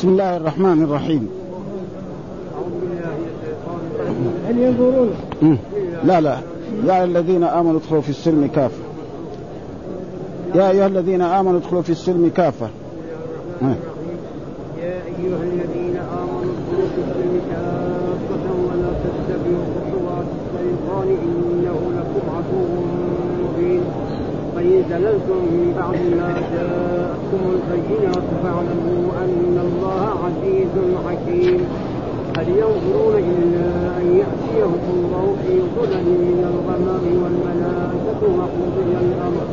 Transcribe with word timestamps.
بسم 0.00 0.08
الله 0.08 0.36
الرحمن 0.36 0.82
الرحيم. 0.82 1.28
هل 4.48 4.58
ينظرون؟ 4.58 5.10
لا 6.04 6.20
لا. 6.20 6.38
يا 6.86 7.04
الذين 7.04 7.44
آمنوا 7.44 7.78
ادخلوا 7.78 8.00
في 8.00 8.10
السلم 8.10 8.46
كافة. 8.54 8.82
يا 10.54 10.70
أيها 10.70 10.86
الذين 10.86 11.20
آمنوا 11.20 11.58
ادخلوا 11.58 11.82
في 11.82 11.90
السلم 11.90 12.30
كافة. 12.36 12.68
يا 13.62 13.74
أيها 14.82 15.42
الذين 15.42 15.96
آمنوا 15.96 16.52
ادخلوا 16.56 16.88
في 16.94 17.00
السلم 17.08 17.40
كافة 17.50 18.46
ولا 18.68 18.90
تتبعوا 19.02 19.64
خطوات 19.74 20.26
الشيطان 20.54 21.08
إنه 21.08 21.78
لكم 21.96 22.24
عدو 22.36 22.62
مبين. 23.42 23.82
فان 24.60 24.84
زللتم 24.90 25.40
من 25.56 25.72
بعد 25.78 26.00
ما 26.20 26.30
جاءتكم 26.52 27.42
البينات 27.54 28.26
فاعلموا 28.42 29.06
أن 29.24 29.56
الله 29.66 30.04
عزيز 30.24 30.74
حكيم. 31.06 31.60
هل 32.38 32.48
ينظرون 32.48 33.14
إلا 33.16 33.70
أن 34.00 34.06
يأتيهم 34.20 34.82
الله 34.94 35.36
في 35.42 35.54
ظلل 35.76 36.06
من 36.28 36.40
الغمام 36.52 37.04
والملائكة 37.22 38.22
وقضي 38.38 38.92
الأمر. 39.06 39.46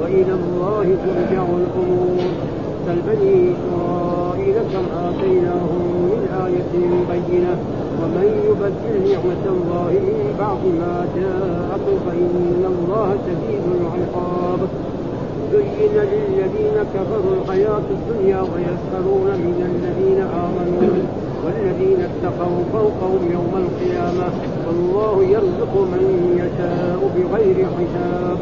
وإلى 0.00 0.32
الله 0.40 0.84
ترجع 1.04 1.44
الأمور. 1.62 2.18
سل 2.86 2.98
بني 3.08 3.52
إسرائيل 3.54 4.56
كم 4.72 4.86
آتيناهم 5.06 5.82
من 6.10 6.22
آية 6.46 6.72
بينة. 7.10 7.56
ومن 8.00 8.28
يبدل 8.48 8.94
نعمة 9.10 9.44
الله 9.56 9.90
من 10.08 10.18
بعد 10.38 10.62
ما 10.80 10.96
جاءته 11.16 11.86
فإن 12.06 12.62
الله 12.72 13.08
شديد 13.26 13.64
العقاب. 13.76 14.60
زين 15.52 15.94
للذين 16.12 16.76
كفروا 16.94 17.32
الحياة 17.38 17.86
الدنيا 17.96 18.40
ويسخرون 18.40 19.28
من 19.46 19.58
الذين 19.70 20.20
آمنوا 20.46 21.02
والذين 21.44 22.00
اتقوا 22.10 22.60
فوقهم 22.72 23.22
يوم 23.36 23.52
القيامة. 23.64 24.28
والله 24.66 25.14
يرزق 25.34 25.74
من 25.92 26.04
يشاء 26.40 27.00
بغير 27.16 27.58
حساب. 27.76 28.38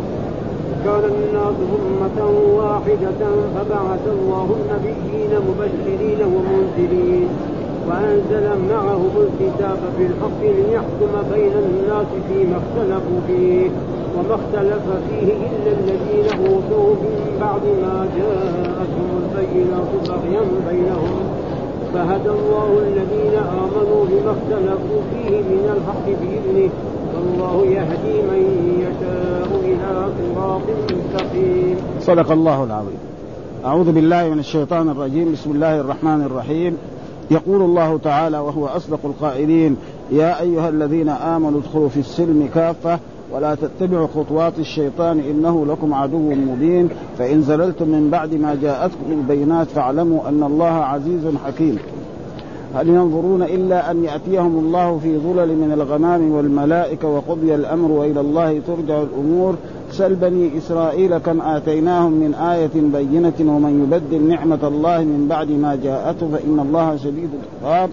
كان 0.85 1.05
الناس 1.15 1.59
أمة 1.79 2.19
واحدة 2.61 3.21
فبعث 3.55 4.05
الله 4.17 4.47
النبيين 4.59 5.33
مبشرين 5.49 6.21
ومنذرين. 6.35 7.29
وأنزل 7.89 8.47
معهم 8.71 9.11
الكتاب 9.27 9.79
بالحق 9.99 10.43
ليحكم 10.43 11.13
بين 11.33 11.53
الناس 11.53 12.07
فيما 12.29 12.57
اختلفوا 12.57 13.21
فيه 13.27 13.71
وما 14.17 14.35
اختلف 14.35 14.85
فيه 15.09 15.33
إلا 15.33 15.71
الذين 15.79 16.47
أوتوه 16.47 16.95
من 16.95 17.39
بعد 17.41 17.63
ما 17.83 18.09
جاءتهم 18.17 19.11
البينات 19.23 19.91
بغيا 20.09 20.43
بينهم. 20.71 21.21
فهدى 21.95 22.31
الله 22.31 22.79
الذين 22.79 23.35
آمنوا 23.39 24.05
بما 24.11 24.31
اختلفوا 24.31 25.01
فيه 25.11 25.37
من 25.37 25.65
الحق 25.77 26.07
بإذنه. 26.07 26.71
والله 27.15 27.67
يهدي 27.67 28.23
من 28.23 28.43
يشاء 28.81 29.49
إلى 29.65 30.09
صراط 30.35 30.61
مستقيم. 30.85 31.77
صدق 32.01 32.33
الله 32.33 32.65
العظيم. 32.65 32.99
أعوذ 33.65 33.93
بالله 33.93 34.29
من 34.29 34.39
الشيطان 34.39 34.89
الرجيم. 34.89 35.33
بسم 35.33 35.51
الله 35.51 35.81
الرحمن 35.81 36.23
الرحيم. 36.23 36.77
يقول 37.31 37.63
الله 37.63 37.99
تعالى 37.99 38.39
وهو 38.39 38.67
أصدق 38.67 38.99
القائلين 39.05 39.77
يا 40.11 40.41
أيها 40.41 40.69
الذين 40.69 41.09
آمنوا 41.09 41.61
ادخلوا 41.61 41.89
في 41.89 42.01
السلم 42.01 42.49
كافة 42.55 42.99
ولا 43.33 43.55
تتبعوا 43.55 44.07
خطوات 44.07 44.59
الشيطان 44.59 45.21
إنه 45.21 45.67
لكم 45.67 45.95
عدو 45.95 46.19
مبين. 46.19 46.89
فإن 47.19 47.43
زللتم 47.43 47.89
من 47.89 48.11
بعد 48.11 48.35
ما 48.35 48.55
جاءتكم 48.63 49.11
البينات 49.11 49.67
فاعلموا 49.67 50.29
أن 50.29 50.43
الله 50.43 50.67
عزيز 50.67 51.27
حكيم. 51.47 51.79
هل 52.75 52.89
ينظرون 52.89 53.43
إلا 53.43 53.91
أن 53.91 54.05
يأتيهم 54.05 54.59
الله 54.59 54.99
في 54.99 55.19
ظلل 55.19 55.49
من 55.49 55.73
الغمام 55.73 56.33
والملائكة 56.33 57.09
وقضي 57.09 57.55
الأمر 57.55 57.91
وإلى 57.91 58.21
الله 58.21 58.61
ترجع 58.67 59.03
الأمور؟ 59.03 59.55
سل 59.93 60.15
بني 60.15 60.59
إسرائيل 60.59 61.19
كم 61.19 61.41
آتيناهم 61.41 62.13
من 62.13 62.35
آية 62.35 62.71
بينة 62.75 63.55
ومن 63.55 63.83
يبدل 63.83 64.29
نعمة 64.29 64.59
الله 64.63 64.99
من 64.99 65.27
بعد 65.31 65.51
ما 65.51 65.79
جاءته 65.83 66.29
فإن 66.29 66.61
الله 66.61 66.97
شديد 66.97 67.31
العقاب. 67.63 67.91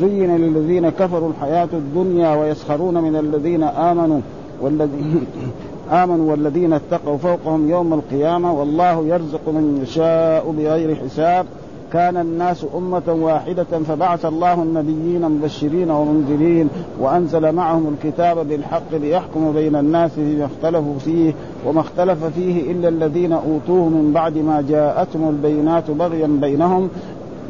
زين 0.00 0.36
للذين 0.36 0.88
كفروا 0.88 1.30
الحياة 1.30 1.68
الدنيا 1.72 2.34
ويسخرون 2.34 2.94
من 2.94 3.16
الذين 3.16 3.62
آمنوا 3.62 4.20
والذين 4.60 5.26
آمنوا 6.02 6.30
والذين 6.30 6.72
اتقوا 6.72 7.16
فوقهم 7.16 7.70
يوم 7.70 7.94
القيامة. 7.94 8.52
والله 8.52 9.06
يرزق 9.06 9.48
من 9.48 9.80
يشاء 9.82 10.54
بغير 10.58 10.94
حساب. 10.94 11.46
كان 11.96 12.16
الناس 12.16 12.66
أمة 12.76 13.02
واحدة 13.08 13.64
فبعث 13.88 14.24
الله 14.24 14.62
النبيين 14.62 15.28
مبشرين 15.28 15.90
ومنذرين 15.90 16.68
وأنزل 17.00 17.52
معهم 17.52 17.94
الكتاب 17.94 18.48
بالحق 18.48 18.92
ليحكم 18.92 19.52
بين 19.52 19.76
الناس 19.76 20.10
فيما 20.10 20.44
اختلفوا 20.44 20.98
فيه 20.98 21.34
وما 21.66 21.80
اختلف 21.80 22.24
فيه 22.24 22.72
إلا 22.72 22.88
الذين 22.88 23.32
أوتوه 23.32 23.88
من 23.88 24.12
بعد 24.14 24.38
ما 24.38 24.64
جاءتهم 24.68 25.28
البينات 25.28 25.90
بغيا 25.90 26.26
بينهم. 26.26 26.88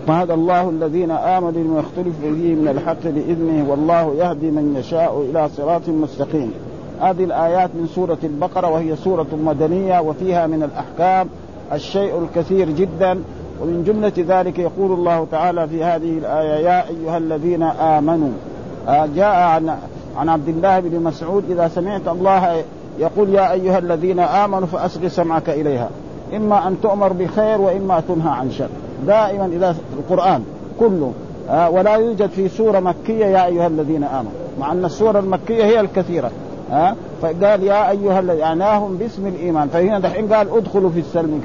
فهدى 0.07 0.35
الله 0.35 0.71
الذين 0.71 1.11
آمنوا 1.11 1.51
لما 1.51 1.81
يختلف 1.81 2.15
فيه 2.23 2.55
من 2.55 2.69
الحق 2.69 3.03
بإذنه 3.05 3.71
والله 3.71 4.15
يهدي 4.15 4.51
من 4.51 4.77
يشاء 4.79 5.27
إلى 5.31 5.49
صراط 5.57 5.89
مستقيم. 5.89 6.53
هذه 7.01 7.25
الآيات 7.25 7.71
من 7.75 7.87
سورة 7.95 8.19
البقرة 8.25 8.71
وهي 8.71 8.97
سورة 8.97 9.27
مدنية 9.45 10.01
وفيها 10.01 10.47
من 10.47 10.63
الأحكام 10.63 11.29
الشيء 11.73 12.19
الكثير 12.19 12.71
جدا 12.71 13.19
ومن 13.63 13.85
جملة 13.85 14.41
ذلك 14.41 14.59
يقول 14.59 14.93
الله 14.93 15.27
تعالى 15.31 15.69
في 15.69 15.85
هذه 15.85 16.19
الآية 16.19 16.67
يا 16.67 16.89
أيها 16.89 17.19
الذين 17.19 17.63
آمنوا. 17.63 18.33
آه 18.89 19.09
جاء 19.17 19.35
عن 19.35 19.77
عن 20.17 20.29
عبد 20.29 20.49
الله 20.49 20.81
بن 20.81 21.01
مسعود 21.01 21.51
إذا 21.51 21.69
سمعت 21.69 22.09
الله 22.09 22.63
يقول 22.99 23.35
يا 23.35 23.53
أيها 23.53 23.79
الذين 23.79 24.21
آمنوا 24.21 24.67
فأصغ 24.67 25.09
سمعك 25.09 25.51
إليها 25.51 25.89
إما 26.37 26.69
أن 26.69 26.77
تؤمر 26.83 27.13
بخير 27.13 27.61
وإما 27.61 28.03
تنهى 28.09 28.31
عن 28.31 28.51
شر. 28.51 28.69
دائما 29.07 29.47
إذا 29.47 29.77
القرآن 29.99 30.45
كله. 30.81 31.13
آه 31.51 31.71
ولا 31.71 31.95
يوجد 31.95 32.31
في 32.31 32.49
سورة 32.49 32.81
مكية 32.81 33.27
يا 33.27 33.47
أيها 33.47 33.67
الذين 33.67 34.05
آمنوا. 34.05 34.33
مع 34.61 34.73
أن 34.73 34.85
السورة 34.85 35.19
المكية 35.19 35.65
هي 35.65 35.81
الكثيرة. 35.81 36.31
ها 36.71 36.97
فقال 37.23 37.63
يا 37.63 37.91
أيها 37.91 38.21
يعناهم 38.21 38.97
باسم 38.97 39.27
الإيمان. 39.27 39.69
فهنا 39.69 39.99
دحين 39.99 40.33
قال 40.33 40.57
ادخلوا 40.57 40.91
في 40.91 41.01
السلم 41.01 41.41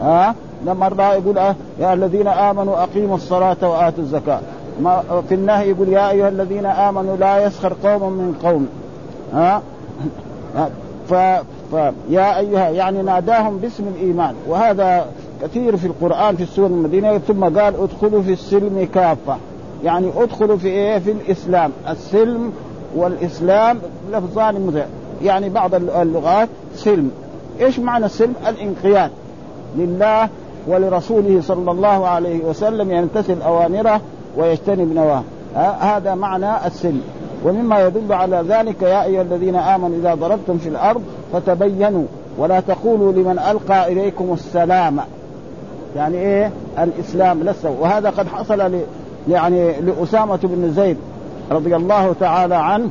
ها 0.00 0.34
لما 0.66 0.88
مرة 0.88 1.14
يقول 1.14 1.38
أه 1.38 1.54
يا 1.80 1.94
الذين 1.94 2.28
آمنوا 2.28 2.82
أقيموا 2.82 3.16
الصلاة 3.16 3.56
وآتوا 3.62 4.02
الزكاة. 4.02 4.40
ما 4.82 5.02
في 5.28 5.34
النهي 5.34 5.70
يقول 5.70 5.88
يا 5.88 6.10
أيها 6.10 6.28
الذين 6.28 6.66
آمنوا 6.66 7.16
لا 7.16 7.46
يسخر 7.46 7.72
قوم 7.84 8.12
من 8.12 8.34
قوم. 8.42 8.68
ها؟ 9.34 9.62
ف... 11.08 11.14
ف... 11.72 11.92
يا 12.10 12.38
أيها 12.38 12.68
يعني 12.68 13.02
ناداهم 13.02 13.58
باسم 13.58 13.84
الإيمان. 13.96 14.34
وهذا 14.48 15.06
كثير 15.42 15.76
في 15.76 15.86
القرآن 15.86 16.36
في 16.36 16.42
السور 16.42 16.66
المدينة 16.66 17.18
ثم 17.18 17.44
قال 17.44 17.74
ادخلوا 17.80 18.22
في 18.22 18.32
السلم 18.32 18.88
كافة. 18.94 19.36
يعني 19.84 20.10
ادخلوا 20.16 20.56
في 20.56 20.68
إيه؟ 20.68 20.98
في 20.98 21.10
الإسلام. 21.10 21.70
السلم 21.88 22.52
والإسلام 22.96 23.78
لفظان 24.12 24.84
يعني 25.22 25.48
بعض 25.48 25.74
اللغات 25.74 26.48
سلم. 26.74 27.10
إيش 27.60 27.78
معنى 27.78 28.06
السلم؟ 28.06 28.34
الانقياد. 28.48 29.10
لله 29.76 30.28
ولرسوله 30.68 31.40
صلى 31.40 31.70
الله 31.70 32.08
عليه 32.08 32.44
وسلم 32.44 32.90
يمتثل 32.90 33.42
أوامره 33.42 34.00
ويجتنب 34.36 34.94
نواه 34.94 35.22
هذا 35.80 36.14
معنى 36.14 36.66
السلم 36.66 37.02
ومما 37.44 37.86
يدل 37.86 38.12
على 38.12 38.44
ذلك 38.48 38.82
يا 38.82 39.04
أيها 39.04 39.22
الذين 39.22 39.56
آمنوا 39.56 39.96
إذا 39.96 40.14
ضربتم 40.14 40.58
في 40.58 40.68
الأرض 40.68 41.02
فتبينوا 41.32 42.04
ولا 42.38 42.60
تقولوا 42.60 43.12
لمن 43.12 43.38
ألقى 43.38 43.92
إليكم 43.92 44.32
السلام. 44.32 45.00
يعني 45.96 46.18
إيه؟ 46.18 46.50
الإسلام 46.78 47.42
لسه. 47.42 47.70
وهذا 47.80 48.10
قد 48.10 48.28
حصل 48.28 48.58
ل 48.58 48.80
يعني 49.28 49.80
لأسامة 49.80 50.38
بن 50.42 50.72
زيد 50.72 50.96
رضي 51.50 51.76
الله 51.76 52.14
تعالى 52.20 52.54
عنه. 52.54 52.90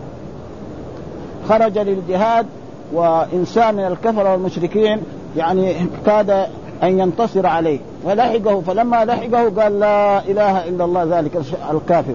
خرج 1.50 1.78
للجهاد 1.78 2.46
وإنسان 2.94 3.76
من 3.76 3.86
الكفرة 3.86 4.32
والمشركين 4.32 5.02
يعني 5.38 5.76
كاد 6.06 6.48
أن 6.84 7.00
ينتصر 7.00 7.48
عليه. 7.48 7.80
فلحقه 8.06 8.62
فلما 8.62 9.06
لحقه 9.06 9.62
قال 9.62 9.80
لا 9.80 10.20
إله 10.20 10.68
إلا 10.68 10.86
الله 10.86 11.04
ذلك 11.04 11.32
الكافر. 11.72 12.14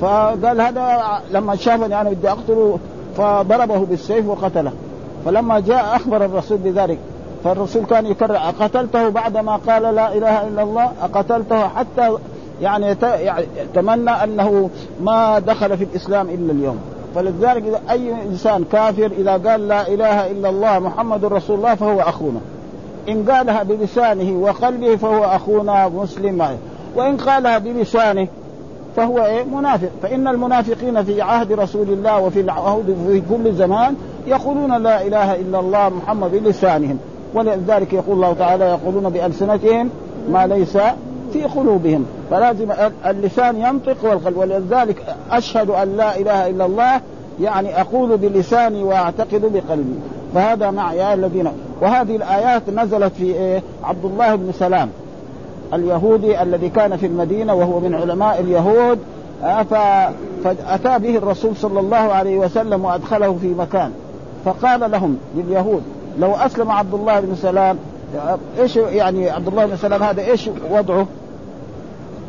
فقال 0.00 0.60
هذا 0.60 1.02
لما 1.30 1.56
شافني 1.56 2.00
أنا 2.00 2.10
بدي 2.10 2.28
أقتله 2.30 2.78
فضربه 3.16 3.78
بالسيف 3.78 4.26
وقتله. 4.26 4.72
فلما 5.24 5.60
جاء 5.60 5.96
أخبر 5.96 6.24
الرسول 6.24 6.58
بذلك 6.58 6.98
فالرسول 7.44 7.84
كان 7.84 8.06
يكرر 8.06 8.36
أقتلته 8.36 9.08
بعدما 9.08 9.56
قال 9.56 9.82
لا 9.94 10.14
إله 10.14 10.46
إلا 10.46 10.62
الله؟ 10.62 10.92
أقتلته 11.02 11.68
حتى 11.68 12.16
يعني 12.62 12.96
يتمنى 13.62 14.10
أنه 14.10 14.70
ما 15.02 15.38
دخل 15.38 15.76
في 15.76 15.84
الإسلام 15.84 16.28
إلا 16.28 16.52
اليوم. 16.52 16.78
فلذلك 17.14 17.62
إذا 17.66 17.80
أي 17.90 18.12
إنسان 18.22 18.64
كافر 18.72 19.10
إذا 19.18 19.32
قال 19.32 19.68
لا 19.68 19.88
إله 19.88 20.30
إلا 20.30 20.48
الله 20.48 20.78
محمد 20.78 21.24
رسول 21.24 21.56
الله 21.56 21.74
فهو 21.74 22.00
أخونا. 22.00 22.40
إن 23.08 23.30
قالها 23.30 23.62
بلسانه 23.62 24.38
وقلبه 24.38 24.96
فهو 24.96 25.24
أخونا 25.24 25.88
مسلم. 25.88 26.46
وإن 26.96 27.16
قالها 27.16 27.58
بلسانه 27.58 28.28
فهو 28.96 29.24
إيه؟ 29.24 29.44
منافق. 29.44 29.88
فإن 30.02 30.28
المنافقين 30.28 31.04
في 31.04 31.22
عهد 31.22 31.52
رسول 31.52 31.88
الله 31.88 32.20
وفي 32.20 32.40
العهد 32.40 32.96
في 33.06 33.22
كل 33.30 33.52
زمان 33.52 33.94
يقولون 34.26 34.82
لا 34.82 35.06
إله 35.06 35.34
إلا 35.34 35.60
الله 35.60 35.88
محمد 35.88 36.30
بلسانهم. 36.30 36.98
ولذلك 37.34 37.92
يقول 37.92 38.16
الله 38.16 38.32
تعالى 38.32 38.64
يقولون 38.64 39.08
بألسنتهم 39.08 39.90
ما 40.30 40.46
ليس 40.46 40.78
في 41.32 41.44
قلوبهم. 41.44 42.06
فلازم 42.30 42.72
اللسان 43.06 43.56
ينطق 43.56 43.96
والقلب. 44.02 44.36
ولذلك 44.36 45.16
أشهد 45.30 45.70
أن 45.70 45.96
لا 45.96 46.16
إله 46.16 46.50
إلا 46.50 46.66
الله 46.66 47.00
يعني 47.40 47.80
أقول 47.80 48.16
بلساني 48.16 48.82
وأعتقد 48.82 49.52
بقلبي. 49.54 49.94
فهذا 50.34 50.70
مع 50.70 50.94
يا 50.94 51.14
الذين 51.14 51.48
وهذه 51.80 52.16
الآيات 52.16 52.70
نزلت 52.70 53.12
في 53.12 53.24
إيه؟ 53.24 53.62
عبد 53.84 54.04
الله 54.04 54.34
بن 54.34 54.52
سلام 54.52 54.90
اليهودي 55.74 56.42
الذي 56.42 56.68
كان 56.68 56.96
في 56.96 57.06
المدينة 57.06 57.54
وهو 57.54 57.80
من 57.80 57.94
علماء 57.94 58.40
اليهود 58.40 58.98
آه، 59.44 59.62
فأتى 60.44 60.98
به 60.98 61.16
الرسول 61.16 61.56
صلى 61.56 61.80
الله 61.80 61.96
عليه 61.96 62.38
وسلم 62.38 62.84
وأدخله 62.84 63.36
في 63.40 63.54
مكان 63.54 63.92
فقال 64.44 64.90
لهم 64.90 65.18
لليهود 65.36 65.82
لو 66.18 66.32
أسلم 66.34 66.70
عبد 66.70 66.94
الله 66.94 67.20
بن 67.20 67.34
سلام 67.34 67.78
إيش 68.58 68.76
يعني 68.76 69.30
عبد 69.30 69.48
الله 69.48 69.66
بن 69.66 69.76
سلام 69.76 70.02
هذا 70.02 70.22
إيش 70.22 70.50
وضعه؟ 70.70 71.06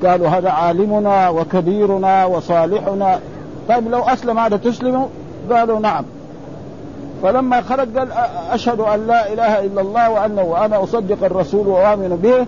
قالوا 0.06 0.28
هذا 0.28 0.50
عالمنا 0.50 1.30
وكبيرنا 1.30 2.26
وصالحنا 2.26 3.20
طيب 3.70 3.90
لو 3.90 4.00
أسلم 4.00 4.40
هذا 4.40 4.58
تسلموا؟ 4.58 5.08
قالوا 5.52 5.80
نعم 5.80 6.06
فلما 7.26 7.62
خرج 7.62 7.98
قال 7.98 8.12
أشهد 8.52 8.80
أن 8.80 9.08
لا 9.08 9.34
إله 9.34 9.66
إلا 9.66 9.82
الله 9.82 10.12
وأنه 10.12 10.42
وأنا 10.42 10.84
أصدق 10.84 11.26
الرسول 11.26 11.68
وأؤمن 11.68 12.20
به. 12.24 12.46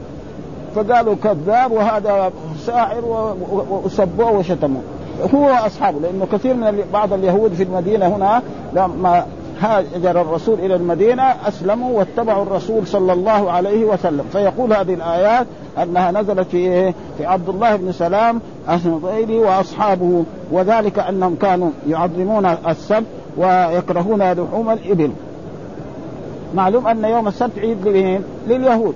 فقالوا 0.75 1.15
كذاب 1.24 1.71
وهذا 1.71 2.31
ساحر 2.65 3.01
وسبوه 3.85 4.31
وشتموه. 4.31 4.81
هو 5.35 5.41
وأصحابه 5.41 6.00
لأنه 6.00 6.27
كثير 6.31 6.53
من 6.53 6.83
بعض 6.94 7.13
اليهود 7.13 7.53
في 7.53 7.63
المدينة 7.63 8.07
هنا 8.07 8.41
لما 8.74 9.25
هاجر 9.59 10.21
الرسول 10.21 10.59
إلى 10.59 10.75
المدينة 10.75 11.23
أسلموا 11.23 12.00
واتبعوا 12.00 12.44
الرسول 12.44 12.88
صلى 12.88 13.13
الله 13.13 13.51
عليه 13.51 13.85
وسلم. 13.85 14.25
فيقول 14.31 14.73
هذه 14.73 14.94
الآيات 14.94 15.47
أنها 15.83 16.12
نزلت 16.12 16.47
في 16.47 16.94
في 17.18 17.25
عبد 17.25 17.50
الله 17.50 17.75
بن 17.75 17.91
سلام 17.91 18.41
النضيري 18.69 19.38
وأصحابه. 19.38 20.23
وذلك 20.51 21.00
أنهم 21.00 21.35
كانوا 21.35 21.69
يعظمون 21.88 22.45
السبت 22.45 23.06
ويكرهون 23.37 24.31
لحوم 24.31 24.69
الإبل. 24.69 25.11
معلوم 26.55 26.87
أن 26.87 27.05
يوم 27.05 27.27
السبت 27.27 27.59
عيد 27.59 27.87
لمين؟ 27.87 28.23
لليهود. 28.47 28.93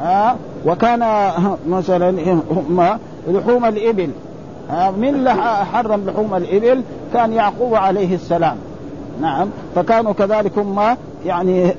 ها؟ 0.00 0.36
وكان 0.66 1.30
مثلا 1.68 2.10
هم 2.50 2.98
لحوم 3.28 3.64
الإبل. 3.64 4.10
من 4.98 5.28
حرم 5.72 6.06
لحوم 6.06 6.34
الإبل 6.34 6.82
كان 7.14 7.32
يعقوب 7.32 7.74
عليه 7.74 8.14
السلام. 8.14 8.56
نعم. 9.20 9.48
فكانوا 9.74 10.12
كذلك 10.12 10.58
هم 10.58 10.96
يعني 11.26 11.72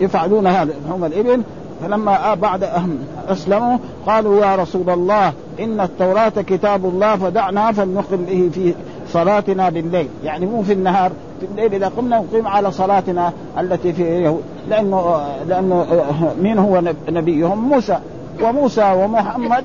يفعلون 0.00 0.46
هذا 0.46 0.74
لحوم 0.86 1.04
الإبل. 1.04 1.42
فلما 1.82 2.34
بعد 2.34 2.68
أسلموا 3.28 3.78
قالوا 4.06 4.44
يا 4.44 4.56
رسول 4.56 4.90
الله 4.90 5.32
إن 5.60 5.80
التوراة 5.80 6.28
كتاب 6.28 6.84
الله 6.84 7.16
فدعنا 7.16 7.72
فلنقم 7.72 8.16
به 8.16 8.50
في 8.52 8.74
صلاتنا 9.12 9.70
بالليل. 9.70 10.08
يعني 10.24 10.46
مو 10.46 10.62
في 10.62 10.72
النهار 10.72 11.12
في 11.40 11.46
الليل 11.46 11.74
إذا 11.74 11.88
قمنا 11.96 12.18
نقيم 12.18 12.46
على 12.48 12.72
صلاتنا 12.72 13.32
التي 13.58 13.92
في 13.92 14.02
يهود 14.02 14.42
لأنه 14.68 15.26
لأنه 15.48 15.86
مين 16.40 16.58
هو 16.58 16.82
نبيهم؟ 17.08 17.68
موسى. 17.68 17.98
وموسى 18.42 18.92
ومحمد 18.96 19.64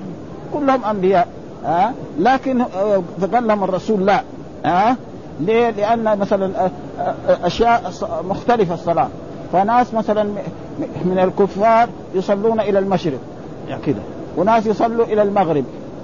كلهم 0.53 0.85
أنبياء. 0.85 1.27
ها؟ 1.65 1.93
لكن 2.19 2.63
فقال 3.21 3.47
لهم 3.47 3.63
الرسول 3.63 4.05
لا. 4.05 4.21
ها؟ 4.65 4.95
ليه؟ 5.39 5.69
لأن 5.69 6.19
مثلا 6.19 6.69
أشياء 7.29 7.91
مختلفة 8.29 8.73
الصلاة. 8.73 9.07
فناس 9.53 9.93
مثلا 9.93 10.23
من 11.05 11.19
الكفار 11.19 11.89
يصلون 12.15 12.59
إلى 12.59 12.79
المشرق. 12.79 13.19
يعني 13.69 13.81
كده. 13.81 14.01
وناس 14.37 14.65
يصلوا 14.65 15.05
إلى 15.05 15.21
المغرب. 15.21 15.63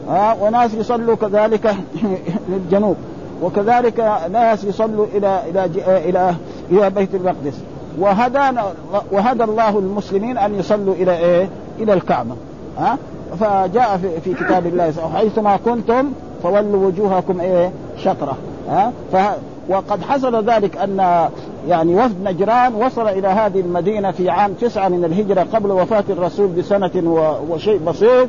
ها؟ 0.09 0.37
وناس 0.41 0.73
يصلوا 0.73 1.15
كذلك 1.15 1.75
للجنوب. 2.49 2.95
وكذلك 3.41 3.99
ناس 4.31 4.63
يصلوا 4.63 5.05
إلى 5.13 5.41
إلى 5.49 5.65
إلى 6.09 6.35
إلى 6.71 6.89
بيت 6.89 7.15
المقدس. 7.15 7.61
وهدانا 7.99 8.63
وهدى 9.11 9.43
الله 9.43 9.79
المسلمين 9.79 10.37
أن 10.37 10.55
يصلوا 10.55 10.93
إلى 10.93 11.17
إيه؟ 11.17 11.49
إلى 11.79 11.93
الكعبة. 11.93 12.35
ها؟ 12.77 12.97
فجاء 13.39 13.97
في, 13.97 14.19
في 14.21 14.43
كتاب 14.43 14.65
الله 14.65 14.93
حيثما 15.15 15.57
كنتم 15.57 16.11
فولوا 16.43 16.87
وجوهكم 16.87 17.41
إيه؟ 17.41 17.71
شطرة. 17.97 18.37
ها؟ 18.69 18.91
وقد 19.69 20.01
حصل 20.01 20.49
ذلك 20.49 20.77
أن 20.77 21.27
يعني 21.67 21.95
وفد 21.95 22.23
نجران 22.23 22.75
وصل 22.75 23.07
إلى 23.07 23.27
هذه 23.27 23.59
المدينة 23.59 24.11
في 24.11 24.29
عام 24.29 24.53
تسعة 24.53 24.89
من 24.89 25.05
الهجرة 25.05 25.47
قبل 25.53 25.71
وفاة 25.71 26.03
الرسول 26.09 26.47
بسنة 26.47 26.91
وشيء 27.49 27.77
بسيط. 27.77 28.27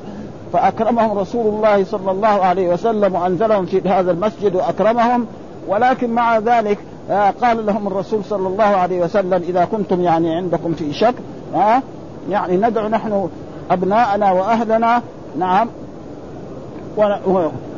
فأكرمهم 0.53 1.19
رسول 1.19 1.55
الله 1.55 1.85
صلى 1.85 2.11
الله 2.11 2.29
عليه 2.29 2.69
وسلم 2.69 3.15
وأنزلهم 3.15 3.67
في 3.67 3.89
هذا 3.89 4.11
المسجد 4.11 4.55
وأكرمهم. 4.55 5.27
ولكن 5.69 6.11
مع 6.11 6.39
ذلك 6.39 6.79
آه، 7.11 7.31
قال 7.31 7.67
لهم 7.67 7.87
الرسول 7.87 8.25
صلى 8.25 8.49
الله 8.49 8.65
عليه 8.65 9.01
وسلم 9.01 9.43
إذا 9.49 9.65
كنتم 9.65 10.01
يعني 10.01 10.37
عندكم 10.37 10.75
في 10.75 10.93
شك 10.93 11.15
ها 11.55 11.83
يعني 12.31 12.57
ندعو 12.57 12.89
نحن 12.89 13.29
أبناءنا 13.71 14.33
وأهلنا 14.33 15.03
نعم 15.39 15.69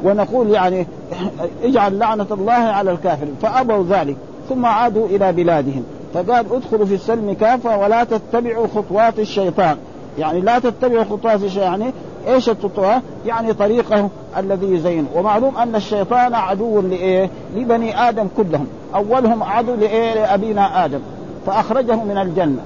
ونقول 0.04 0.50
يعني 0.50 0.86
اجعل 1.64 1.98
لعنة 1.98 2.26
الله 2.30 2.52
على 2.52 2.90
الكافرين. 2.92 3.34
فأبوا 3.42 3.84
ذلك 3.88 4.16
ثم 4.48 4.66
عادوا 4.66 5.06
إلى 5.06 5.32
بلادهم. 5.32 5.84
فقال 6.14 6.46
ادخلوا 6.52 6.86
في 6.86 6.94
السلم 6.94 7.32
كافة 7.32 7.78
ولا 7.78 8.04
تتبعوا 8.04 8.66
خطوات 8.66 9.18
الشيطان. 9.18 9.76
يعني 10.18 10.40
لا 10.40 10.58
تتبعوا 10.58 11.04
خطوات 11.04 11.42
الشيطان 11.42 11.80
يعني 11.80 11.92
إيش 12.28 12.48
الخطوات؟ 12.48 13.02
يعني 13.26 13.52
طريقه 13.52 14.08
الذي 14.38 14.74
يزين 14.74 15.06
ومعلوم 15.14 15.56
أن 15.56 15.74
الشيطان 15.74 16.34
عدو 16.34 16.80
لإيه؟ 16.80 17.30
لبني 17.56 18.08
آدم 18.08 18.26
كلهم. 18.36 18.66
أولهم 18.94 19.42
عدو 19.42 19.74
لإيه؟ 19.74 20.14
لأبينا 20.14 20.84
آدم. 20.84 21.00
فاخرجه 21.46 21.96
من 21.96 22.18
الجنة. 22.18 22.62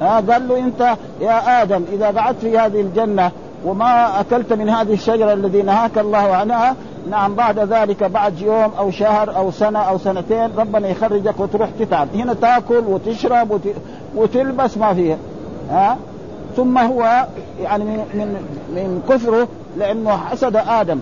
ها 0.00 0.14
قال 0.30 0.48
له 0.48 0.58
أنت 0.58 0.96
يا 1.20 1.62
آدم 1.62 1.84
إذا 1.92 2.06
قعدت 2.06 2.40
في 2.40 2.58
هذه 2.58 2.80
الجنة 2.80 3.30
وما 3.64 4.20
أكلت 4.20 4.52
من 4.52 4.68
هذه 4.68 4.92
الشجرة 4.92 5.32
الذي 5.32 5.62
نهاك 5.62 5.98
الله 5.98 6.18
عنها 6.18 6.76
نعم 7.10 7.34
بعد 7.34 7.58
ذلك 7.58 8.04
بعد 8.04 8.40
يوم 8.40 8.70
أو 8.78 8.90
شهر 8.90 9.36
أو 9.36 9.50
سنة 9.50 9.78
أو 9.78 9.98
سنتين 9.98 10.50
ربنا 10.56 10.88
يخرجك 10.88 11.40
وتروح 11.40 11.68
تتعب. 11.78 12.08
هنا 12.14 12.34
تأكل 12.34 12.82
وتشرب 12.88 13.60
وتلبس 14.16 14.78
ما 14.78 14.94
فيها. 14.94 15.16
ها؟ 15.70 15.96
ثم 16.60 16.78
هو 16.78 17.26
يعني 17.62 17.84
من 17.84 18.36
من 18.74 19.02
كفره 19.08 19.48
لأنه 19.78 20.16
حسد 20.16 20.56
آدم. 20.56 21.00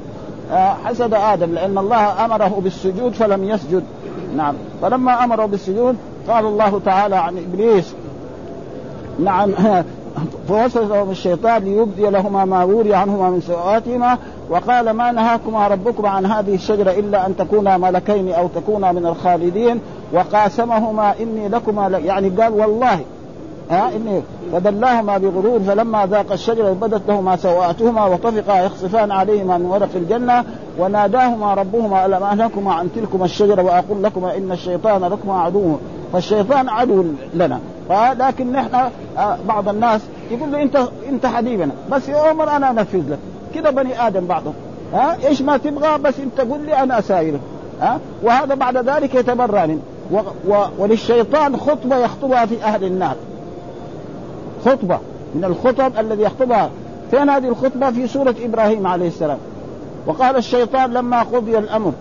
حسد 0.85 1.15
آدم 1.15 1.55
لأن 1.55 1.79
الله 1.79 2.25
أمره 2.25 2.61
بالسجود 2.65 3.13
فلم 3.13 3.45
يسجد. 3.45 3.85
نعم. 4.37 4.55
فلما 4.83 5.25
أمره 5.25 5.47
بالسجود 5.47 5.97
قال 6.29 6.47
الله 6.47 6.81
تعالى 6.85 7.17
عن 7.17 7.39
إبليس 7.39 7.95
نعم 9.19 9.51
فوسوس 10.49 10.91
لهم 10.91 11.11
الشيطان 11.11 11.65
ليبدي 11.65 12.11
لهما 12.11 12.45
ما 12.45 12.65
وري 12.65 12.95
عنهما 12.95 13.31
من 13.31 13.41
سوآتهما 13.41 14.19
وقال 14.51 14.91
ما 14.91 15.13
نهاكما 15.13 15.69
ربكما 15.69 16.09
عن 16.09 16.27
هذه 16.27 16.55
الشجرة 16.55 16.91
إلا 16.91 17.27
أن 17.27 17.37
تكونا 17.37 17.77
ملكين 17.77 18.33
أو 18.33 18.49
تكونا 18.49 18.93
من 18.93 19.07
الخالدين 19.07 19.81
وقاسمهما 20.13 21.15
إني 21.21 21.49
لكما 21.49 21.99
يعني 21.99 22.29
قال 22.29 22.53
والله 22.53 23.01
ها 23.71 23.97
اني 23.97 24.23
فدلاهما 24.53 25.19
بغرور 25.19 25.61
فلما 25.61 26.07
ذاق 26.07 26.33
الشجرة 26.33 26.73
بدت 26.73 27.03
لهما 27.09 27.37
سوآتهما 27.37 28.07
وطفقا 28.07 28.61
يخصفان 28.61 29.11
عليهما 29.11 29.59
من 29.59 29.67
ورق 29.67 29.89
الجنة 29.95 30.45
وناداهما 30.79 31.55
ربهما 31.55 32.07
ألم 32.07 32.25
انهكما 32.25 32.73
عن 32.75 32.89
تلكما 32.97 33.25
الشجرة 33.25 33.63
وأقول 33.63 34.03
لكما 34.03 34.37
إن 34.37 34.53
الشيطان 34.53 35.05
لكما 35.05 35.41
عدو 35.41 35.77
فالشيطان 36.13 36.69
عدو 36.69 37.05
لنا. 37.35 37.61
لكن 38.19 38.53
نحن 38.53 38.75
آه، 39.19 39.39
بعض 39.49 39.69
الناس 39.69 40.01
يقول 40.31 40.53
له 40.53 40.63
انت 40.63 40.89
انت 41.09 41.27
حبيبنا. 41.27 41.73
بس 41.91 42.09
يا 42.09 42.17
عمر 42.17 42.51
أنا 42.51 42.71
أنفذ 42.71 43.13
لك. 43.13 43.19
كده 43.55 43.71
بني 43.71 44.07
آدم 44.07 44.27
بعضهم. 44.27 44.55
ها؟ 44.93 45.17
إيش 45.27 45.43
ما 45.43 45.57
تبغى 45.57 45.99
بس 45.99 46.15
أنت 46.21 46.41
قل 46.41 46.61
لي 46.67 46.83
أنا 46.83 46.99
اسايرك 46.99 47.41
ها؟ 47.81 47.99
وهذا 48.23 48.55
بعد 48.55 48.77
ذلك 48.77 49.15
يتبرى 49.15 49.67
منه 49.67 49.81
و... 50.13 50.19
و... 50.49 50.65
وللشيطان 50.79 51.57
خطبة 51.57 51.97
يخطبها 51.97 52.47
في 52.47 52.63
أهل 52.63 52.85
النار. 52.85 53.17
خطبة 54.65 54.99
من 55.35 55.45
الخطب 55.45 55.93
الذي 55.99 56.23
يخطبها. 56.23 56.71
فين 57.11 57.31
هذه 57.31 57.49
الخطبة؟ 57.49 57.91
في 57.91 58.07
سورة 58.07 58.35
إبراهيم 58.45 58.87
عليه 58.87 59.09
السلام. 59.09 59.39
وقال 60.07 60.37
الشيطان 60.37 60.93
لما 60.93 61.23
قضي 61.23 61.59
الأمر 61.59 61.93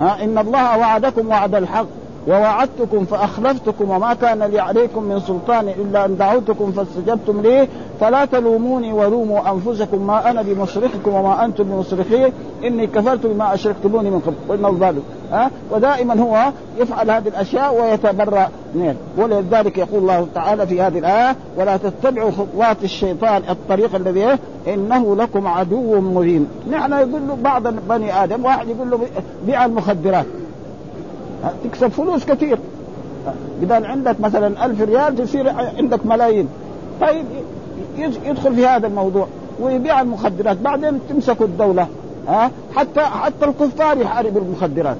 ها 0.00 0.24
إن 0.24 0.38
الله 0.38 0.78
وعدكم 0.78 1.28
وعد 1.28 1.54
الحق. 1.54 1.86
ووعدتكم 2.28 3.04
فأخلفتكم 3.04 3.90
وما 3.90 4.14
كان 4.14 4.42
لي 4.42 4.60
عليكم 4.60 5.02
من 5.02 5.20
سلطان 5.20 5.68
إلا 5.68 6.04
أن 6.04 6.16
دعوتكم 6.16 6.72
فاستجبتم 6.72 7.40
لي. 7.40 7.68
فلا 8.00 8.24
تلوموني 8.24 8.92
ولوموا 8.92 9.52
أنفسكم 9.52 10.06
ما 10.06 10.30
أنا 10.30 10.42
بمصرخكم 10.42 11.14
وما 11.14 11.44
أنتم 11.44 11.64
بمصرخي 11.64 12.32
إني 12.64 12.86
كفرت 12.86 13.26
بما 13.26 13.54
أشركتموني 13.54 14.10
من 14.10 14.18
قبل. 14.18 14.36
قلنا 14.48 14.68
الظالم 14.68 15.02
ها؟ 15.32 15.50
ودائما 15.70 16.20
هو 16.20 16.52
يفعل 16.78 17.10
هذه 17.10 17.28
الأشياء 17.28 17.82
ويتبرأ 17.82 18.48
منه 18.74 18.96
ولذلك 19.16 19.78
يقول 19.78 20.00
الله 20.00 20.26
تعالى 20.34 20.66
في 20.66 20.82
هذه 20.82 20.98
الآية 20.98 21.36
ولا 21.56 21.76
تتبعوا 21.76 22.30
خطوات 22.30 22.76
الشيطان 22.84 23.42
الطريق 23.50 23.94
الذي 23.94 24.38
إنه 24.68 25.16
لكم 25.16 25.46
عدو 25.46 26.00
مبين. 26.00 26.46
نحن 26.70 26.92
يقول 26.92 27.28
له 27.28 27.36
بعض 27.42 27.62
بني 27.88 28.24
آدم 28.24 28.44
واحد 28.44 28.68
يقول 28.68 28.90
له 28.90 29.00
بيع 29.46 29.64
المخدرات. 29.64 30.26
تكسب 31.64 31.88
فلوس 31.88 32.24
كثير. 32.24 32.58
اذا 33.62 33.86
عندك 33.86 34.20
مثلا 34.20 34.66
ألف 34.66 34.80
ريال 34.82 35.16
تصير 35.16 35.48
عندك 35.48 36.06
ملايين. 36.06 36.48
طيب 37.00 37.24
يدخل 37.98 38.54
في 38.54 38.66
هذا 38.66 38.86
الموضوع 38.86 39.26
ويبيع 39.60 40.00
المخدرات 40.00 40.56
بعدين 40.56 41.00
تمسكوا 41.08 41.46
الدولة 41.46 41.88
ها؟ 42.28 42.50
حتى 42.76 43.00
حتى 43.00 43.44
الكفار 43.44 43.98
يحاربوا 43.98 44.40
المخدرات 44.40 44.96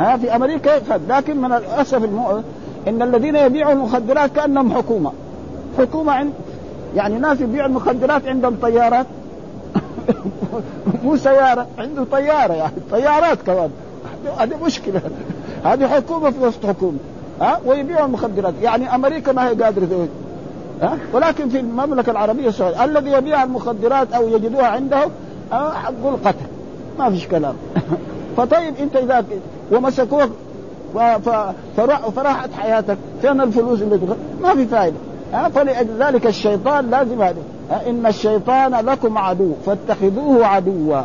ها؟ 0.00 0.16
في 0.16 0.36
أمريكا 0.36 0.70
لكن 1.08 1.36
من 1.36 1.52
الأسف 1.52 2.04
المو... 2.04 2.40
إن 2.88 3.02
الذين 3.02 3.36
يبيعوا 3.36 3.72
المخدرات 3.72 4.32
كأنهم 4.32 4.74
حكومة. 4.74 5.12
حكومة 5.78 6.12
عند 6.12 6.32
يعني 6.96 7.18
ناس 7.18 7.40
يبيعوا 7.40 7.68
المخدرات 7.68 8.26
عندهم 8.26 8.56
طيارات 8.62 9.06
مو 11.04 11.16
سيارة 11.16 11.66
عنده 11.78 12.04
طيارة 12.12 12.52
يعني 12.52 12.74
طيارات 12.90 13.38
كمان. 13.46 13.70
هذه 14.38 14.64
مشكلة. 14.64 15.00
هذه 15.64 15.86
حكومة 15.86 16.30
في 16.30 16.40
وسط 16.40 16.66
حكومة. 16.66 16.98
ها؟ 17.40 17.60
ويبيعوا 17.66 18.06
المخدرات 18.06 18.54
يعني 18.62 18.94
أمريكا 18.94 19.32
ما 19.32 19.48
هي 19.48 19.54
قادرة 19.54 20.08
ها؟ 20.82 20.98
ولكن 21.12 21.48
في 21.48 21.60
المملكة 21.60 22.10
العربية 22.10 22.48
السعودية 22.48 22.84
الذي 22.84 23.10
يبيع 23.10 23.42
المخدرات 23.42 24.12
أو 24.12 24.28
يجدوها 24.28 24.66
عنده 24.66 25.08
حق 25.52 26.06
القتل. 26.06 26.46
ما 26.98 27.10
فيش 27.10 27.26
كلام. 27.26 27.54
فطيب 28.36 28.74
أنت 28.80 28.96
إذا 28.96 29.24
ومسكوك 29.72 30.30
فراحت 32.16 32.52
حياتك. 32.52 32.96
فين 33.22 33.40
الفلوس 33.40 33.82
اللي 33.82 33.98
تغ... 33.98 34.14
ما 34.42 34.54
في 34.54 34.66
فائده 34.66 34.96
ها؟ 35.32 35.48
فلذلك 35.48 36.26
الشيطان 36.26 36.90
لازم 36.90 37.22
هذا. 37.22 37.42
إن 37.86 38.06
الشيطان 38.06 38.74
لكم 38.74 39.18
عدو 39.18 39.52
فاتخذوه 39.66 40.46
عدوا. 40.46 41.00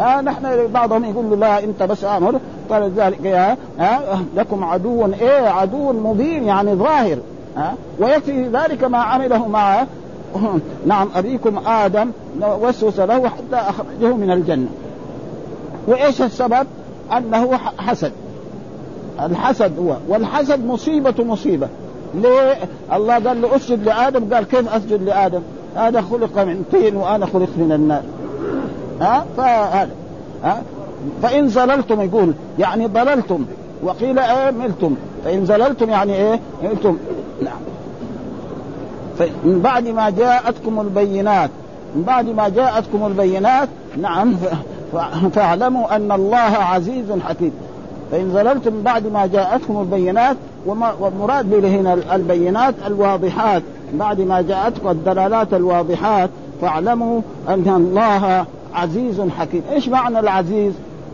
آه 0.00 0.20
نحن 0.20 0.66
بعضهم 0.66 1.04
يقول 1.04 1.30
له 1.30 1.36
لا 1.36 1.64
أنت 1.64 1.82
بس 1.82 2.04
أمر. 2.04 2.40
فلذلك 2.70 3.24
يا 3.24 3.56
آه 3.80 4.20
لكم 4.36 4.64
عدو 4.64 5.06
إيه 5.06 5.48
عدو 5.48 5.92
مبين 5.92 6.44
يعني 6.44 6.74
ظاهر. 6.74 7.18
ها 7.56 7.74
ويكفي 7.98 8.48
ذلك 8.48 8.84
ما 8.84 8.98
عمله 8.98 9.48
مع 9.48 9.86
نعم 10.86 11.08
أبيكم 11.14 11.58
آدم 11.66 12.10
وسوس 12.42 13.00
له 13.00 13.28
حتى 13.28 13.56
أخرجه 13.56 14.14
من 14.16 14.30
الجنة. 14.30 14.68
وإيش 15.86 16.22
السبب؟ 16.22 16.66
أنه 17.16 17.56
حسد. 17.78 18.12
الحسد 19.20 19.78
هو 19.78 19.96
والحسد 20.08 20.66
مصيبة 20.66 21.24
مصيبة. 21.24 21.68
ليه؟ 22.14 22.56
الله 22.92 23.14
قال 23.14 23.42
له 23.42 23.56
أسجد 23.56 23.84
لآدم. 23.84 24.34
قال 24.34 24.44
كيف 24.44 24.74
أسجد 24.74 25.02
لآدم؟ 25.02 25.40
هذا 25.76 26.00
خلق 26.00 26.38
من 26.38 26.64
طين 26.72 26.96
وأنا 26.96 27.26
خلق 27.26 27.48
من 27.56 27.72
النار. 27.72 28.02
ها؟ 29.00 29.24
فهذا 29.36 29.90
ها؟ 30.44 30.62
فإن 31.22 31.48
زللتم 31.48 32.00
يقول 32.00 32.34
يعني 32.58 32.86
ضللتم 32.86 33.44
وقيل 33.82 34.18
إيه؟ 34.18 34.50
ملتم. 34.50 34.94
فإن 35.24 35.46
زللتم 35.46 35.90
يعني 35.90 36.14
إيه؟ 36.14 36.40
ملتم. 36.62 36.96
نعم. 37.42 37.60
من 39.44 39.60
بعد 39.60 39.88
ما 39.88 40.10
جاءتكم 40.10 40.80
البينات 40.80 41.50
من 41.94 42.02
بعد 42.02 42.28
ما 42.28 42.48
جاءتكم 42.48 43.06
البينات 43.06 43.68
نعم 43.96 44.36
فاعلموا 45.34 45.96
أن 45.96 46.12
الله 46.12 46.36
عزيز 46.36 47.06
حكيم. 47.28 47.52
فإن 48.10 48.30
زللتم 48.34 48.72
من 48.74 48.82
بعد 48.82 49.06
ما 49.06 49.26
جاءتكم 49.26 49.80
البينات 49.80 50.36
والمراد 51.00 51.50
به 51.50 51.68
هنا 51.68 51.94
البينات 52.14 52.74
الواضحات. 52.86 53.62
بعد 53.94 54.20
ما 54.20 54.40
جاءتكم 54.40 54.88
الدلالات 54.88 55.54
الواضحات 55.54 56.30
فاعلموا 56.62 57.20
أن 57.48 57.64
الله 57.76 58.46
عزيز 58.74 59.20
حكيم. 59.20 59.62
إيش 59.72 59.88
معنى 59.88 60.20
العزيز؟ 60.20 60.72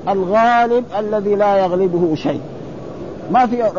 الغالب 0.08 0.84
الذي 0.98 1.34
لا 1.34 1.56
يغلبه 1.56 2.14
شيء. 2.14 2.40
ما 3.30 3.46
في 3.46 3.70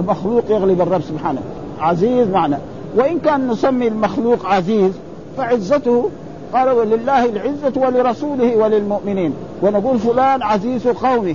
مخلوق 0.00 0.44
يغلب 0.50 0.80
الرب 0.80 1.02
سبحانه. 1.02 1.40
عزيز 1.80 2.28
معنى. 2.28 2.56
وإن 2.96 3.18
كان 3.18 3.48
نسمي 3.48 3.88
المخلوق 3.88 4.46
عزيز 4.46 4.92
فعزته 5.36 6.10
قال 6.52 6.70
ولله 6.70 7.24
العزة 7.24 7.72
ولرسوله 7.76 8.56
وللمؤمنين. 8.56 9.34
ونقول 9.62 9.98
فلان 9.98 10.42
عزيز 10.42 10.88
قومه. 10.88 11.34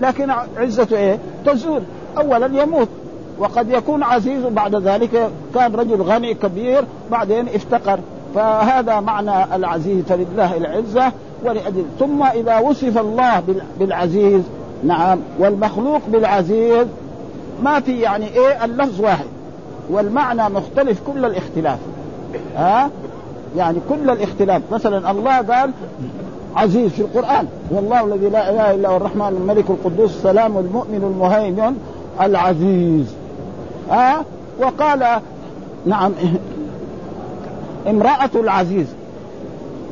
لكن 0.00 0.30
عزته 0.56 0.96
إيه؟ 0.96 1.18
تزول. 1.46 1.82
اولا 2.18 2.62
يموت. 2.62 2.88
وقد 3.38 3.70
يكون 3.70 4.02
عزيز 4.02 4.44
بعد 4.44 4.74
ذلك. 4.74 5.30
كان 5.54 5.74
رجل 5.74 6.02
غني 6.02 6.34
كبير 6.34 6.84
بعدين 7.10 7.48
افتقر. 7.48 7.98
فهذا 8.34 9.00
معنى 9.00 9.56
العزيز 9.56 10.04
فلله 10.04 10.56
العزة 10.56 11.12
ولأجل. 11.44 11.84
ثم 11.98 12.22
إذا 12.22 12.58
وصف 12.58 12.98
الله 12.98 13.42
بالعزيز 13.80 14.42
نعم 14.84 15.18
والمخلوق 15.38 16.00
بالعزيز 16.08 16.86
ما 17.62 17.80
في 17.80 18.00
يعني 18.00 18.26
إيه؟ 18.26 18.64
اللفظ 18.64 19.00
واحد. 19.00 19.26
والمعنى 19.90 20.48
مختلف 20.48 21.00
كل 21.06 21.24
الاختلاف. 21.24 21.78
ها؟ 22.56 22.90
يعني 23.56 23.78
كل 23.88 24.10
الاختلاف. 24.10 24.62
مثلا 24.72 25.10
الله 25.10 25.36
قال 25.36 25.70
عزيز 26.56 26.90
في 26.90 27.02
القرآن. 27.02 27.46
والله 27.70 28.04
الذي 28.04 28.28
لا 28.28 28.50
إله 28.50 28.74
إلا 28.74 28.88
هو 28.88 28.96
الرحمن 28.96 29.28
الملك 29.28 29.64
القدوس 29.70 30.10
السلام 30.10 30.58
المؤمن 30.58 31.12
المهيمن 31.14 31.76
العزيز. 32.20 33.14
ها؟ 33.90 34.24
وقال 34.60 35.06
نعم 35.86 36.12
امرأة 37.90 38.30
العزيز. 38.34 38.86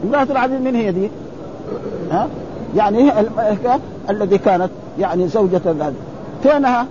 امرأة 0.05 0.27
العزيز 0.31 0.61
من 0.61 0.75
هي 0.75 0.93
دي؟ 0.93 1.11
ها؟ 2.11 2.29
يعني 2.77 2.99
هي 2.99 3.21
الملكة 3.21 3.81
الذي 4.11 4.39
كانت 4.39 4.71
يعني 4.99 5.29
زوجة 5.29 5.61
هذا 5.65 5.95
فينها؟ 6.43 6.87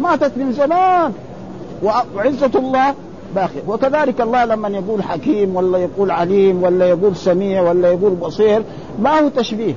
ماتت 0.00 0.32
من 0.36 0.52
زمان. 0.52 1.12
وعزة 2.14 2.50
الله 2.54 2.94
باقية. 3.34 3.62
وكذلك 3.68 4.20
الله 4.20 4.44
لما 4.44 4.68
يقول 4.68 5.02
حكيم 5.02 5.56
ولا 5.56 5.78
يقول 5.78 6.10
عليم 6.10 6.62
ولا 6.62 6.86
يقول 6.86 7.16
سميع 7.16 7.62
ولا 7.62 7.88
يقول 7.92 8.14
بصير 8.14 8.62
ما 8.98 9.20
هو 9.20 9.28
تشبيه. 9.28 9.74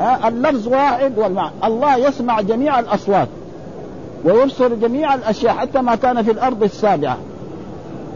ها؟ 0.00 0.28
اللفظ 0.28 0.68
واحد 0.68 1.18
والمعنى. 1.18 1.52
الله 1.64 1.96
يسمع 1.96 2.40
جميع 2.40 2.78
الأصوات 2.78 3.28
ويبصر 4.24 4.74
جميع 4.74 5.14
الأشياء 5.14 5.54
حتى 5.54 5.80
ما 5.80 5.94
كان 5.94 6.22
في 6.22 6.30
الأرض 6.30 6.62
السابعة. 6.62 7.16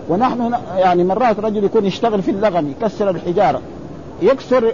ونحن 0.08 0.52
يعني 0.76 1.04
مرات 1.04 1.40
رجل 1.40 1.64
يكون 1.64 1.86
يشتغل 1.86 2.22
في 2.22 2.30
اللغم 2.30 2.74
يكسر 2.80 3.10
الحجارة 3.10 3.60
يكسر 4.22 4.72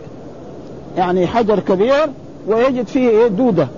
يعني 0.96 1.26
حجر 1.26 1.60
كبير 1.60 2.06
ويجد 2.48 2.86
فيه 2.86 3.26
دودة. 3.26 3.68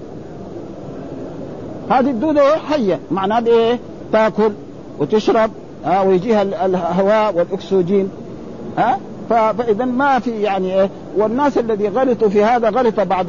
هذه 1.90 2.10
الدودة 2.10 2.56
حية. 2.56 2.98
معناها 3.10 3.46
إيه؟ 3.46 3.78
تأكل 4.12 4.52
وتشرب 4.98 5.50
ها 5.84 6.02
ويجيها 6.02 6.42
الهواء 6.42 7.36
والأكسجين 7.36 8.10
ها. 8.78 8.98
فإذا 9.30 9.84
ما 9.84 10.18
في 10.18 10.42
يعني 10.42 10.80
إيه؟ 10.80 10.90
والناس 11.16 11.58
الذي 11.58 11.88
غلطوا 11.88 12.28
في 12.28 12.44
هذا 12.44 12.68
غلط 12.68 13.00
بعض 13.00 13.26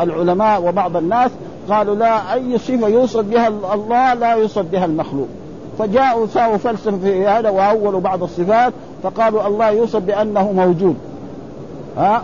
العلماء 0.00 0.62
وبعض 0.62 0.96
الناس 0.96 1.30
قالوا 1.70 1.94
لا 1.94 2.34
أي 2.34 2.58
صفة 2.58 2.88
يوصف 2.88 3.20
بها 3.24 3.48
الله 3.48 4.14
لا 4.14 4.32
يوصف 4.34 4.62
بها 4.62 4.84
المخلوق. 4.84 5.28
فجاءوا 5.78 6.26
ساووا 6.26 6.56
فلسفة 6.56 6.98
في 6.98 7.26
هذا 7.26 7.50
وأولوا 7.50 8.00
بعض 8.00 8.22
الصفات 8.22 8.72
فقالوا 9.02 9.46
الله 9.46 9.70
يوصف 9.70 10.02
بأنه 10.02 10.52
موجود. 10.52 10.96
ها؟ 11.96 12.22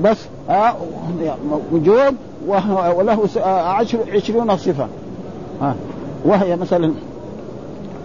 بس 0.00 0.18
ها؟ 0.48 0.76
وجود 1.72 2.16
وله 2.96 3.28
عشر 3.46 3.98
عشرون 4.12 4.56
صفة. 4.56 4.86
ها؟ 5.62 5.74
وهي 6.24 6.56
مثلا 6.56 6.92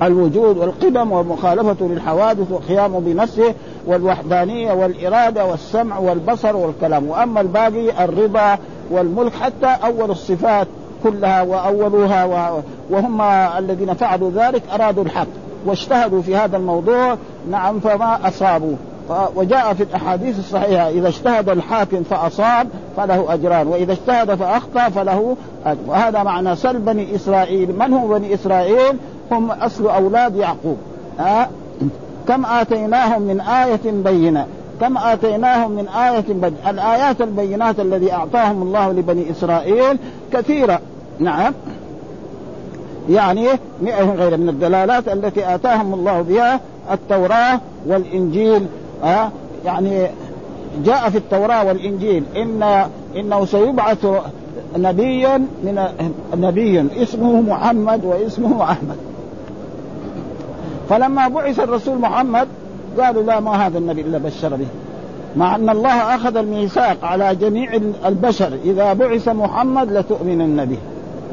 الوجود 0.02 0.58
والقدم 0.58 1.12
والمخالفة 1.12 1.86
للحوادث 1.86 2.52
والقيام 2.52 3.00
بنفسه 3.00 3.54
والوحدانية 3.88 4.74
والإرادة 4.74 5.46
والسمع 5.46 6.00
والبصر 6.00 6.56
والكلام. 6.56 7.08
وأما 7.08 7.42
الباقي 7.42 8.04
الرضا 8.04 8.58
والملك 8.92 9.34
حتى 9.34 9.78
أول 9.86 10.12
الصفات. 10.12 10.68
كلها 11.06 11.42
وأولوها 11.42 12.52
وهم 12.90 13.22
الذين 13.58 13.94
فعلوا 13.94 14.32
ذلك 14.32 14.64
أرادوا 14.74 15.04
الحق 15.04 15.28
واجتهدوا 15.66 16.22
في 16.22 16.36
هذا 16.36 16.58
الموضوع. 16.58 17.18
نعم 17.52 17.80
فما 17.80 18.28
أصابوا. 18.28 18.76
وجاء 19.36 19.74
في 19.74 19.84
الأحاديث 19.84 20.40
الصحيحة 20.40 20.90
إذا 20.90 21.08
اجتهد 21.08 21.50
الحاكم 21.50 22.04
فأصاب 22.04 22.68
فله 22.98 23.34
أجران 23.34 23.68
وإذا 23.68 23.94
اجتهد 23.94 24.36
فأخطأ 24.36 24.90
فله 24.90 25.36
أجر. 25.66 25.80
وهذا 25.88 26.24
معنى 26.24 26.56
سل 26.56 26.80
بني 26.80 27.16
إسرائيل. 27.16 27.80
من 27.80 27.94
هم 27.94 28.10
بني 28.10 28.34
إسرائيل؟ 28.34 28.98
هم 29.32 29.52
أصل 29.52 29.88
أولاد 29.88 30.36
يعقوب. 30.36 30.78
ها 31.20 31.50
كم 32.28 32.46
آتيناهم 32.46 33.22
من 33.22 33.42
آية 33.42 33.92
بينة. 33.92 34.46
كم 34.82 34.98
آتيناهم 34.98 35.72
من 35.72 35.88
آية 35.88 36.26
بينة. 36.28 36.70
الآيات 36.70 37.22
البينات 37.22 37.80
الذي 37.80 38.14
أعطاهم 38.14 38.62
الله 38.62 38.92
لبني 38.92 39.32
إسرائيل 39.32 39.98
كثيرة. 40.34 40.80
نعم. 41.20 41.54
يعني 43.10 43.48
غير 44.18 44.38
من 44.38 44.50
الدلالات 44.50 45.08
التي 45.08 45.56
آتاهم 45.56 45.94
الله 45.94 46.22
بها 46.22 46.60
التوراة 46.92 47.60
والإنجيل. 47.88 48.66
آه 49.04 49.30
يعني 49.66 50.08
جاء 50.86 51.10
في 51.10 51.18
التوراة 51.18 51.66
والإنجيل. 51.66 52.24
إن 52.36 52.86
إنه 53.16 53.46
سيبعث 53.46 54.08
نبي 54.78 55.28
من 55.38 55.88
نبي 56.36 56.86
اسمه 57.04 57.42
محمد 57.42 58.06
واسمه 58.06 58.64
أحمد. 58.64 58.98
فلما 60.90 61.28
بعث 61.28 61.60
الرسول 61.60 62.00
محمد 62.00 62.48
قالوا 63.00 63.24
لا 63.24 63.40
ما 63.40 63.68
هذا 63.68 63.78
النبي 63.78 64.02
إلا 64.02 64.18
بشر 64.18 64.56
به. 64.56 64.68
مع 65.36 65.56
أن 65.56 65.70
الله 65.70 66.16
أخذ 66.16 66.38
الميثاق 66.38 66.98
على 67.04 67.36
جميع 67.36 67.80
البشر. 68.06 68.58
إذا 68.66 68.94
بعث 68.94 69.28
محمد 69.28 69.92
لتؤمنن 69.92 70.66
به 70.66 70.78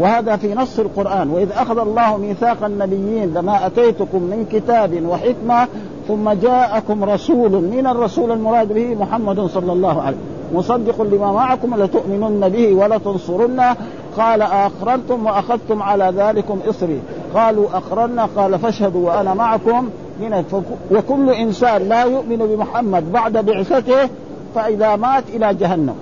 وهذا 0.02 0.36
في 0.36 0.54
نص 0.54 0.78
القرآن. 0.78 1.30
وإذ 1.30 1.48
أخذ 1.52 1.78
الله 1.78 2.16
ميثاق 2.16 2.64
النبيين 2.64 3.34
لما 3.34 3.66
أتيتكم 3.66 4.22
من 4.22 4.46
كتاب 4.52 5.06
وحكمة 5.06 5.68
ثم 6.08 6.30
جاءكم 6.30 7.04
رسول 7.04 7.50
من 7.50 7.86
الرسول 7.86 8.32
المراد 8.32 8.72
به 8.72 8.94
محمد 8.94 9.40
صلى 9.40 9.72
الله 9.72 10.02
عليه 10.02 10.16
مصدق 10.54 11.02
لما 11.02 11.32
معكم 11.32 11.82
لتؤمنن 11.82 12.48
به 12.48 12.74
ولتنصرنه 12.74 13.76
قال 14.16 14.42
أقررتم 14.42 15.26
وأخذتم 15.26 15.82
على 15.82 16.12
ذلكم 16.16 16.58
إصري. 16.68 17.00
قالوا 17.34 17.66
أقررنا. 17.74 18.28
قال 18.36 18.58
فاشهدوا 18.58 19.06
وأنا 19.06 19.34
معكم. 19.34 19.88
من 20.20 20.44
وكل 20.90 21.30
إنسان 21.30 21.88
لا 21.88 22.04
يؤمن 22.04 22.36
بمحمد 22.36 23.12
بعد 23.12 23.32
بعثته 23.32 24.08
فإذا 24.54 24.96
مات 24.96 25.24
إلى 25.34 25.54
جهنم. 25.54 25.94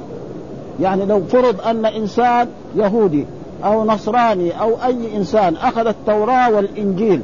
يعني 0.80 1.06
لو 1.06 1.20
فرض 1.20 1.60
أن 1.66 1.86
إنسان 1.86 2.48
يهودي 2.76 3.26
أو 3.64 3.84
نصراني 3.84 4.60
أو 4.60 4.74
أي 4.86 5.16
إنسان 5.16 5.56
أخذ 5.56 5.86
التوراة 5.86 6.50
والإنجيل 6.50 7.22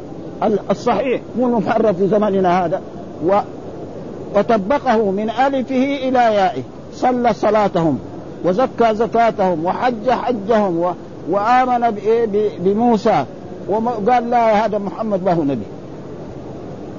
الصحيح 0.71 1.21
مو 1.39 1.47
المحرف 1.47 1.97
في 1.97 2.09
زماننا 2.09 2.65
هذا. 2.65 2.81
و 3.27 3.39
وطبقه 4.35 5.11
من 5.11 5.31
ألفه 5.31 6.09
إلى 6.09 6.19
يائه. 6.19 6.63
صلى 6.95 7.33
صلاتهم 7.33 7.99
وزكى 8.45 8.95
زكاتهم 8.95 9.65
وحج 9.65 10.11
حجهم 10.11 10.79
و... 10.79 10.93
وآمن 11.31 11.97
بموسى. 12.59 13.25
وقال 13.69 14.31
لا 14.31 14.67
هذا 14.67 14.79
محمد 14.79 15.25
ما 15.25 15.33
هو 15.33 15.43
نبي. 15.43 15.67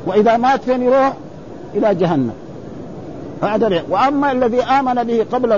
وإذا 0.08 0.38
مات 0.38 0.64
فين 0.64 0.82
يروح؟ 0.82 1.14
إلى 1.76 1.96
جهنم. 1.96 2.34
هذا 3.44 3.84
وأما 3.90 4.32
الذي 4.32 4.62
آمن 4.62 5.04
به 5.04 5.26
قبل 5.32 5.54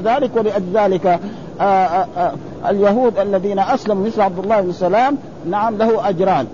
ذلك 0.74 1.20
آآ 1.62 2.06
آآ 2.18 2.32
اليهود 2.68 3.20
الذين 3.20 3.60
أسلموا 3.60 4.06
مثل 4.06 4.22
عبد 4.22 4.40
الله 4.40 4.62
بن 4.62 4.72
سلام 4.72 5.18
نعم 5.50 5.78
له 5.78 6.10
أجران. 6.10 6.48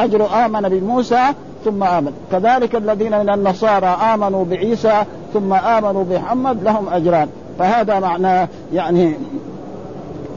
أجر 0.00 0.26
آمن 0.44 0.68
بموسى 0.68 1.22
ثم 1.64 1.82
آمن. 1.82 2.12
كذلك 2.32 2.76
الذين 2.76 3.18
من 3.18 3.30
النصارى 3.30 3.86
آمنوا 3.86 4.44
بعيسى 4.44 5.02
ثم 5.34 5.52
آمنوا 5.52 6.04
بمحمد 6.04 6.62
لهم 6.62 6.88
أجران. 6.88 7.28
فهذا 7.58 7.98
معنى 8.00 8.48
يعني 8.72 9.14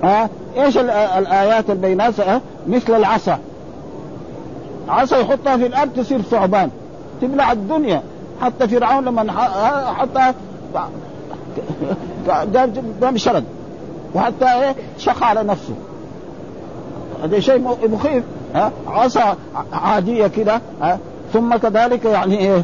ها 0.03 0.29
إيش 0.58 0.77
الآيات 0.77 1.70
البينات؟ 1.70 2.13
مثل 2.68 2.96
العصا. 2.96 3.39
عصا 4.89 5.18
يحطها 5.18 5.58
في 5.58 5.65
الأرض 5.65 5.89
تصير 5.96 6.22
ثعبان 6.22 6.70
تبلع 7.22 7.51
الدنيا. 7.51 8.01
حتى 8.41 8.68
فرعون 8.68 9.06
لما 9.06 9.32
حتى 9.94 10.34
قام 13.01 13.18
شرد 13.18 13.44
وحتى 14.16 14.46
إيه؟ 14.46 14.75
شق 14.98 15.24
على 15.24 15.44
نفسه. 15.44 15.74
هذا 17.24 17.39
شيء 17.39 17.78
مخيف 17.91 18.24
ها؟ 18.56 18.72
عصا 18.88 19.38
عادية 19.74 20.28
كده 20.28 20.62
ها؟ 20.82 21.00
ثم 21.34 21.56
كذلك 21.56 22.06
يعني 22.06 22.38
إيه؟ 22.39 22.63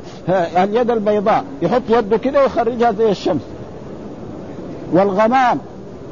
اليد 0.64 0.92
البيضاء 0.92 1.44
يحط 1.62 1.82
يده 1.90 2.18
كده 2.18 2.42
ويخرجها 2.42 2.92
زي 2.92 3.12
الشمس. 3.12 3.42
والغمام 4.94 5.60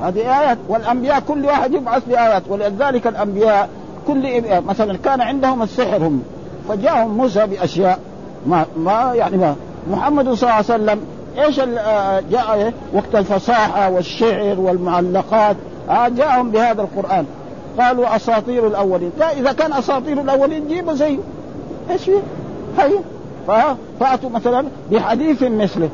هذه 0.01 0.39
آيات. 0.41 0.57
والأنبياء 0.69 1.19
كل 1.19 1.45
واحد 1.45 1.73
يبعث 1.73 2.03
بآيات 2.07 2.43
ولذلك 2.49 3.07
الأنبياء 3.07 3.69
كل 4.07 4.43
مثلا 4.67 4.97
كان 4.97 5.21
عندهم 5.21 5.61
السحر 5.61 5.97
هم 5.97 6.23
فجاءهم 6.69 7.17
موسى 7.17 7.47
بأشياء 7.47 7.99
ما 8.47 8.65
ما 8.77 9.11
يعني 9.15 9.37
ما 9.37 9.55
محمد 9.91 10.23
صلى 10.25 10.43
الله 10.43 10.53
عليه 10.53 10.65
وسلم 10.65 10.99
إيش 11.37 11.59
آه، 11.59 12.23
جاء 12.31 12.53
إيه؟ 12.53 12.73
وقت 12.93 13.15
الفصاحة 13.15 13.89
والشعر 13.89 14.59
والمعلقات؟ 14.59 15.55
آه 15.89 16.07
جاءهم 16.07 16.51
بهذا 16.51 16.81
القرآن. 16.81 17.25
قالوا 17.79 18.15
أساطير 18.15 18.67
الأولين. 18.67 19.11
إذا 19.37 19.51
كان 19.51 19.73
أساطير 19.73 20.21
الأولين 20.21 20.67
جيبوا 20.67 20.93
زيه. 20.93 21.17
إيش 21.89 22.03
فيه؟ 22.03 22.21
هي 22.77 22.91
فأتوا 23.99 24.29
مثلا 24.29 24.65
بحديث 24.91 25.43
مثله. 25.43 25.89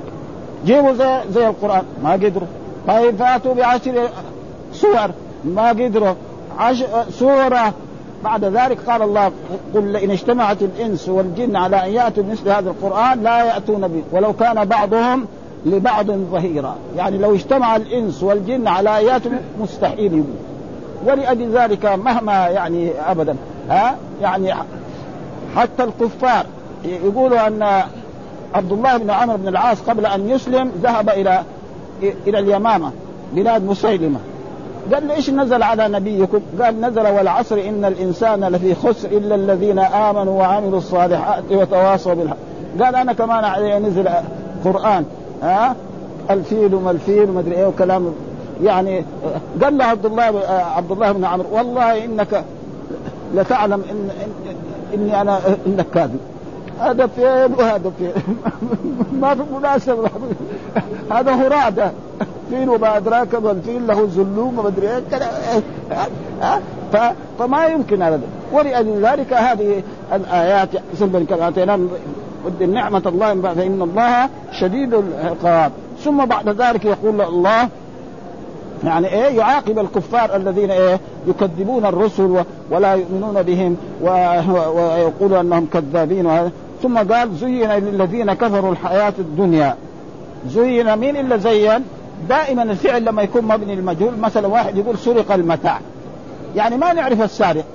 جيبوا 0.66 0.94
زي 0.94 1.20
زي 1.32 1.48
القرآن. 1.48 1.84
ما 2.04 2.14
قدروا. 2.14 2.48
طيب 2.88 3.16
فأتوا 3.16 3.54
بعشر 3.54 4.10
صور 4.74 5.12
ما 5.44 5.70
قدروا. 5.70 6.14
عش... 6.60 6.84
سورة 7.10 7.74
بعد 8.24 8.46
ذلك 8.46 8.78
قال 8.90 9.02
الله 9.02 9.32
قل 9.76 9.84
لئن 9.84 10.12
اجتمعت 10.12 10.62
الإنس 10.62 11.10
والجن 11.10 11.56
على 11.56 11.86
أن 11.86 11.92
يأتوا 11.92 12.24
بمثل 12.24 12.50
هذا 12.50 12.70
القرآن 12.70 13.24
لا 13.24 13.44
يأتون 13.44 13.88
به 13.88 14.04
ولو 14.12 14.34
كان 14.34 14.66
بعضهم 14.66 15.26
لبعض 15.66 16.12
ظهيرا. 16.12 16.76
يعني 16.98 17.18
لو 17.18 17.36
اجتمع 17.36 17.76
الإنس 17.76 18.24
والجن 18.24 18.68
على 18.68 18.98
ايات 18.98 19.22
مستحيل 19.60 20.24
ولأجل 21.06 21.52
ذلك 21.52 21.86
مهما 21.86 22.48
يعني 22.48 22.92
ابدا 23.08 23.36
ها؟ 23.70 23.96
يعني 24.22 24.54
حتى 25.56 25.84
الكفار 25.84 26.46
يقولوا 26.86 27.48
أن 27.48 27.84
عبد 28.54 28.72
الله 28.72 28.98
بن 28.98 29.10
عمرو 29.10 29.38
بن 29.38 29.48
العاص 29.48 29.82
قبل 29.82 30.06
أن 30.06 30.30
يسلم 30.30 30.72
ذهب 30.84 31.10
إلى 31.10 31.44
إلى 32.28 32.40
اليمامة 32.40 32.92
بلاد 33.34 33.64
مسيلمة. 33.64 34.20
قال 34.94 35.08
له 35.08 35.16
إيش 35.16 35.30
نزل 35.30 35.64
على 35.64 35.88
نبيكم؟ 35.88 36.40
قال 36.62 36.82
نزل 36.82 37.08
والعصر 37.08 37.56
إن 37.56 37.86
الإنسان 37.86 38.44
لفي 38.46 38.76
خسر 38.76 39.08
إلا 39.08 39.36
الذين 39.36 39.80
آمنوا 39.80 40.40
وعملوا 40.40 40.78
الصالحات 40.78 41.44
وتواصوا 41.52 42.14
بالحق. 42.14 42.38
قال 42.82 42.96
أنا 42.96 43.14
كمان 43.14 43.84
نزل 43.84 44.10
قرآن. 44.66 45.06
ها؟ 45.44 45.76
الفيل 46.32 46.76
وما 46.76 46.92
الفيل 46.92 47.30
وما 47.30 47.40
أدري 47.40 47.56
إيه 47.56 47.66
وكلام. 47.66 48.14
يعني 48.64 49.06
قال 49.64 49.78
له 49.78 49.86
عبد 49.86 50.06
الله 50.06 50.24
عبد 50.76 50.92
الله 50.92 51.12
بن 51.12 51.26
عمرو 51.26 51.48
والله 51.52 52.06
إنك 52.06 52.44
لتعلم 53.36 53.84
إن, 53.92 54.10
إني 54.94 55.22
أنا 55.22 55.40
إنك 55.68 55.86
كاذب. 55.94 56.20
هذا 56.80 57.08
فين 57.08 57.54
وهذا 57.60 57.92
فين 58.00 58.12
ما 59.22 59.36
في 59.36 59.42
مناسبة. 59.58 60.10
هذا 61.12 61.32
هراده 61.32 61.92
فين 62.50 62.70
وما 62.70 62.98
أدراك 62.98 63.36
ما 63.36 63.52
الفيل 63.52 63.88
له 63.88 64.08
زلوم 64.08 64.60
وما 64.60 64.68
أدري 64.68 64.88
إيه 64.88 66.62
فما 67.40 67.66
يمكن 67.66 68.02
هذا. 68.02 68.20
ولأجل 68.54 69.06
ذلك 69.06 69.34
هذه 69.34 69.84
الآيات 70.14 70.70
كما 71.30 71.48
اتينا 71.48 71.80
نعمة 72.68 73.02
الله 73.06 73.42
فإن 73.42 73.82
الله 73.82 74.30
شديد 74.60 74.94
العقاب. 74.94 75.72
ثم 76.04 76.26
بعد 76.26 76.50
ذلك 76.50 76.86
يقول 76.86 77.22
الله 77.22 77.70
يعني 78.84 79.08
إيه 79.08 79.38
يعاقب 79.38 79.80
الكفار 79.80 80.36
الذين 80.36 80.72
إيه 80.72 81.00
يكذبون 81.28 81.86
الرسل 81.86 82.44
ولا 82.72 82.94
يؤمنون 82.94 83.42
بهم 83.42 83.78
ويقولوا 84.02 85.42
أنهم 85.42 85.68
كذابين 85.74 86.52
ثم 86.84 86.98
قال 86.98 87.36
زين 87.36 87.72
للذين 87.72 88.34
كفروا 88.34 88.72
الحياة 88.72 89.14
الدنيا. 89.20 89.76
زين 90.48 90.96
مين 90.96 91.18
إلا 91.18 91.38
زين؟ 91.38 91.84
دائما 92.30 92.64
الفعل 92.64 93.06
لما 93.06 93.22
يكون 93.22 93.46
مبني 93.46 93.74
المجهول 93.74 94.18
مثلا 94.18 94.48
واحد 94.48 94.78
يقول 94.78 94.98
سرق 94.98 95.32
المتاع. 95.32 95.80
يعني 96.56 96.78
ما 96.78 96.94
نعرف 96.94 97.22
السارق. 97.22 97.66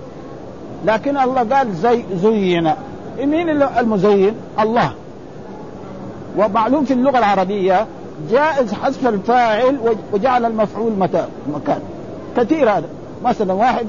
لكن 0.84 1.16
الله 1.18 1.56
قال 1.56 1.74
زي 1.74 2.04
زين. 2.14 2.70
مين 3.18 3.62
المزين؟ 3.62 4.34
الله. 4.60 4.92
ومعلوم 6.36 6.84
في 6.84 6.92
اللغة 6.94 7.18
العربية 7.18 7.86
جائز 8.30 8.72
حذف 8.72 9.06
الفاعل 9.08 9.96
وجعل 10.12 10.44
المفعول 10.44 10.92
متى 10.92 11.26
مكان. 11.54 11.80
كثير 12.36 12.70
هذا. 12.70 12.88
مثلا 13.24 13.52
واحد 13.52 13.86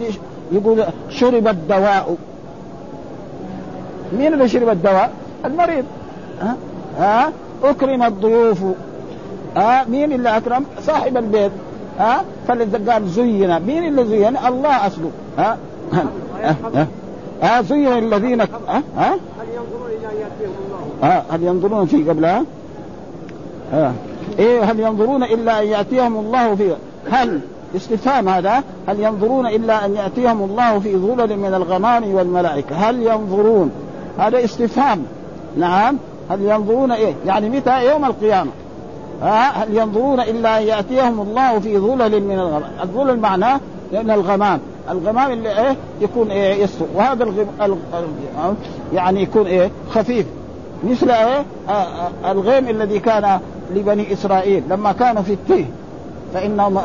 يقول 0.51 0.83
شرب 1.09 1.47
الدواء. 1.47 2.15
مين 4.17 4.33
اللي 4.33 4.47
شرب 4.47 4.69
الدواء؟ 4.69 5.11
المريض. 5.45 5.85
ها؟ 6.41 6.55
ها؟ 6.97 7.31
أكرم 7.63 8.03
الضيوف. 8.03 8.59
ها؟ 9.55 9.85
مين 9.89 10.13
اللي 10.13 10.37
أكرم؟ 10.37 10.65
صاحب 10.81 11.17
البيت. 11.17 11.51
ها؟ 11.99 12.23
فالذي 12.47 12.91
قال 12.91 13.09
زين. 13.09 13.59
مين 13.59 13.87
اللي 13.87 14.05
زين؟ 14.05 14.37
الله 14.37 14.87
أصله. 14.87 15.11
ها, 15.37 15.57
ها؟ 17.41 17.61
زين 17.61 17.97
الذين 17.97 18.41
ها؟ 18.41 18.47
ها؟ 18.97 19.13
هل 19.13 19.47
ينظرون 19.55 19.87
إلى 19.87 20.07
ان 20.07 20.17
ياتيهم 20.17 20.55
الله 20.67 21.09
ها؟ 21.09 21.25
هل 21.31 21.43
ينظرون 21.43 21.85
في 21.85 22.09
قبلها؟ 22.09 22.43
ها؟ 23.73 23.93
إيه 24.39 24.63
هل 24.63 24.79
ينظرون 24.79 25.23
إلا 25.23 25.61
أن 25.61 25.67
يأتيهم 25.67 26.19
الله 26.19 26.55
في 26.55 26.75
هل؟ 27.11 27.39
استفهام 27.75 28.29
هذا. 28.29 28.63
هل 28.87 28.99
ينظرون 28.99 29.47
إلا 29.47 29.85
أن 29.85 29.95
يأتيهم 29.95 30.43
الله 30.43 30.79
في 30.79 30.97
ظلل 30.97 31.37
من 31.37 31.53
الغمام 31.53 32.15
والملائكة؟ 32.15 32.75
هل 32.75 33.01
ينظرون؟ 33.01 33.71
هذا 34.19 34.43
استفهام. 34.43 35.03
نعم. 35.57 35.97
هل 36.29 36.41
ينظرون 36.41 36.91
إيه؟ 36.91 37.13
يعني 37.25 37.49
متى؟ 37.49 37.89
يوم 37.89 38.05
القيامة. 38.05 38.51
هل 39.21 39.77
ينظرون 39.77 40.19
إلا 40.19 40.57
أن 40.57 40.63
يأتيهم 40.63 41.21
الله 41.21 41.59
في 41.59 41.77
ظلل 41.79 42.23
من 42.23 42.39
الغمام 42.39 42.71
الظلل 42.83 43.19
معناه 43.19 43.59
لأن 43.91 44.11
الغمام 44.11 44.59
الغمام 44.89 45.31
اللي 45.31 45.49
إيه؟ 45.49 45.75
يكون 46.01 46.31
إيه؟ 46.31 46.63
يسر 46.63 46.85
وهذا 46.95 47.23
الغم... 47.23 47.47
الغ... 47.61 47.77
يعني 48.93 49.21
يكون 49.21 49.47
إيه؟ 49.47 49.71
خفيف. 49.89 50.25
مثل 50.83 51.09
إيه؟ 51.11 51.45
الغيم 52.31 52.69
الذي 52.69 52.99
كان 52.99 53.39
لبني 53.75 54.13
إسرائيل 54.13 54.63
لما 54.69 54.91
كانوا 54.91 55.21
في 55.21 55.33
التيه. 55.33 55.65
فانهم 56.33 56.79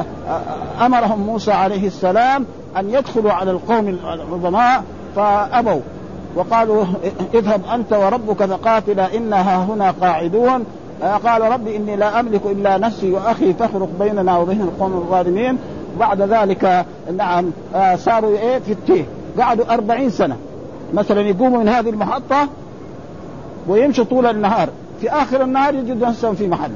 أمرهم 0.81 1.21
موسى 1.21 1.53
عليه 1.53 1.87
السلام 1.87 2.47
أن 2.77 2.91
يدخلوا 2.91 3.33
على 3.33 3.51
القوم 3.51 3.89
العظماء 3.89 4.85
فأبوا. 5.17 5.81
وقالوا 6.37 6.85
إذهب 7.35 7.61
أنت 7.75 7.93
وربك 7.93 8.45
فقاتلا 8.45 9.17
انها 9.17 9.65
هنا 9.65 9.91
قاعدون 9.91 10.65
قال 11.03 11.43
رب 11.43 11.69
إني 11.69 11.97
لا 11.97 12.21
أملك 12.21 12.41
إلا 12.47 12.79
نفسي 12.79 13.13
وأخي 13.13 13.53
تفرق 13.53 13.89
بيننا 14.01 14.39
وبين 14.39 14.61
القوم 14.61 14.93
الظالمين. 14.93 15.59
بعد 16.01 16.23
ذلك 16.23 16.87
نعم 17.17 17.51
صاروا 17.97 18.39
إيه 18.39 18.59
في 18.59 18.73
التيه. 18.73 19.05
قعدوا 19.39 19.75
أربعين 19.75 20.11
سنة. 20.11 20.37
مثلا 20.95 21.21
يقوموا 21.21 21.59
من 21.59 21.69
هذه 21.69 21.91
المحطة 21.91 22.49
ويمشوا 23.69 24.05
طول 24.05 24.27
النهار. 24.27 24.69
في 25.01 25.11
آخر 25.11 25.43
النهار 25.43 25.75
يجدوا 25.75 26.09
نفسهم 26.09 26.35
في 26.35 26.49
محل. 26.49 26.71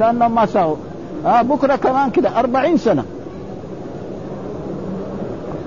كأنهم 0.00 0.34
ما 0.34 0.46
ساووا. 0.46 0.76
آه 1.26 1.42
بكرة 1.42 1.76
كمان 1.76 2.10
كده 2.10 2.38
أربعين 2.38 2.76
سنة. 2.76 3.04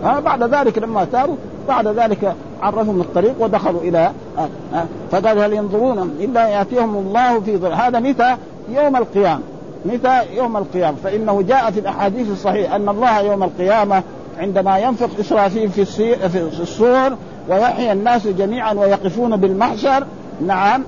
آه 0.05 0.19
بعد 0.19 0.43
ذلك 0.43 0.77
لما 0.77 1.05
تابوا 1.05 1.35
بعد 1.67 1.87
ذلك 1.87 2.35
عرفهم 2.61 3.01
الطريق 3.01 3.35
ودخلوا 3.39 3.81
إلى 3.81 4.11
آه 4.37 4.47
آه 4.73 4.85
فقال 5.11 5.39
هل 5.39 5.53
ينظرون؟ 5.53 5.99
إلا 6.19 6.47
يأتيهم 6.47 6.95
الله 6.97 7.39
في 7.39 7.57
ظل. 7.57 7.73
هذا 7.73 7.99
متى؟ 7.99 8.37
يوم 8.69 8.95
القيامة. 8.95 9.41
متى؟ 9.85 10.21
يوم 10.35 10.57
القيامة. 10.57 10.97
فإنه 11.03 11.41
جاء 11.41 11.71
في 11.71 11.79
الأحاديث 11.79 12.31
الصحيحه 12.31 12.75
أن 12.75 12.89
الله 12.89 13.21
يوم 13.21 13.43
القيامة 13.43 14.03
عندما 14.39 14.77
ينفخ 14.79 15.09
إسرافيل 15.19 15.69
في 15.69 15.85
في 16.29 16.61
الصور 16.61 17.15
ويحيى 17.49 17.91
الناس 17.91 18.27
جميعا 18.27 18.73
ويقفون 18.73 19.35
بالمحشر 19.35 20.05
نعم. 20.47 20.83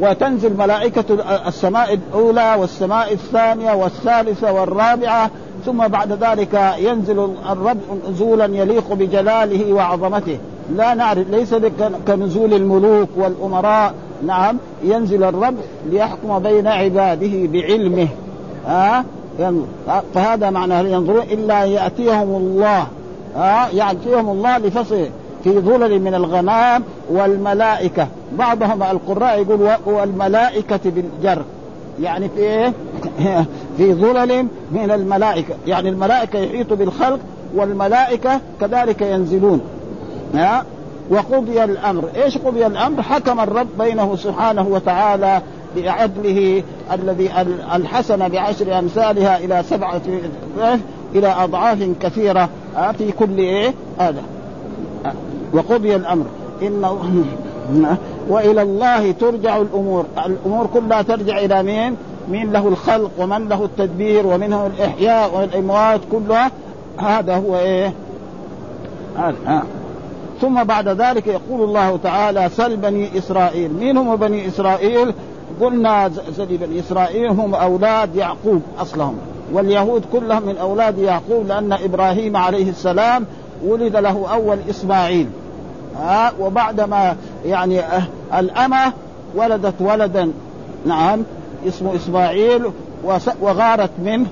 وتنزل 0.00 0.56
ملائكة 0.56 1.04
السماء 1.46 1.94
الأولى 1.94 2.54
والسماء 2.58 3.12
الثانية 3.12 3.72
والثالثة 3.72 4.52
والرابعة 4.52 5.30
ثم 5.68 5.88
بعد 5.88 6.12
ذلك 6.12 6.74
ينزل 6.78 7.30
الرب 7.50 7.78
نزولا 8.10 8.44
يليق 8.44 8.92
بجلاله 8.92 9.72
وعظمته. 9.72 10.38
لا 10.76 10.94
نعرف 10.94 11.30
ليس 11.30 11.54
كنزول 12.06 12.54
الملوك 12.54 13.08
والأمراء. 13.16 13.94
نعم 14.26 14.58
ينزل 14.84 15.24
الرب 15.24 15.54
ليحكم 15.90 16.38
بين 16.38 16.66
عباده 16.66 17.48
بعلمه. 17.52 18.08
ها 18.66 19.04
أه؟ 19.40 19.54
فهذا 20.14 20.50
معنى 20.50 20.74
هل 20.74 20.86
ينظرون؟ 20.86 21.22
إلا 21.22 21.64
يأتيهم 21.64 22.36
الله. 22.36 22.86
ها 23.36 23.68
يأتيهم 23.72 24.28
الله 24.28 24.58
لفصل 24.58 25.06
في 25.44 25.50
ظلل 25.60 26.00
من 26.02 26.14
الغمام 26.14 26.82
والملائكة. 27.10 28.06
بعضهم 28.38 28.82
القراء 28.82 29.40
يقول 29.40 29.70
والملائكة 29.86 30.80
بالجر. 30.84 31.42
يعني 32.02 32.28
في 32.28 32.40
إيه؟ 32.40 32.72
في 33.76 33.94
ظلل 33.94 34.46
من 34.72 34.90
الملائكة. 34.90 35.54
يعني 35.66 35.88
الملائكة 35.88 36.38
يحيط 36.38 36.72
بالخلق 36.72 37.18
والملائكة 37.54 38.40
كذلك 38.60 39.02
ينزلون. 39.02 39.60
ها؟ 40.34 40.64
وقضي 41.10 41.64
الأمر. 41.64 42.08
إيش 42.16 42.38
قضي 42.38 42.66
الأمر؟ 42.66 43.02
حكم 43.02 43.40
الرب 43.40 43.68
بينه 43.78 44.16
سبحانه 44.16 44.68
وتعالى 44.68 45.42
بعدله 45.76 46.62
الذي 46.92 47.30
الحسنة 47.74 48.28
بعشر 48.28 48.78
أمثالها 48.78 49.38
إلى 49.38 49.62
سبعة 49.70 50.02
إلى 51.14 51.34
أضعاف 51.38 51.90
كثيرة. 52.00 52.48
في 52.98 53.12
كل 53.12 53.38
إيه؟ 53.38 53.74
هذا. 53.98 54.22
وقضي 55.52 55.96
الأمر. 55.96 56.26
إن 56.62 56.84
وإلى 58.28 58.62
الله 58.62 59.12
ترجع 59.12 59.56
الأمور، 59.56 60.04
الأمور 60.26 60.66
كلها 60.74 61.02
ترجع 61.02 61.38
إلى 61.38 61.62
مين؟ 61.62 61.96
مين 62.30 62.52
له 62.52 62.68
الخلق 62.68 63.10
ومن 63.18 63.48
له 63.48 63.64
التدبير 63.64 64.26
ومنه 64.26 64.66
الإحياء 64.66 65.36
والاموات 65.36 66.00
كلها 66.12 66.50
هذا 66.98 67.36
هو 67.36 67.56
إيه؟ 67.56 67.92
هذا 69.16 69.62
ثم 70.40 70.64
بعد 70.64 70.88
ذلك 70.88 71.26
يقول 71.26 71.60
الله 71.60 71.98
تعالى 72.02 72.48
سل 72.48 72.76
بني 72.76 73.18
إسرائيل، 73.18 73.74
مين 73.74 73.96
هم 73.96 74.16
بني 74.16 74.48
إسرائيل؟ 74.48 75.14
قلنا 75.60 76.10
سل 76.36 76.56
بني 76.56 76.80
إسرائيل 76.80 77.30
هم 77.30 77.54
أولاد 77.54 78.16
يعقوب 78.16 78.62
أصلهم، 78.78 79.18
واليهود 79.52 80.04
كلهم 80.12 80.42
من 80.46 80.56
أولاد 80.56 80.98
يعقوب 80.98 81.46
لأن 81.46 81.72
إبراهيم 81.72 82.36
عليه 82.36 82.70
السلام 82.70 83.26
ولد 83.64 83.96
له 83.96 84.32
أول 84.32 84.58
إسماعيل. 84.70 85.28
ها 85.96 86.32
وبعدما 86.40 87.16
يعني 87.46 87.80
أه 87.80 88.02
الأمة 88.38 88.92
ولدت 89.34 89.74
ولدا. 89.80 90.32
نعم. 90.86 91.22
اسمه 91.66 91.96
إسماعيل 91.96 92.70
وغارت 93.40 93.90
منه 94.04 94.26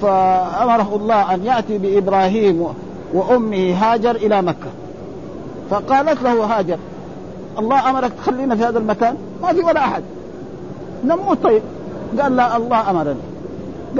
فأمره 0.00 0.96
الله 0.96 1.34
أن 1.34 1.44
يأتي 1.44 1.78
بإبراهيم 1.78 2.66
وأمه 3.14 3.72
هاجر 3.72 4.10
إلى 4.10 4.42
مكة. 4.42 4.70
فقالت 5.70 6.22
له 6.22 6.44
هاجر 6.44 6.78
الله 7.58 7.90
أمرك 7.90 8.12
تخلينا 8.12 8.56
في 8.56 8.64
هذا 8.64 8.78
المكان؟ 8.78 9.16
ما 9.42 9.52
في 9.52 9.60
ولا 9.60 9.80
أحد. 9.80 10.02
نموت 11.04 11.42
طيب. 11.42 11.62
قال 12.20 12.36
لا 12.36 12.56
الله 12.56 12.90
أمرني. 12.90 13.20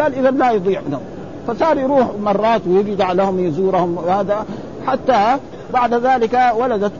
قال 0.00 0.14
إذا 0.14 0.30
لا 0.30 0.50
يضيع 0.50 0.80
نوم 0.90 1.02
فصار 1.46 1.78
يروح 1.78 2.06
مرات 2.22 2.60
ويجي 2.66 2.94
لهم 2.94 3.38
يزورهم 3.38 3.96
وهذا. 3.96 4.46
حتى 4.86 5.36
بعد 5.72 5.94
ذلك 5.94 6.52
ولدت 6.56 6.92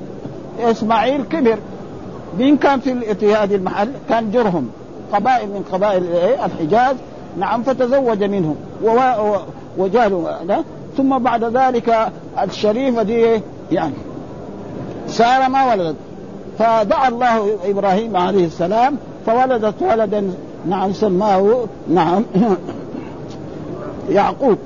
إسماعيل 0.61 1.23
كبر 1.23 1.59
مين 2.39 2.57
كان 2.57 2.81
في 2.81 3.35
هذه 3.35 3.55
المحل؟ 3.55 3.89
كان 4.09 4.31
جرهم. 4.31 4.69
قبائل 5.13 5.49
من 5.49 5.65
قبائل 5.73 6.05
إيه؟ 6.13 6.45
الحجاز 6.45 6.97
نعم 7.39 7.63
فتزوج 7.63 8.25
منهم 8.25 8.57
وجاله 9.79 10.39
ثم 10.97 11.19
بعد 11.19 11.45
ذلك 11.45 12.09
الشريفه 12.43 13.03
دي 13.03 13.41
يعني 13.73 13.95
ساره 15.07 15.49
ما 15.49 15.73
ولدت 15.73 15.97
فدعا 16.59 17.09
الله 17.09 17.57
إبراهيم 17.65 18.17
عليه 18.17 18.47
السلام 18.47 18.97
فولدت 19.27 19.83
ولدا 19.83 20.33
نعم 20.69 20.93
سماه 20.93 21.65
نعم 21.89 22.25
يعقوب 24.11 24.59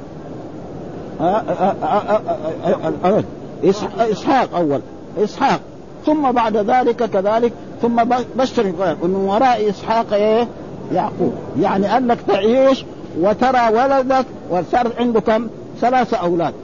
اسحاق 4.10 4.54
اول 4.56 4.80
اسحاق 5.18 5.60
ثم 6.06 6.32
بعد 6.32 6.56
ذلك 6.56 6.96
كذلك 6.96 7.52
ثم 7.82 8.04
بشر 8.36 8.72
ومن 9.02 9.14
وراء 9.14 9.70
إسحاق 9.70 10.12
إيه؟ 10.12 10.48
يعقوب 10.92 11.32
يعني 11.60 11.96
انك 11.96 12.18
تعيش 12.26 12.84
وترى 13.20 13.60
ولدك 13.72 14.26
وصار 14.50 14.92
عنده 14.98 15.20
كم؟ 15.20 15.48
ثلاثة 15.80 16.16
أولاد 16.16 16.54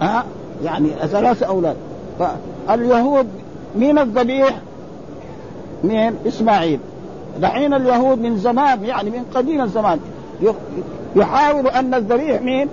ها 0.00 0.24
يعني 0.64 0.88
ثلاثة 0.88 1.46
أولاد 1.46 1.76
فاليهود 2.18 3.26
مين 3.76 3.98
الذبيح؟ 3.98 4.58
مين؟ 5.84 6.14
إسماعيل 6.26 6.80
دحين 7.40 7.74
اليهود 7.74 8.18
من 8.18 8.36
زمان 8.36 8.84
يعني 8.84 9.10
من 9.10 9.24
قديم 9.34 9.60
الزمان 9.60 9.98
يحاول 11.16 11.66
أن 11.66 11.94
الذبيح 11.94 12.42
مين؟ 12.42 12.68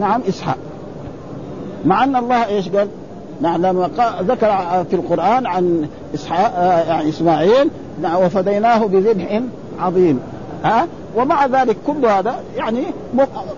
نعم 0.00 0.20
إسحاق 0.28 0.58
مع 1.84 2.04
أن 2.04 2.16
الله 2.16 2.46
إيش 2.46 2.68
قال؟ 2.68 2.88
نعم 3.42 3.66
لما 3.66 3.90
ذكر 4.22 4.84
في 4.90 4.96
القرآن 4.96 5.46
عن 5.46 5.88
إسحاق 6.14 6.52
يعني 6.88 7.08
إسماعيل 7.08 7.70
نعم 8.02 8.22
وفديناه 8.22 8.86
بذبح 8.86 9.40
عظيم. 9.80 10.20
ها؟ 10.64 10.86
ومع 11.16 11.46
ذلك 11.46 11.76
كل 11.86 12.06
هذا 12.06 12.34
يعني 12.56 12.82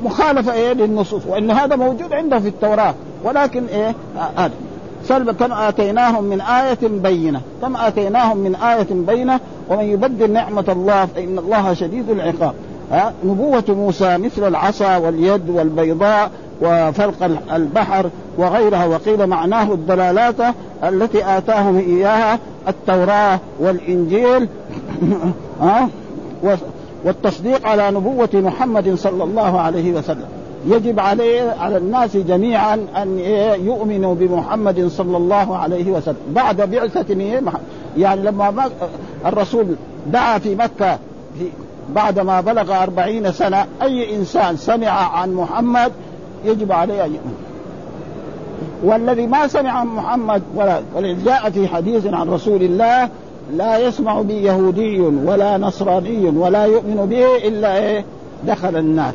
مخالفة 0.02 0.52
إيه 0.52 0.72
للنصوص 0.72 1.22
وإن 1.26 1.50
هذا 1.50 1.76
موجود 1.76 2.12
عنده 2.12 2.38
في 2.40 2.48
التوراة 2.48 2.94
ولكن 3.24 3.66
إيه 3.66 3.94
هذا 4.36 4.52
سلب 5.04 5.30
كم 5.30 5.52
آتيناهم 5.52 6.24
من 6.24 6.40
آية 6.40 6.78
بينة 6.82 7.40
كم 7.62 7.76
آتيناهم 7.76 8.36
من 8.38 8.54
آية 8.54 8.86
بينة 8.90 9.40
ومن 9.70 9.84
يبدل 9.84 10.30
نعمة 10.30 10.64
الله 10.68 11.06
فإن 11.06 11.38
الله 11.38 11.74
شديد 11.74 12.10
العقاب. 12.10 12.54
ها؟ 12.92 13.12
نبوة 13.24 13.64
موسى 13.68 14.18
مثل 14.18 14.48
العصا 14.48 14.96
واليد 14.96 15.50
والبيضاء 15.50 16.30
وفلق 16.64 17.40
البحر 17.54 18.10
وغيرها 18.38 18.86
وقيل 18.86 19.26
معناه 19.26 19.72
الضلالات 19.72 20.34
التي 20.84 21.38
آتاهم 21.38 21.76
إياها 21.78 22.38
التوراة 22.68 23.38
والإنجيل. 23.60 24.48
والتصديق 27.04 27.66
على 27.66 27.90
نبوة 27.90 28.28
محمد 28.34 28.94
صلى 28.94 29.24
الله 29.24 29.60
عليه 29.60 29.92
وسلم. 29.92 30.26
يجب 30.66 31.00
عليه 31.00 31.54
على 31.60 31.76
الناس 31.76 32.16
جميعا 32.16 32.74
أن 32.96 33.18
يؤمنوا 33.64 34.14
بمحمد 34.14 34.86
صلى 34.88 35.16
الله 35.16 35.56
عليه 35.56 35.90
وسلم. 35.90 36.16
بعد 36.30 36.70
بعثة 36.70 37.14
يعني 37.96 38.22
لما 38.22 38.70
الرسول 39.26 39.66
دعا 40.06 40.38
في 40.38 40.54
مكة 40.54 40.98
في 41.38 41.48
بعد 41.94 42.18
ما 42.18 42.40
بلغ 42.40 42.82
أربعين 42.82 43.32
سنة 43.32 43.66
أي 43.82 44.16
إنسان 44.16 44.56
سمع 44.56 44.90
عن 44.90 45.34
محمد 45.34 45.92
يجب 46.44 46.72
عليه 46.72 47.04
أن 47.04 47.14
يؤمن. 47.14 47.34
والذي 48.84 49.26
ما 49.26 49.46
سمع 49.46 49.70
عن 49.70 49.86
محمد 49.86 50.42
ولا 50.54 50.80
جاء 51.24 51.50
في 51.50 51.68
حديث 51.68 52.06
عن 52.06 52.28
رسول 52.28 52.62
الله 52.62 53.08
لا 53.56 53.78
يسمع 53.78 54.20
بي 54.20 54.42
يهودي 54.42 55.00
ولا 55.00 55.58
نصراني 55.58 56.28
ولا 56.28 56.64
يؤمن 56.64 57.06
به 57.10 57.48
إلا 57.48 57.76
إيه؟ 57.78 58.04
دخل 58.46 58.76
النار. 58.76 59.12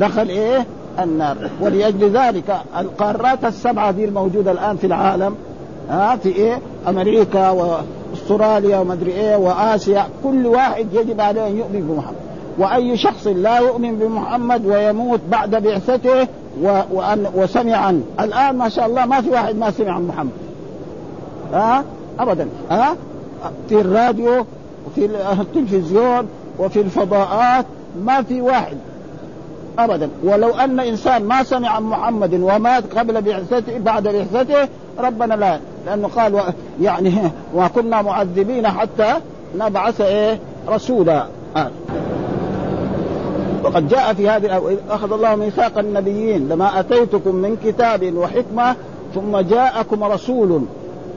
دخل 0.00 0.28
إيه؟ 0.28 0.66
النار. 0.98 1.36
ولأجل 1.60 2.10
ذلك 2.10 2.56
القارات 2.78 3.44
السبعة 3.44 3.90
دي 3.90 4.04
الموجودة 4.04 4.52
الآن 4.52 4.76
في 4.76 4.86
العالم 4.86 5.34
ها 5.90 6.16
في 6.16 6.28
إيه؟ 6.28 6.58
أمريكا 6.88 7.50
وأستراليا 7.50 8.78
ومدري 8.78 9.12
إيه 9.12 9.36
وآسيا 9.36 10.06
كل 10.24 10.46
واحد 10.46 10.86
يجب 10.92 11.20
عليه 11.20 11.46
أن 11.46 11.56
يؤمن 11.56 11.80
بمحمد. 11.88 12.14
وأي 12.58 12.96
شخص 12.96 13.26
لا 13.26 13.58
يؤمن 13.58 13.96
بمحمد 13.98 14.66
ويموت 14.66 15.20
بعد 15.30 15.50
بعثته 15.62 16.26
و... 16.62 16.80
وأن... 16.92 17.26
وسمع 17.34 17.76
عنه 17.76 18.02
الآن 18.20 18.56
ما 18.56 18.68
شاء 18.68 18.86
الله 18.86 19.06
ما 19.06 19.20
في 19.20 19.30
واحد 19.30 19.56
ما 19.56 19.70
سمع 19.70 19.92
عن 19.92 20.06
محمد. 20.06 20.30
ها؟ 21.52 21.84
ابدا. 22.18 22.48
ها؟ 22.70 22.96
في 23.68 23.80
الراديو 23.80 24.44
وفي 24.86 25.04
التلفزيون 25.40 26.28
وفي 26.58 26.80
الفضاءات 26.80 27.66
ما 28.04 28.22
في 28.22 28.40
واحد. 28.40 28.76
ابدا. 29.78 30.08
ولو 30.24 30.48
أن 30.48 30.80
إنسان 30.80 31.24
ما 31.24 31.42
سمع 31.42 31.68
عن 31.68 31.82
محمد 31.82 32.34
ومات 32.34 32.98
قبل 32.98 33.22
بعثته 33.22 33.78
بعد 33.78 34.08
بعثته 34.08 34.68
ربنا 34.98 35.34
لا. 35.34 35.60
لأنه 35.86 36.08
قال 36.08 36.42
يعني 36.80 37.12
وكنا 37.56 38.02
معذبين 38.02 38.68
حتى 38.68 39.14
نبعث 39.58 40.00
إيه؟ 40.00 40.38
رسولا. 40.68 41.26
آه. 41.56 41.70
وقد 43.64 43.88
جاء 43.88 44.12
في 44.12 44.28
هذه 44.28 44.76
أخذ 44.90 45.12
الله 45.12 45.36
ميثاق 45.36 45.78
النبيين 45.78 46.48
لما 46.48 46.80
أتيتكم 46.80 47.34
من 47.34 47.56
كتاب 47.64 48.16
وحكمة 48.16 48.76
ثم 49.14 49.38
جاءكم 49.38 50.04
رسول. 50.04 50.62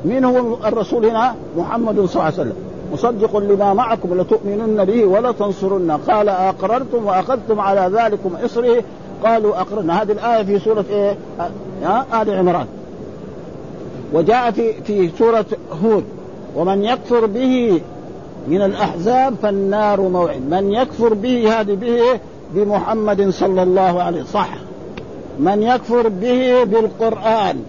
من 0.05 0.25
هو 0.25 0.57
الرسول 0.65 1.05
هنا؟ 1.05 1.35
محمد 1.57 1.95
صلى 1.95 2.13
الله 2.13 2.23
عليه 2.23 2.33
وسلم. 2.33 2.55
مصدق 2.93 3.37
لما 3.37 3.73
معكم 3.73 4.21
لتؤمنن 4.21 4.85
به 4.85 5.05
ولا 5.05 5.31
تنصرن 5.31 5.91
قال 5.91 6.29
أقررتم 6.29 7.05
وأخذتم 7.05 7.59
على 7.59 7.97
ذلكم 7.97 8.35
اصري 8.45 8.83
قالوا 9.23 9.61
أقررنا. 9.61 10.01
هذه 10.01 10.11
الآية 10.11 10.43
في 10.43 10.59
سورة 10.59 10.85
إيه؟ 10.89 11.17
آه 11.85 12.21
آل 12.21 12.29
عمران. 12.29 12.65
وجاء 14.13 14.51
في 14.51 14.73
في 14.73 15.09
سورة 15.17 15.45
هود. 15.83 16.03
ومن 16.55 16.83
يكفر 16.83 17.25
به 17.25 17.81
من 18.47 18.61
الأحزاب 18.61 19.35
فالنار 19.41 20.01
موعد. 20.01 20.41
من 20.49 20.71
يكفر 20.71 21.13
به 21.13 21.59
هذه 21.59 21.75
به 21.75 22.19
بمحمد 22.53 23.29
صلى 23.29 23.63
الله 23.63 24.03
عليه 24.03 24.23
صح. 24.23 24.49
من 25.39 25.63
يكفر 25.63 26.07
به 26.07 26.63
بالقرآن 26.63 27.63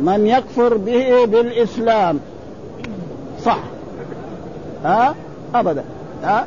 من 0.00 0.26
يكفر 0.26 0.76
به 0.76 1.24
بالإسلام. 1.24 2.20
صح. 3.44 3.58
ها؟ 4.84 5.14
أبدا. 5.54 5.84
ها؟ 6.22 6.46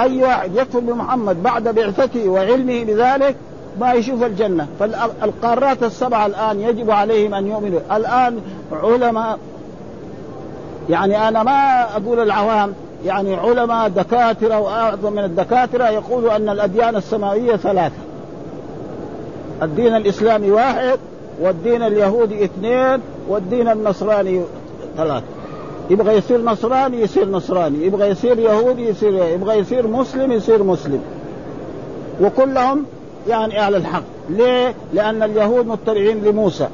أي 0.00 0.22
واحد 0.22 0.56
يكفر 0.56 0.80
بمحمد 0.80 1.42
بعد 1.42 1.68
بعثته 1.68 2.28
وعلمه 2.28 2.84
بذلك 2.84 3.36
ما 3.80 3.92
يشوف 3.92 4.22
الجنة. 4.22 4.66
فالقارات 4.80 5.82
السبعة 5.82 6.26
الآن 6.26 6.60
يجب 6.60 6.90
عليهم 6.90 7.34
أن 7.34 7.46
يؤمنوا. 7.46 7.80
الآن 7.92 8.40
علماء 8.72 9.38
يعني 10.90 11.28
أنا 11.28 11.42
ما 11.42 11.82
أقول 11.96 12.20
العوام 12.20 12.72
يعني 13.04 13.34
علماء 13.34 13.88
دكاترة 13.88 14.58
وأعظم 14.60 15.12
من 15.12 15.24
الدكاترة 15.24 15.88
يقولوا 15.88 16.36
أن 16.36 16.48
الأديان 16.48 16.96
السماوية 16.96 17.56
ثلاثة. 17.56 17.94
الدين 19.62 19.96
الإسلامي 19.96 20.50
واحد 20.50 20.98
والدين 21.40 21.82
اليهودي 21.82 22.44
اثنين 22.44 23.00
والدين 23.28 23.68
النصراني 23.68 24.42
ثلاثة. 24.96 25.26
يبغى 25.90 26.16
يصير 26.16 26.42
نصراني 26.42 27.00
يصير 27.00 27.28
نصراني 27.28 27.86
يبغى 27.86 28.08
يصير 28.08 28.38
يهودي 28.38 28.88
يصير 28.88 29.24
يبغى 29.24 29.58
يصير 29.58 29.86
مسلم 29.86 30.32
يصير 30.32 30.62
مسلم. 30.62 31.02
وكلهم 32.20 32.84
يعني 33.28 33.58
على 33.58 33.76
الحق. 33.76 34.02
ليه؟ 34.30 34.74
لأن 34.94 35.22
اليهود 35.22 35.66
متبعين 35.66 36.24
لموسى. 36.24 36.68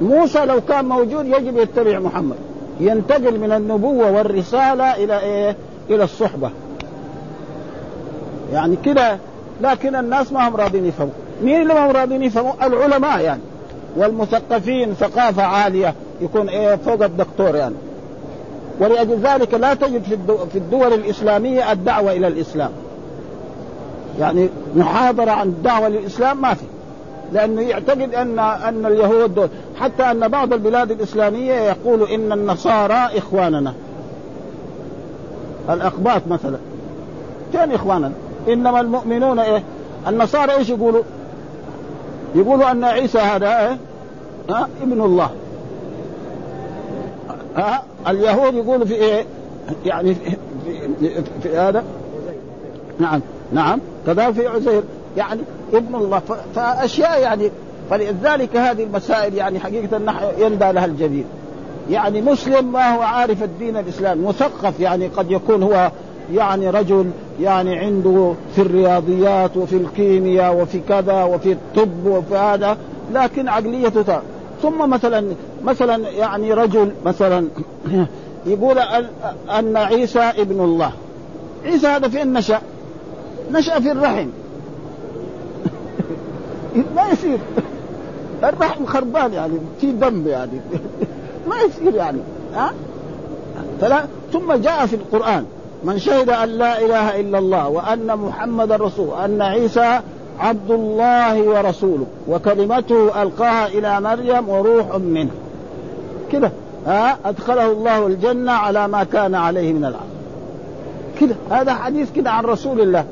موسى 0.00 0.44
لو 0.44 0.60
كان 0.60 0.84
موجود 0.84 1.26
يجب 1.26 1.56
يتبع 1.56 1.98
محمد. 1.98 2.36
ينتقل 2.80 3.38
من 3.38 3.52
النبوة 3.52 4.10
والرسالة 4.10 5.04
إلى 5.04 5.20
إيه؟ 5.20 5.56
إلى 5.90 6.04
الصحبة. 6.04 6.50
يعني 8.52 8.76
كده 8.84 9.18
لكن 9.60 9.96
الناس 9.96 10.32
ما 10.32 10.48
هم 10.48 10.56
راضين 10.56 10.86
يفهموا. 10.86 11.12
مين 11.42 11.62
اللي 11.62 11.74
ما 11.74 11.86
هم 11.86 11.90
راضين 11.90 12.22
يفهموا؟ 12.22 12.52
العلماء 12.66 13.20
يعني. 13.20 13.40
والمثقفين 13.96 14.94
ثقافة 14.94 15.42
عالية 15.42 15.94
يكون 16.20 16.48
إيه؟ 16.48 16.76
فوق 16.76 17.04
الدكتور 17.04 17.56
يعني. 17.56 17.74
ولأجل 18.80 19.18
ذلك 19.18 19.54
لا 19.54 19.74
تجد 19.74 20.02
في 20.52 20.58
الدول 20.58 20.92
الإسلامية 20.92 21.72
الدعوة 21.72 22.12
إلى 22.12 22.26
الإسلام. 22.26 22.70
يعني 24.20 24.48
محاضرة 24.76 25.30
عن 25.30 25.48
الدعوة 25.48 25.88
للإسلام 25.88 26.40
ما 26.40 26.54
في. 26.54 26.64
لأنه 27.34 27.62
يعتقد 27.62 28.14
أن 28.14 28.38
أن 28.38 28.86
اليهود 28.86 29.34
دول 29.34 29.48
حتى 29.80 30.02
أن 30.02 30.28
بعض 30.28 30.52
البلاد 30.52 30.90
الإسلامية 30.90 31.54
يقول 31.54 32.02
إن 32.02 32.32
النصارى 32.32 33.18
إخواننا. 33.18 33.74
الأقباط 35.70 36.22
مثلا. 36.30 36.58
كان 37.52 37.72
إخواننا 37.72 38.12
إنما 38.48 38.80
المؤمنون 38.80 39.38
إيه؟ 39.38 39.62
النصارى 40.08 40.52
إيش 40.52 40.68
يقولوا؟ 40.68 41.02
يقولوا 42.34 42.70
أن 42.70 42.84
عيسى 42.84 43.18
هذا 43.18 43.60
إيه؟ 43.60 43.78
ها؟ 44.50 44.68
ابن 44.82 45.02
الله. 45.02 45.30
ها؟ 47.56 47.82
اليهود 48.08 48.54
يقولوا 48.54 48.86
في 48.86 48.94
إيه؟ 48.94 49.24
يعني 49.86 50.14
في, 50.14 50.36
في, 51.00 51.22
في 51.42 51.56
هذا؟ 51.56 51.84
نعم. 52.98 53.20
نعم. 53.52 53.78
كذا 54.06 54.32
في 54.32 54.46
عزير. 54.46 54.82
يعني 55.16 55.40
ابن 55.72 55.94
الله. 55.94 56.22
فأشياء 56.54 57.20
يعني 57.20 57.50
فلذلك 57.90 58.56
هذه 58.56 58.82
المسائل 58.82 59.34
يعني 59.34 59.60
حقيقة 59.60 59.98
نحن 59.98 60.24
يندى 60.38 60.72
لها 60.72 60.84
الجميل 60.84 61.24
يعني 61.90 62.22
مسلم 62.22 62.72
ما 62.72 62.94
هو 62.96 63.02
عارف 63.02 63.42
الدين 63.42 63.76
الاسلامي 63.76 64.26
مثقف 64.26 64.80
يعني 64.80 65.06
قد 65.06 65.30
يكون 65.30 65.62
هو 65.62 65.90
يعني 66.34 66.70
رجل 66.70 67.10
يعني 67.40 67.78
عنده 67.78 68.34
في 68.54 68.62
الرياضيات 68.62 69.56
وفي 69.56 69.76
الكيمياء 69.76 70.54
وفي 70.54 70.80
كذا 70.88 71.22
وفي 71.22 71.52
الطب 71.52 72.06
وفي 72.06 72.36
هذا 72.36 72.76
لكن 73.12 73.48
عقليته 73.48 74.20
ثم 74.62 74.90
مثلا 74.90 75.34
مثلا 75.64 76.10
يعني 76.10 76.52
رجل 76.52 76.92
مثلا 77.04 77.48
يقول 78.46 78.78
أن 79.58 79.76
عيسى 79.76 80.18
ابن 80.18 80.60
الله. 80.60 80.92
عيسى 81.64 81.86
هذا 81.86 82.08
فين 82.08 82.32
نشأ؟ 82.32 82.60
نشأ 83.52 83.80
في 83.80 83.92
الرحم. 83.92 84.28
ما 86.74 87.08
يصير. 87.12 87.38
الرحم 88.44 88.86
خربان 88.86 89.32
يعني 89.32 89.58
في 89.80 89.92
دم 89.92 90.28
يعني. 90.28 90.60
ما 91.48 91.56
يصير 91.56 91.94
يعني 91.94 92.18
ها؟ 92.54 92.72
فلا 93.80 94.04
ثم 94.32 94.52
جاء 94.52 94.86
في 94.86 94.96
القرآن 94.96 95.44
من 95.84 95.98
شهد 95.98 96.30
أن 96.30 96.48
لا 96.48 96.84
إله 96.84 97.20
إلا 97.20 97.38
الله 97.38 97.68
وأن 97.68 98.16
محمد 98.18 98.72
رسول 98.72 99.08
أن 99.24 99.42
عيسى 99.42 100.00
عبد 100.40 100.70
الله 100.70 101.42
ورسوله 101.42 102.06
وكلمته 102.28 103.22
ألقاها 103.22 103.66
إلى 103.66 104.00
مريم 104.00 104.48
وروح 104.48 104.96
منه. 104.96 105.30
كده 106.32 106.50
ها؟ 106.86 107.18
أدخله 107.24 107.72
الله 107.72 108.06
الجنة 108.06 108.52
على 108.52 108.88
ما 108.88 109.04
كان 109.04 109.34
عليه 109.34 109.72
من 109.72 109.84
العمل. 109.84 110.14
كده 111.20 111.36
هذا 111.50 111.74
حديث 111.74 112.12
كده 112.12 112.30
عن 112.30 112.44
رسول 112.44 112.80
الله 112.80 113.04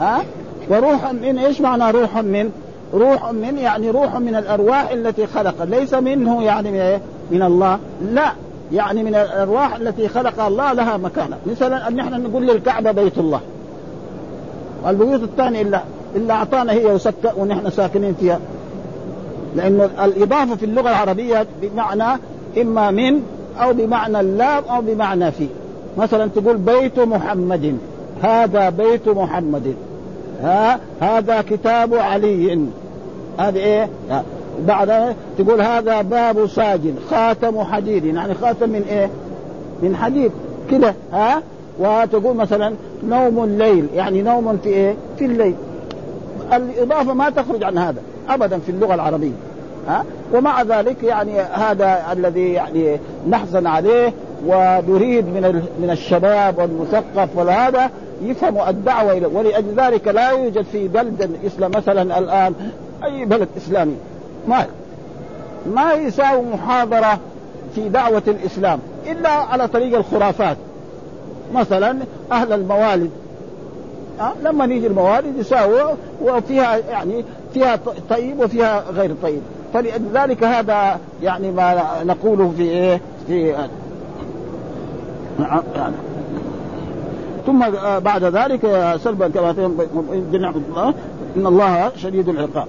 ها؟ 0.00 0.22
وروح 0.68 1.12
من 1.12 1.38
إيش 1.38 1.60
معنى 1.60 1.90
روح 1.90 2.16
من؟ 2.16 2.50
روح 2.94 3.32
من 3.32 3.58
يعني 3.58 3.90
روح 3.90 4.16
من 4.16 4.34
الأرواح 4.34 4.90
التي 4.90 5.26
خلق. 5.26 5.64
ليس 5.64 5.94
منه 5.94 6.42
يعني 6.42 6.70
من, 6.70 6.80
إيه؟ 6.80 7.00
من 7.30 7.42
الله. 7.42 7.78
لا. 8.12 8.32
يعني 8.72 9.02
من 9.02 9.14
الأرواح 9.14 9.76
التي 9.76 10.08
خلق 10.08 10.40
الله 10.40 10.72
لها 10.72 10.96
مكانة. 10.96 11.36
مثلا 11.46 11.88
أن 11.88 11.96
نحن 11.96 12.22
نقول 12.22 12.46
للكعبة 12.46 12.92
بيت 12.92 13.18
الله. 13.18 13.40
والبيوت 14.84 15.22
الثانية 15.22 15.62
الا 15.62 15.82
إلا 16.16 16.34
أعطانا 16.34 16.72
هي 16.72 16.86
وسك 16.86 17.32
ونحن 17.36 17.70
ساكنين 17.70 18.14
فيها. 18.14 18.40
لأنه 19.56 19.88
الإضافة 20.04 20.56
في 20.56 20.64
اللغة 20.64 20.88
العربية 20.88 21.46
بمعنى 21.62 22.20
إما 22.60 22.90
من 22.90 23.22
أو 23.60 23.72
بمعنى 23.72 24.20
اللام 24.20 24.64
أو 24.70 24.80
بمعنى 24.80 25.32
في. 25.32 25.46
مثلا 25.98 26.26
تقول 26.26 26.56
بيت 26.56 26.98
محمد. 26.98 27.78
هذا 28.22 28.70
بيت 28.70 29.08
محمد. 29.08 29.74
ها 30.42 30.80
هذا 31.00 31.42
كتاب 31.42 31.94
علي. 31.94 32.60
هذا 33.38 33.58
إيه؟ 33.58 33.88
بعد 34.66 35.16
تقول 35.38 35.60
هذا 35.60 36.02
باب 36.02 36.46
ساجن 36.46 36.94
خاتم 37.10 37.64
حديد. 37.64 38.04
يعني 38.04 38.34
خاتم 38.34 38.70
من 38.70 38.82
إيه؟ 38.90 39.10
من 39.82 39.96
حديد. 39.96 40.32
كده 40.70 40.94
ها. 41.12 41.42
وتقول 41.78 42.36
مثلا 42.36 42.74
نوم 43.08 43.44
الليل. 43.44 43.86
يعني 43.94 44.22
نوم 44.22 44.58
في 44.62 44.68
إيه؟ 44.68 44.94
في 45.18 45.24
الليل. 45.24 45.54
الإضافة 46.52 47.14
ما 47.14 47.30
تخرج 47.30 47.64
عن 47.64 47.78
هذا 47.78 48.02
ابدا 48.28 48.58
في 48.58 48.68
اللغة 48.68 48.94
العربية. 48.94 49.32
ها. 49.88 50.04
ومع 50.34 50.62
ذلك 50.62 51.02
يعني 51.02 51.40
هذا 51.40 52.12
الذي 52.12 52.52
يعني 52.52 52.98
نحزن 53.28 53.66
عليه 53.66 54.12
ونريد 54.46 55.26
من 55.26 55.62
من 55.82 55.90
الشباب 55.90 56.58
والمثقف 56.58 57.36
وهذا 57.36 57.90
يفهموا 58.22 58.70
الدعوة 58.70 59.12
إلى 59.12 59.26
ولأجل 59.26 59.74
ذلك 59.76 60.08
لا 60.08 60.30
يوجد 60.30 60.64
في 60.72 60.88
بلد 60.88 61.30
اسلام 61.46 61.70
مثلا 61.70 62.18
الآن 62.18 62.54
أي 63.04 63.24
بلد 63.24 63.48
إسلامي. 63.56 63.96
ما 64.48 64.66
ما 65.74 65.92
يساوي 65.92 66.42
محاضرة 66.42 67.18
في 67.74 67.88
دعوة 67.88 68.22
الإسلام 68.26 68.78
إلا 69.06 69.28
على 69.28 69.68
طريق 69.68 69.98
الخرافات. 69.98 70.56
مثلا 71.54 71.98
أهل 72.32 72.52
الموالد. 72.52 73.10
أه؟ 74.20 74.32
لما 74.44 74.64
يجي 74.64 74.86
الموالد 74.86 75.38
يساووا 75.38 75.94
وفيها 76.22 76.76
يعني 76.76 77.24
فيها 77.54 77.78
طيب 78.10 78.40
وفيها 78.40 78.84
غير 78.90 79.14
طيب. 79.22 79.40
فلذلك 79.74 80.44
هذا 80.44 80.98
يعني 81.22 81.50
ما 81.50 81.82
نقوله 82.04 82.52
في 82.56 82.62
إيه؟ 82.62 83.00
في 83.26 83.48
يعني 85.74 85.94
ثم 87.46 87.64
بعد 87.98 88.24
ذلك 88.24 88.94
سلبا 89.04 89.28
كما 89.28 89.50
الله 90.56 90.94
إن 91.36 91.46
الله 91.46 91.90
شديد 91.96 92.28
العقاب. 92.28 92.66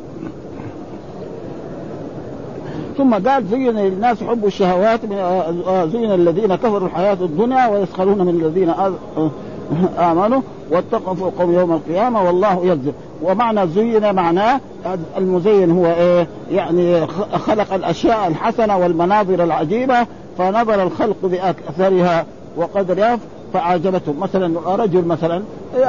ثم 2.98 3.14
قال 3.14 3.48
زين 3.48 3.76
للناس 3.80 4.24
حب 4.24 4.46
الشهوات 4.46 5.00
زين 5.92 6.12
الذين 6.12 6.56
كفروا 6.56 6.88
الحياة 6.88 7.18
الدنيا 7.22 7.68
ويسخرون 7.68 8.18
من 8.18 8.30
الذين 8.30 8.74
آمنوا 10.00 10.42
واتقوا 10.72 11.14
فوقهم 11.14 11.54
يوم 11.54 11.74
القيامة 11.74 12.24
والله 12.24 12.66
يكذب 12.66 12.94
ومعنى 13.24 13.68
زين 13.68 14.16
معناه 14.16 14.60
المزين 15.18 15.72
هو 15.72 15.86
إيه؟ 15.86 16.28
يعني 16.52 17.08
خلق 17.48 17.74
الأشياء 17.74 18.28
الحسنة 18.28 18.78
والمناظر 18.78 19.44
العجيبة 19.44 20.08
فنظر 20.38 20.84
الخلق 20.84 21.18
بأكثرها 21.24 22.26
وقدرها 22.58 23.20
فأعجبتهم 23.54 24.20
مثلا 24.20 24.76
رجل 24.76 25.06
مثلا 25.06 25.44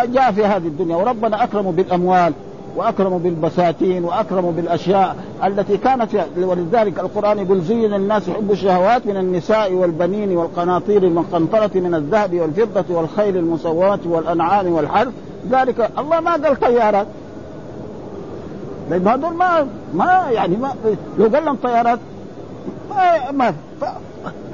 جاء 0.05 0.33
في 0.33 0.45
هذه 0.45 0.67
الدنيا 0.67 0.97
وربنا 0.97 1.45
أكرمه 1.45 1.73
بالأموال 1.73 2.33
واكرموا 2.77 3.19
بالبساتين 3.19 4.05
واكرموا 4.05 4.53
بالأشياء 4.53 5.17
التي 5.45 5.77
كانت 5.77 6.09
ولذلك 6.39 6.99
القرآن 6.99 7.39
يقول 7.39 7.61
زين 7.63 7.95
الناس 7.95 8.31
حب 8.31 8.51
الشهوات 8.51 9.07
من 9.07 9.17
النساء 9.17 9.73
والبنين 9.73 10.37
والقناطير 10.37 11.03
المقنطرة 11.03 11.71
من 11.75 11.95
الذهب 11.95 12.35
والفضة 12.41 12.85
والخيل 12.97 13.37
المسومة 13.37 13.99
والأنعام 14.05 14.73
والحرث. 14.73 15.13
ذلك 15.51 15.91
الله 15.99 16.21
ما 16.21 16.33
قال 16.33 16.61
طيارات. 16.61 17.07
لأن 18.91 19.09
هذول 19.09 19.35
ما 19.35 19.67
ما 19.95 20.31
يعني 20.31 20.57
ما 20.57 20.75
لو 21.19 21.25
قال 21.25 21.45
لهم 21.45 21.57
طيارات 21.63 21.99
ما, 22.91 23.31
ما 23.31 23.55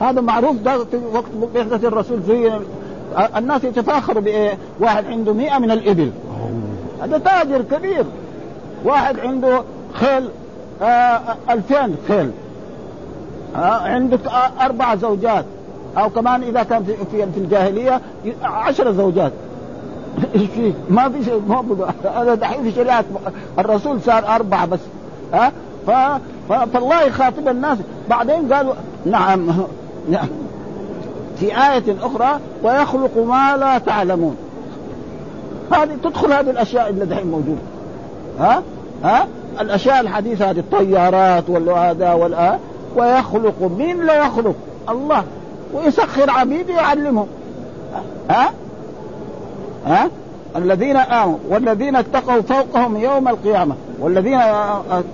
هذا 0.01 0.21
معروف. 0.21 0.57
ده 0.57 0.85
في 0.85 1.01
وقت 1.15 1.53
بعثة 1.55 1.89
الرسول 1.89 2.23
زين 2.23 2.53
الناس 3.37 3.65
يتفاخروا 3.65 4.23
بإيه؟ 4.23 4.59
واحد 4.81 5.07
عنده 5.07 5.33
مئة 5.33 5.59
من 5.59 5.71
الإبل. 5.71 6.11
هذا 7.03 7.19
تاجر 7.19 7.63
كبير. 7.63 8.05
واحد 8.85 9.21
عنده 9.21 9.63
خيل 9.93 10.29
آه 10.83 11.21
ألفين 11.51 11.97
خيل 12.09 12.31
آه 13.57 13.59
عندك 13.81 14.27
آه 14.27 14.65
أربع 14.65 14.95
زوجات. 14.95 15.45
أو 15.99 16.11
كمان 16.11 16.43
إذا 16.43 16.63
كان 16.63 16.85
في 16.85 16.93
في, 17.11 17.33
في 17.33 17.39
الجاهلية 17.39 18.01
عشر 18.43 18.93
زوجات. 18.93 19.33
إيش 20.35 20.43
في؟ 20.55 20.73
ما 20.91 21.09
في 21.09 21.25
شيء 21.25 21.43
ما 21.49 21.65
هذا 22.21 22.35
دحين 22.35 22.63
في 22.63 22.73
شريعة 22.73 23.05
الرسول 23.59 24.01
صار 24.01 24.27
أربعة 24.29 24.67
بس. 24.67 24.81
ها؟ 25.33 25.53
ف... 25.87 25.91
فالله 26.49 27.03
يخاطب 27.03 27.49
الناس. 27.49 27.79
بعدين 28.11 28.53
قالوا 28.53 28.75
نعم 29.07 29.47
نعم. 30.11 30.29
في 31.37 31.47
آية 31.47 31.97
أخرى 32.03 32.41
ويخلق 32.63 33.19
ما 33.19 33.57
لا 33.57 33.79
تعلمون. 33.79 34.37
هذه 35.73 35.97
تدخل 36.05 36.33
هذه 36.33 36.51
الأشياء 36.51 36.89
اللي 36.91 37.07
دحين 37.07 37.27
موجوده 37.27 37.61
ها؟ 38.41 38.63
ها؟ 39.05 39.27
الأشياء 39.61 40.01
الحديثة 40.01 40.51
هذه 40.51 40.59
الطيارات 40.59 41.45
والهذا 41.49 42.13
والآ 42.13 42.59
ويخلق 42.97 43.71
مين 43.79 44.07
لا 44.07 44.15
يخلق؟ 44.15 44.55
الله. 44.89 45.25
ويسخر 45.75 46.31
عبيده 46.31 46.75
يعلمهم 46.75 47.27
ها؟ 48.31 48.51
ها؟ 49.87 50.11
الذين 50.57 50.97
آمنوا 50.97 51.39
والذين 51.49 51.97
اتقوا 51.97 52.41
فوقهم 52.41 52.97
يوم 52.97 53.29
القيامة. 53.29 53.75
والذين 54.01 54.41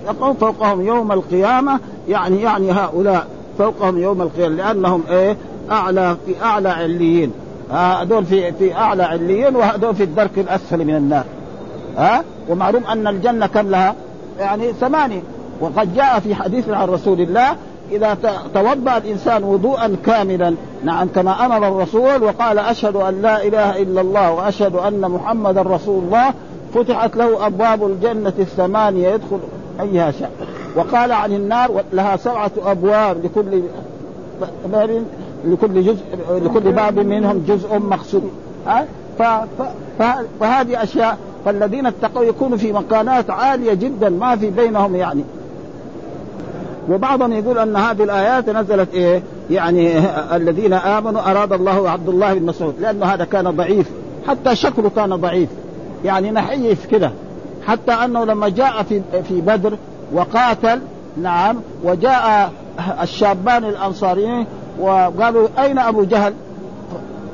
اتقوا 0.07 0.33
فوقهم 0.33 0.81
يوم 0.81 1.11
القيامة 1.11 1.79
يعني 2.09 2.41
يعني 2.41 2.71
هؤلاء 2.71 3.27
فوقهم 3.57 3.99
يوم 3.99 4.21
القيامة 4.21 4.55
لأنهم 4.55 5.03
إيه؟ 5.09 5.37
أعلى 5.71 6.17
في 6.25 6.43
أعلى 6.43 6.69
عليين. 6.69 7.31
هذول 7.71 8.25
في 8.25 8.51
في 8.51 8.75
أعلى 8.75 9.03
عليين 9.03 9.55
وهذول 9.55 9.95
في 9.95 10.03
الدرك 10.03 10.39
الأسفل 10.39 10.85
من 10.85 10.95
النار. 10.95 11.23
ها؟ 11.97 12.23
ومعلوم 12.49 12.83
أن 12.83 13.07
الجنة 13.07 13.47
كم 13.47 13.69
لها؟ 13.69 13.95
يعني 14.39 14.73
ثمانية. 14.73 15.21
وقد 15.61 15.95
جاء 15.95 16.19
في 16.19 16.35
حديث 16.35 16.69
عن 16.69 16.87
رسول 16.87 17.21
الله 17.21 17.55
إذا 17.91 18.17
توضأ 18.53 18.97
الإنسان 18.97 19.43
وضوءا 19.43 19.95
كاملا 20.05 20.55
نعم 20.83 21.07
كما 21.07 21.45
أمر 21.45 21.67
الرسول 21.67 22.23
وقال 22.23 22.59
أشهد 22.59 22.95
أن 22.95 23.21
لا 23.21 23.43
إله 23.43 23.81
إلا 23.81 24.01
الله 24.01 24.31
وأشهد 24.31 24.75
أن 24.75 25.01
محمدا 25.01 25.61
رسول 25.61 26.03
الله 26.03 26.33
فتحت 26.73 27.15
له 27.15 27.47
أبواب 27.47 27.85
الجنة 27.85 28.33
الثمانية 28.39 29.09
يدخل 29.09 29.39
أيها 29.81 30.11
شاء. 30.11 30.31
وقال 30.75 31.11
عن 31.11 31.33
النار 31.33 31.83
لها 31.93 32.17
سبعة 32.17 32.51
أبواب 32.65 33.25
لكل 33.25 33.61
لكل 35.45 35.83
جزء 35.83 36.03
لكل 36.29 36.71
باب 36.71 36.99
منهم 36.99 37.43
جزء 37.47 37.79
مقصود 37.79 38.31
ها؟ 38.67 38.87
فهذه 40.39 40.83
أشياء. 40.83 41.17
فالذين 41.45 41.85
اتقوا 41.85 42.23
يكونوا 42.23 42.57
في 42.57 42.71
مكانات 42.73 43.29
عالية 43.29 43.73
جدا 43.73 44.09
ما 44.09 44.35
في 44.35 44.49
بينهم 44.49 44.95
يعني. 44.95 45.23
وبعضهم 46.89 47.33
يقول 47.33 47.57
أن 47.57 47.75
هذه 47.75 48.03
الآيات 48.03 48.49
نزلت 48.49 48.93
إيه؟ 48.93 49.23
يعني 49.49 49.99
الذين 50.37 50.73
آمنوا 50.73 51.31
أراد 51.31 51.53
الله 51.53 51.89
عبد 51.89 52.09
الله 52.09 52.33
بن 52.33 52.45
مسعود 52.45 52.75
لأنه 52.79 53.05
هذا 53.05 53.25
كان 53.25 53.49
ضعيف. 53.49 53.89
حتى 54.27 54.55
شكله 54.55 54.89
كان 54.95 55.15
ضعيف. 55.15 55.49
يعني 56.05 56.31
نحيف 56.31 56.85
كده. 56.85 57.11
حتى 57.67 57.91
أنه 57.91 58.25
لما 58.25 58.49
جاء 58.49 58.83
في 58.83 59.01
في 59.27 59.41
بدر 59.41 59.77
وقاتل 60.13 60.79
نعم 61.21 61.55
وجاء 61.83 62.51
الشابان 63.01 63.63
الأنصاريين 63.63 64.45
وقالوا 64.79 65.47
أين 65.59 65.79
أبو 65.79 66.03
جهل؟ 66.03 66.33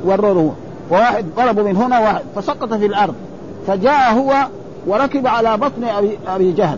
ورروه 0.06 0.54
وواحد 0.92 1.26
ضربوا 1.38 1.64
من 1.64 1.76
هنا 1.76 2.00
واحد 2.00 2.22
فسقط 2.36 2.74
في 2.74 2.86
الأرض. 2.86 3.16
فجاء 3.68 4.14
هو 4.14 4.48
وركب 4.88 5.28
على 5.28 5.58
بطن 5.58 5.84
ابي 6.28 6.52
جهل 6.52 6.78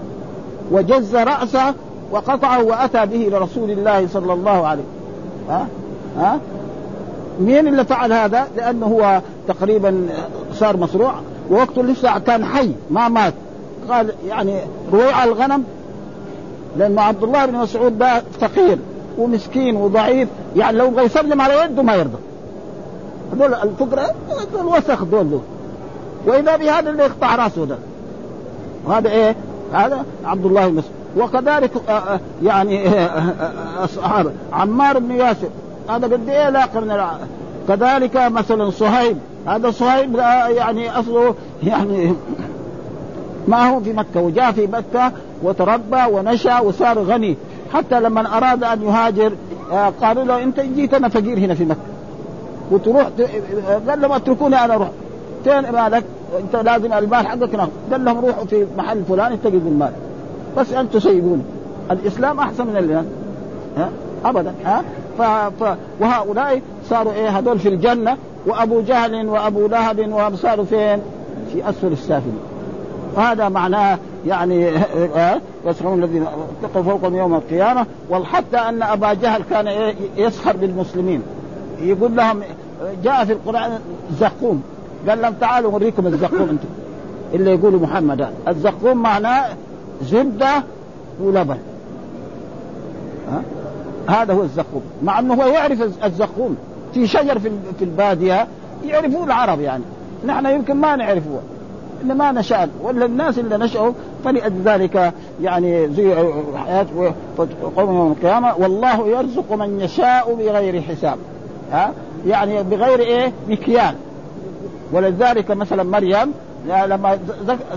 وجز 0.71 1.15
رأسه 1.15 1.73
وقطعه 2.11 2.63
وأتى 2.63 3.05
به 3.05 3.29
لرسول 3.31 3.71
الله 3.71 4.07
صلى 4.07 4.33
الله 4.33 4.67
عليه 4.67 4.83
ها؟ 5.49 5.67
ها؟ 6.17 6.39
مين 7.39 7.67
اللي 7.67 7.85
فعل 7.85 8.13
هذا؟ 8.13 8.47
لأنه 8.57 8.85
هو 8.85 9.21
تقريبا 9.47 10.07
صار 10.53 10.77
مصروع 10.77 11.13
ووقته 11.49 11.83
لسه 11.83 12.19
كان 12.19 12.45
حي 12.45 12.71
ما 12.89 13.07
مات. 13.07 13.33
قال 13.89 14.13
يعني 14.27 14.59
رويع 14.93 15.23
الغنم 15.23 15.63
لأن 16.77 16.99
عبد 16.99 17.23
الله 17.23 17.45
بن 17.45 17.55
مسعود 17.57 17.97
ده 17.97 18.23
فقير. 18.41 18.77
ومسكين 19.17 19.75
وضعيف 19.75 20.29
يعني 20.55 20.77
لو 20.77 20.99
يسلم 20.99 21.41
على 21.41 21.63
يده 21.63 21.83
ما 21.83 21.95
يرضى. 21.95 22.17
هذول 23.33 23.53
الفقراء 23.53 24.15
الوسخ 24.59 25.03
دول, 25.03 25.29
دول 25.29 25.41
وإذا 26.25 26.55
بهذا 26.55 26.89
اللي 26.89 27.03
يقطع 27.03 27.35
رأسه 27.35 27.65
ده. 27.65 27.77
هذا 28.89 29.09
إيه؟ 29.09 29.35
هذا 29.73 30.05
عبد 30.25 30.45
الله 30.45 30.67
بن 30.67 30.75
مسعود. 30.75 30.95
وكذلك 31.17 31.71
آه، 31.89 31.91
آه، 31.91 32.19
يعني 32.43 32.87
آه، 32.87 34.31
عمار 34.53 34.99
بن 34.99 35.11
ياسر. 35.11 35.47
هذا 35.89 36.07
قد 36.07 36.29
إيه 36.29 36.49
لاقى 36.49 36.81
من 36.81 37.01
كذلك 37.67 38.15
مثلا 38.17 38.69
صهيب. 38.69 39.17
هذا 39.47 39.71
صهيب 39.71 40.15
يعني 40.49 40.99
أصله 40.99 41.35
يعني 41.63 42.13
ما 43.47 43.69
هو 43.69 43.79
في 43.79 43.93
مكة 43.93 44.21
وجاء 44.21 44.51
في 44.51 44.67
مكة 44.67 45.11
وتربى 45.43 46.03
ونشأ 46.11 46.59
وصار 46.59 46.99
غني. 46.99 47.37
حتى 47.73 47.99
لما 47.99 48.37
أراد 48.37 48.63
أن 48.63 48.81
يهاجر 48.81 49.33
آه، 49.71 49.93
قالوا 50.01 50.23
له 50.23 50.43
أنت 50.43 50.59
جيتنا 50.59 51.09
فقير 51.09 51.37
هنا 51.37 51.53
في 51.53 51.65
مكة. 51.65 51.79
وتروح 52.71 53.09
قال 53.87 54.01
لهم 54.01 54.11
اتركوني 54.11 54.65
أنا 54.65 54.75
أروح. 54.75 54.89
فين 55.43 55.71
مالك؟ 55.71 56.03
أنت 56.39 56.55
لازم 56.55 56.93
المال 56.93 57.27
حقك 57.27 57.55
ناخذ 57.55 57.69
قال 57.91 58.05
لهم 58.05 58.19
روحوا 58.19 58.45
في 58.45 58.65
محل 58.77 59.03
فلان 59.03 59.41
تجد 59.43 59.65
المال. 59.65 59.91
بس 60.57 60.73
أنتم 60.73 60.99
سيبوني 60.99 61.41
الإسلام 61.91 62.39
أحسن 62.39 62.67
من 62.67 62.77
اللي 62.77 63.03
ها؟ 63.77 63.89
ابدا. 64.25 64.53
ها؟ 64.65 64.83
ف... 65.17 65.21
ف... 65.63 65.77
وهؤلاء 65.99 66.61
صاروا 66.89 67.13
إيه؟ 67.13 67.29
هذول 67.29 67.59
في 67.59 67.69
الجنة. 67.69 68.17
وأبو 68.47 68.81
جهل 68.81 69.27
وأبو 69.27 69.67
لهب 69.67 70.31
وصاروا 70.33 70.65
فين؟ 70.65 71.01
في 71.53 71.69
أسفل 71.69 71.91
السافلين. 71.91 72.39
وهذا 73.15 73.49
معناه 73.49 73.97
يعني 74.27 74.71
يسخرون 75.65 76.03
الذين 76.03 76.25
اتقوا 76.63 76.83
فوقهم 76.83 77.15
يوم 77.15 77.33
القيامة. 77.33 77.85
وحتى 78.09 78.57
أن 78.57 78.83
أبا 78.83 79.13
جهل 79.13 79.41
كان 79.49 79.67
إيه؟ 79.67 79.95
يسخر 80.17 80.57
بالمسلمين. 80.57 81.21
يقول 81.81 82.15
لهم 82.15 82.41
جاء 83.03 83.25
في 83.25 83.33
القرآن 83.33 83.79
زقوم 84.19 84.63
قال 85.09 85.21
لهم 85.21 85.33
تعالوا 85.33 85.71
أوريكم 85.71 86.07
الزقوم 86.07 86.49
أنتم. 86.49 86.67
اللي 87.33 87.51
يقولوا 87.51 87.79
محمد 87.79 88.27
الزقوم 88.47 88.97
معناه 88.97 89.45
زبدة 90.03 90.63
ولبن؟ 91.21 91.57
هذا 94.07 94.33
هو 94.33 94.41
الزقوم. 94.41 94.81
مع 95.03 95.19
أنه 95.19 95.33
هو 95.33 95.47
يعرف 95.47 95.81
الزقوم. 96.05 96.57
في 96.93 97.07
شجر 97.07 97.39
في 97.79 97.81
البادية 97.81 98.47
يعرفوه 98.85 99.23
العرب 99.23 99.61
يعني. 99.61 99.83
نحن 100.25 100.45
يمكن 100.45 100.75
ما 100.75 100.95
نعرفه. 100.95 101.39
إن 102.03 102.17
ما 102.17 102.31
ولا 102.83 103.05
الناس 103.05 103.39
اللي 103.39 103.57
نشأوا 103.57 103.91
فلذلك 104.25 105.13
يعني 105.41 105.89
زي 105.89 106.15
حياة 106.55 106.85
قوم 107.77 107.95
يوم 107.95 108.11
القيامة. 108.11 108.55
والله 108.57 109.07
يرزق 109.07 109.53
من 109.53 109.79
يشاء 109.81 110.33
بغير 110.33 110.81
حساب. 110.81 111.17
ها؟ 111.71 111.91
يعني 112.27 112.63
بغير 112.63 112.99
إيه؟ 112.99 113.31
مكيال. 113.47 113.95
ولذلك 114.91 115.51
مثلا 115.51 115.83
مريم 115.83 116.33
لما 116.67 117.17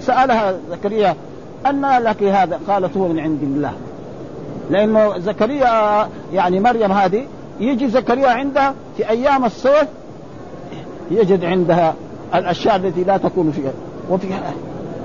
سألها 0.00 0.54
زكريا 0.70 1.14
أن 1.66 1.86
لك 2.02 2.22
هذا؟ 2.22 2.60
قالت 2.68 2.96
هو 2.96 3.08
من 3.08 3.20
عند 3.20 3.42
الله. 3.42 3.72
لأنه 4.70 5.18
زكريا 5.18 6.08
يعني 6.32 6.60
مريم 6.60 6.92
هذه 6.92 7.26
يجي 7.60 7.88
زكريا 7.88 8.28
عندها 8.28 8.74
في 8.96 9.10
أيام 9.10 9.44
الصيف 9.44 9.88
يجد 11.10 11.44
عندها 11.44 11.94
الأشياء 12.34 12.76
التي 12.76 13.04
لا 13.04 13.16
تكون 13.16 13.50
فيها. 13.50 13.72
وفيها 14.10 14.52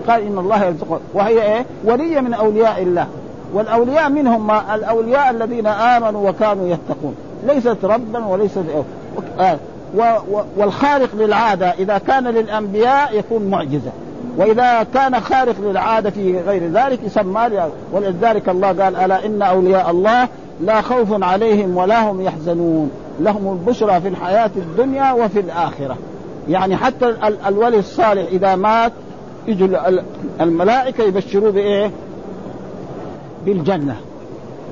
قال 0.07 0.21
إن 0.21 0.37
الله 0.37 0.65
يرزقها 0.65 0.99
وهي 1.13 1.41
إيه؟ 1.41 1.65
ولية 1.85 2.19
من 2.19 2.33
أولياء 2.33 2.81
الله. 2.83 3.07
والأولياء 3.53 4.09
منهم 4.09 4.47
ما 4.47 4.75
الأولياء 4.75 5.29
الذين 5.29 5.67
آمنوا 5.67 6.29
وكانوا 6.29 6.67
يتقون. 6.67 7.15
ليست 7.47 7.77
ربا 7.83 8.25
وليست 8.25 8.63
آه. 9.39 9.57
والخارق 10.57 11.09
للعادة 11.13 11.67
إذا 11.69 11.97
كان 11.97 12.23
للأنبياء 12.27 13.17
يكون 13.17 13.49
معجزة. 13.49 13.91
وإذا 14.37 14.83
كان 14.93 15.19
خارق 15.19 15.55
للعادة 15.61 16.09
في 16.09 16.39
غير 16.39 16.71
ذلك 16.71 16.99
يسمى 17.03 17.49
ولذلك 17.91 18.49
الله 18.49 18.67
قال 18.67 18.95
ألا 18.95 19.25
إن 19.25 19.41
أولياء 19.41 19.91
الله 19.91 20.27
لا 20.61 20.81
خوف 20.81 21.23
عليهم 21.23 21.77
ولا 21.77 22.11
هم 22.11 22.21
يحزنون. 22.21 22.91
لهم 23.19 23.51
البشرى 23.51 24.01
في 24.01 24.07
الحياة 24.07 24.51
الدنيا 24.55 25.11
وفي 25.11 25.39
الآخرة. 25.39 25.97
يعني 26.49 26.75
حتى 26.75 27.15
الولي 27.47 27.79
الصالح 27.79 28.27
إذا 28.31 28.55
مات 28.55 28.91
يجوا 29.47 29.67
الملائكة 30.41 31.03
يبشروه 31.03 31.51
بإيه؟ 31.51 31.91
بالجنة. 33.45 33.95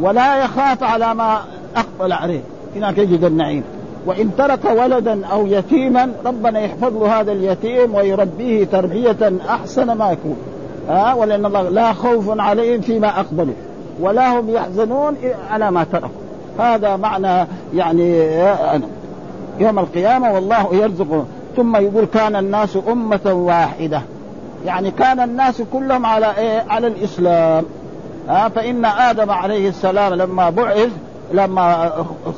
ولا 0.01 0.43
يخاف 0.43 0.84
على 0.84 1.15
ما 1.15 1.39
أقبل 1.75 2.13
عليه. 2.13 2.41
هناك 2.75 2.97
يجد 2.97 3.23
النعيم. 3.23 3.63
وإن 4.05 4.36
ترك 4.38 4.65
ولدا 4.65 5.25
أو 5.25 5.47
يتيما 5.47 6.11
ربنا 6.25 6.59
يحفظ 6.59 6.97
له 6.97 7.19
هذا 7.19 7.32
اليتيم 7.32 7.95
ويربيه 7.95 8.65
تربية 8.65 9.34
أحسن 9.49 9.91
ما 9.91 10.11
يكون. 10.11 10.38
ها؟ 10.89 11.11
أه؟ 11.11 11.15
ولأن 11.15 11.45
الله 11.45 11.69
لا 11.69 11.93
خوف 11.93 12.39
عليهم 12.39 12.82
فيما 12.82 13.19
أقبلوا. 13.19 13.53
ولا 13.99 14.39
هم 14.39 14.49
يحزنون 14.49 15.15
على 15.51 15.71
ما 15.71 15.84
تركوا. 15.84 16.09
هذا 16.59 16.95
معنى 16.95 17.47
يعني 17.75 18.28
يوم 19.59 19.80
القيامة 19.80 20.34
والله 20.34 20.75
يرزق 20.75 21.25
ثم 21.58 21.76
يقول 21.76 22.05
كان 22.05 22.36
الناس 22.36 22.78
أمة 22.91 23.34
واحدة. 23.34 24.01
يعني 24.66 24.91
كان 24.91 25.20
الناس 25.20 25.62
كلهم 25.74 26.05
على 26.05 26.38
إيه؟ 26.38 26.64
على 26.70 26.88
الإسلام. 26.88 27.64
ها 28.30 28.49
فإن 28.49 28.86
آدم 28.86 29.32
عليه 29.32 29.70
السلام 29.70 30.14
لما 30.14 30.49
بعث 30.49 30.89
لما 31.34 31.91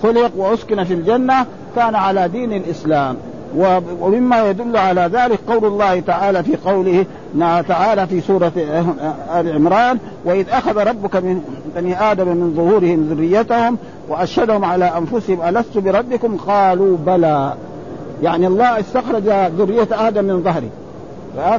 خلق 0.03 0.31
وأسكن 0.37 0.83
في 0.83 0.93
الجنة 0.93 1.45
كان 1.75 1.95
على 1.95 2.27
دين 2.27 2.53
الإسلام. 2.53 3.15
ومما 4.01 4.49
يدل 4.49 4.77
على 4.77 5.01
ذلك 5.01 5.39
قول 5.47 5.65
الله 5.65 5.99
تعالى 5.99 6.43
في 6.43 6.55
قوله 6.55 7.05
تعالى 7.67 8.07
في 8.07 8.21
سورة 8.21 8.51
آل 9.35 9.55
عمران 9.55 9.97
وإذ 10.25 10.49
أخذ 10.49 10.77
ربك 10.77 11.15
من 11.15 11.41
بني 11.75 12.11
آدم 12.11 12.27
من 12.27 12.53
ظهورهم 12.55 13.07
ذريتهم 13.11 13.77
وأشهدهم 14.09 14.65
على 14.65 14.85
أنفسهم 14.85 15.41
ألست 15.41 15.77
بربكم؟ 15.77 16.37
قالوا 16.37 16.97
بلى. 16.97 17.53
يعني 18.23 18.47
الله 18.47 18.79
استخرج 18.79 19.23
ذرية 19.57 19.87
آدم 19.91 20.25
من 20.25 20.43
ظهره. 20.43 20.69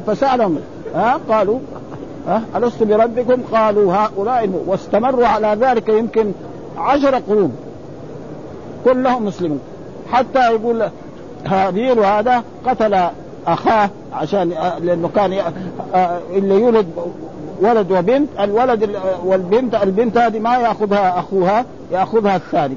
فسألهم 0.07 0.59
ها 0.95 1.21
قالوا 1.29 1.59
ها 2.27 2.43
ألست 2.57 2.83
بربكم؟ 2.83 3.43
قالوا 3.53 3.95
هؤلاء 3.95 4.51
واستمروا 4.67 5.27
على 5.27 5.57
ذلك 5.61 5.89
يمكن 5.89 6.33
عشر 6.79 7.15
قرون. 7.15 7.53
كلهم 8.85 9.25
مسلمون. 9.25 9.61
حتى 10.13 10.39
يقول 10.39 10.89
هابيل 11.47 11.99
وهذا 11.99 12.43
قتل 12.67 12.99
أخاه 13.47 13.91
عشان 14.13 14.53
لأنه 14.83 15.11
كان 15.15 15.41
اللي 16.31 16.61
يولد 16.61 16.87
ولد 17.61 17.93
وبنت 17.93 18.29
الولد 18.41 18.91
والبنت 19.25 19.75
البنت 19.75 20.19
هذه 20.19 20.39
ما 20.39 20.57
يأخذها 20.59 21.19
أخوها 21.19 21.65
يأخذها 21.93 22.37
الثاني. 22.37 22.75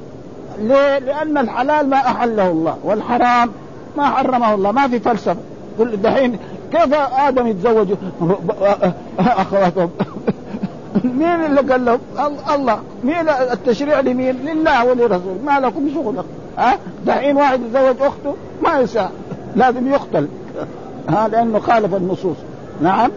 ليه؟ 0.58 0.98
لأن 0.98 1.38
الحلال 1.38 1.90
ما 1.90 1.96
أحله 1.96 2.50
الله 2.50 2.76
والحرام 2.84 3.50
ما 3.96 4.04
حرمه 4.04 4.54
الله 4.54 4.72
ما 4.72 4.88
في 4.88 5.00
فلسفة. 5.00 5.36
دحين 5.78 6.38
كيف 6.72 6.94
آدم 6.94 7.46
يتزوج؟ 7.46 7.88
أخواته. 9.18 9.88
مين 11.04 11.44
اللي 11.44 11.60
قال 11.60 11.84
لهم؟ 11.84 11.98
الله 12.54 12.78
مين 13.04 13.28
التشريع 13.28 14.00
لمين؟ 14.00 14.36
لله 14.36 14.84
ولرسوله. 14.84 15.38
ما 15.46 15.60
لكم 15.60 15.88
شغل. 15.94 16.24
ها؟ 16.58 16.78
دحين 17.06 17.36
واحد 17.36 17.60
يتزوج 17.60 17.96
أخته 18.00 18.34
ما 18.62 18.78
يساء. 18.78 19.12
لازم 19.56 19.92
يقتل. 19.92 20.28
ها؟ 21.08 21.28
لأنه 21.28 21.58
خالف 21.58 21.94
النصوص. 21.94 22.36
نعم؟ 22.82 23.10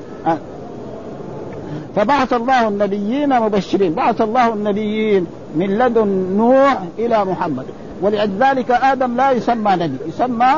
فبعث 1.95 2.33
الله 2.33 2.67
النبيين 2.67 3.39
مبشرين. 3.39 3.93
بعث 3.93 4.21
الله 4.21 4.53
النبيين 4.53 5.25
من 5.55 5.77
لدن 5.77 6.07
نوح 6.37 6.83
إلى 6.99 7.25
محمد. 7.25 7.65
ولذلك 8.01 8.71
آدم 8.71 9.15
لا 9.15 9.31
يسمى 9.31 9.71
نبي 9.71 9.97
يسمى 10.07 10.53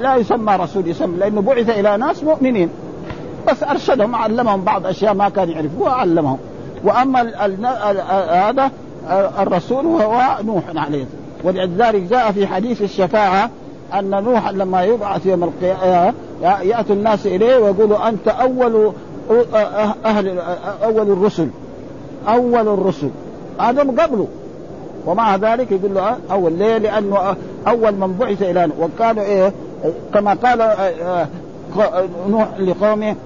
لا 0.00 0.16
يسمى 0.16 0.56
رسول 0.56 0.88
يسمى 0.88 1.16
لأنه 1.16 1.40
بعث 1.40 1.70
إلى 1.70 1.96
ناس 1.96 2.24
مؤمنين. 2.24 2.70
بس 3.48 3.62
أرشدهم 3.62 4.14
علمهم 4.14 4.64
بعض 4.64 4.86
أشياء 4.86 5.14
ما 5.14 5.28
كانوا 5.28 5.54
يعرفوها 5.54 5.92
علمهم. 5.92 6.38
وأما 6.84 7.20
هذا 8.48 8.70
الرسول 9.38 9.86
هو 9.86 10.22
نوح 10.42 10.62
عليه. 10.76 11.04
ولذلك 11.44 12.02
جاء 12.02 12.32
في 12.32 12.46
حديث 12.46 12.82
الشفاعة 12.82 13.50
أن 13.98 14.10
نوح 14.24 14.48
لما 14.48 14.82
يبعث 14.82 15.26
يوم 15.26 15.44
القيامة 15.44 16.14
ياتي 16.42 16.92
الناس 16.92 17.26
إليه 17.26 17.56
ويقولوا 17.56 18.08
أنت 18.08 18.28
أول 18.28 18.92
أهل 20.04 20.38
أول 20.84 21.10
الرسل. 21.10 21.48
أول 22.28 22.68
الرسل. 22.68 23.10
آدم 23.60 24.00
قبله. 24.00 24.28
ومع 25.06 25.36
ذلك 25.36 25.72
يقول 25.72 25.94
له 25.94 26.16
أول 26.30 26.52
ليه؟ 26.52 26.78
لأنه 26.78 27.36
أول 27.66 27.92
من 27.92 28.16
بعث 28.20 28.42
إلى 28.42 28.68
وكانوا 28.80 29.22
إيه؟ 29.22 29.52
كما 30.14 30.34
قال 30.34 30.74
نوح 32.28 32.48
لقومه 32.58 33.16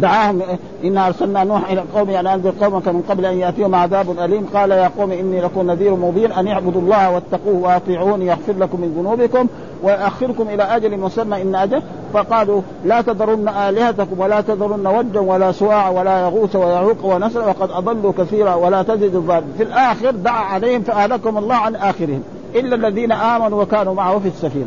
دعاهم 0.00 0.42
إنا 0.84 1.06
أرسلنا 1.06 1.44
نوح 1.44 1.70
إلى 1.70 1.82
قوم 1.94 2.10
أن 2.10 2.26
أنذر 2.26 2.52
قومك 2.60 2.88
من 2.88 3.02
قبل 3.08 3.26
أن 3.26 3.38
يأتيهم 3.38 3.74
عذاب 3.74 4.20
أليم. 4.20 4.46
قال 4.54 4.70
يا 4.70 4.90
قوم 4.98 5.12
إني 5.12 5.40
لكم 5.40 5.70
نذير 5.70 5.94
مبين 5.94 6.32
أن 6.32 6.48
اعبدوا 6.48 6.80
الله 6.80 7.10
واتقوه 7.10 7.62
وأطيعوني 7.62 8.26
يغفر 8.26 8.52
لكم 8.52 8.80
من 8.80 8.94
ذنوبكم 8.98 9.46
ويؤخركم 9.82 10.48
إلى 10.48 10.62
أجل 10.62 10.98
مسمى. 10.98 11.42
إن 11.42 11.54
أجل 11.54 11.82
فقالوا 12.12 12.62
لا 12.84 13.00
تذرن 13.00 13.48
آلهتكم 13.48 14.20
ولا 14.20 14.40
تذرن 14.40 14.86
وجا 14.86 15.20
ولا 15.20 15.52
سواع 15.52 15.88
ولا 15.88 16.20
يغوث 16.20 16.56
ويعوق 16.56 17.04
ونسر 17.04 17.48
وقد 17.48 17.70
أضلوا 17.70 18.12
كثيرا 18.18 18.54
ولا 18.54 18.82
تزد 18.82 19.14
الظالمين. 19.14 19.52
في 19.56 19.62
الآخر 19.62 20.10
دعا 20.10 20.44
عليهم 20.44 20.82
فأهلكم 20.82 21.38
الله 21.38 21.54
عن 21.54 21.76
آخرهم. 21.76 22.22
إلا 22.54 22.74
الذين 22.74 23.12
آمنوا 23.12 23.62
وكانوا 23.62 23.94
معه 23.94 24.18
في 24.18 24.28
السفينة. 24.28 24.66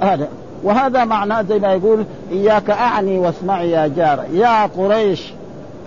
هذا 0.00 0.28
وهذا 0.64 1.04
معناه 1.04 1.42
زي 1.42 1.58
ما 1.58 1.72
يقول 1.72 2.04
إياك 2.32 2.70
أعني 2.70 3.18
واسمعي 3.18 3.70
يا 3.70 3.86
جار. 3.86 4.24
يا 4.32 4.66
قريش 4.66 5.32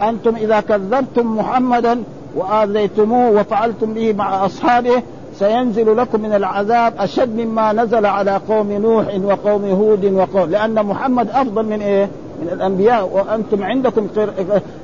أنتم 0.01 0.35
إذا 0.35 0.59
كذبتم 0.59 1.37
محمدا 1.37 2.03
وآذيتموه 2.35 3.31
وفعلتم 3.31 3.93
به 3.93 4.13
مع 4.13 4.45
أصحابه 4.45 5.01
سينزل 5.39 5.97
لكم 5.97 6.21
من 6.21 6.33
العذاب 6.33 6.93
أشد 6.99 7.35
مما 7.35 7.73
نزل 7.73 8.05
على 8.05 8.41
قوم 8.49 8.71
نوح 8.71 9.05
وقوم 9.23 9.65
هود 9.65 10.05
وقوم 10.05 10.49
لأن 10.49 10.85
محمد 10.85 11.29
أفضل 11.29 11.65
من 11.65 11.81
إيه؟ 11.81 12.09
من 12.41 12.49
الأنبياء 12.51 13.09
وأنتم 13.13 13.63
عندكم 13.63 14.07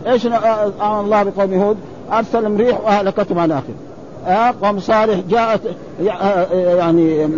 إيش 0.08 0.26
أمر 0.26 1.02
الله 1.02 1.24
بقوم 1.24 1.54
هود؟ 1.54 1.78
أرسل 2.12 2.56
ريح 2.56 2.82
وأهلكتهم 2.82 3.40
على 3.40 3.54
آخر 3.54 3.74
آه 4.28 4.54
قوم 4.62 4.80
صالح 4.80 5.20
جاءت 5.30 5.62
يعني 6.52 7.30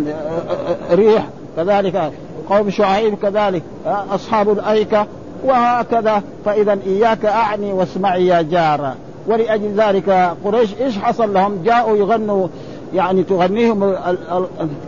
ريح 0.92 1.28
كذلك 1.56 2.12
قوم 2.50 2.70
شعيب 2.70 3.14
كذلك 3.14 3.62
آه 3.86 4.04
أصحاب 4.14 4.50
الأيكة 4.50 5.06
وهكذا 5.44 6.22
فإذا 6.44 6.78
إياك 6.86 7.24
أعني 7.24 7.72
واسمعي 7.72 8.26
يا 8.26 8.42
جارة 8.42 8.94
ولأجل 9.26 9.74
ذلك 9.76 10.34
قريش 10.44 10.70
إيش 10.80 10.98
حصل 10.98 11.34
لهم؟ 11.34 11.62
جاءوا 11.64 11.96
يغنوا 11.96 12.48
يعني 12.94 13.22
تغنيهم 13.22 13.94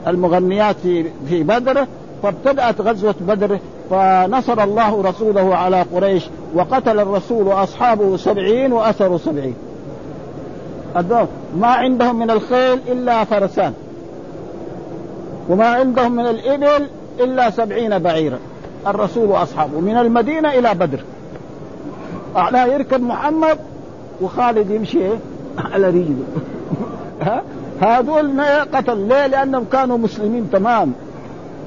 المغنيات 0.06 0.76
في 1.28 1.42
بدر 1.42 1.86
فابتدأت 2.22 2.80
غزوة 2.80 3.14
بدر 3.20 3.58
فنصر 3.90 4.64
الله 4.64 5.02
رسوله 5.02 5.56
على 5.56 5.82
قريش 5.82 6.24
وقتل 6.54 7.00
الرسول 7.00 7.46
وأصحابه 7.46 8.16
سبعين 8.16 8.72
وأسروا 8.72 9.18
سبعين. 9.18 9.54
ما 11.56 11.68
عندهم 11.68 12.18
من 12.18 12.30
الخيل 12.30 12.78
إلا 12.88 13.24
فرسان. 13.24 13.72
وما 15.48 15.66
عندهم 15.66 16.12
من 16.12 16.26
الإبل 16.26 16.86
إلا 17.20 17.50
سبعين 17.50 17.98
بعيرا 17.98 18.38
الرسول 18.86 19.28
وأصحابه 19.28 19.80
من 19.80 19.96
المدينة 19.96 20.52
إلى 20.52 20.74
بدر. 20.74 21.00
أعلى 22.36 22.72
يركب 22.72 23.02
محمد 23.02 23.58
وخالد 24.20 24.70
يمشي 24.70 25.08
على 25.58 25.86
رجله. 25.86 26.24
ها؟ 27.22 27.42
هذول 27.80 28.40
قتل 28.74 28.98
ليه؟ 28.98 29.26
لأنهم 29.26 29.64
كانوا 29.72 29.98
مسلمين 29.98 30.50
تمام. 30.52 30.92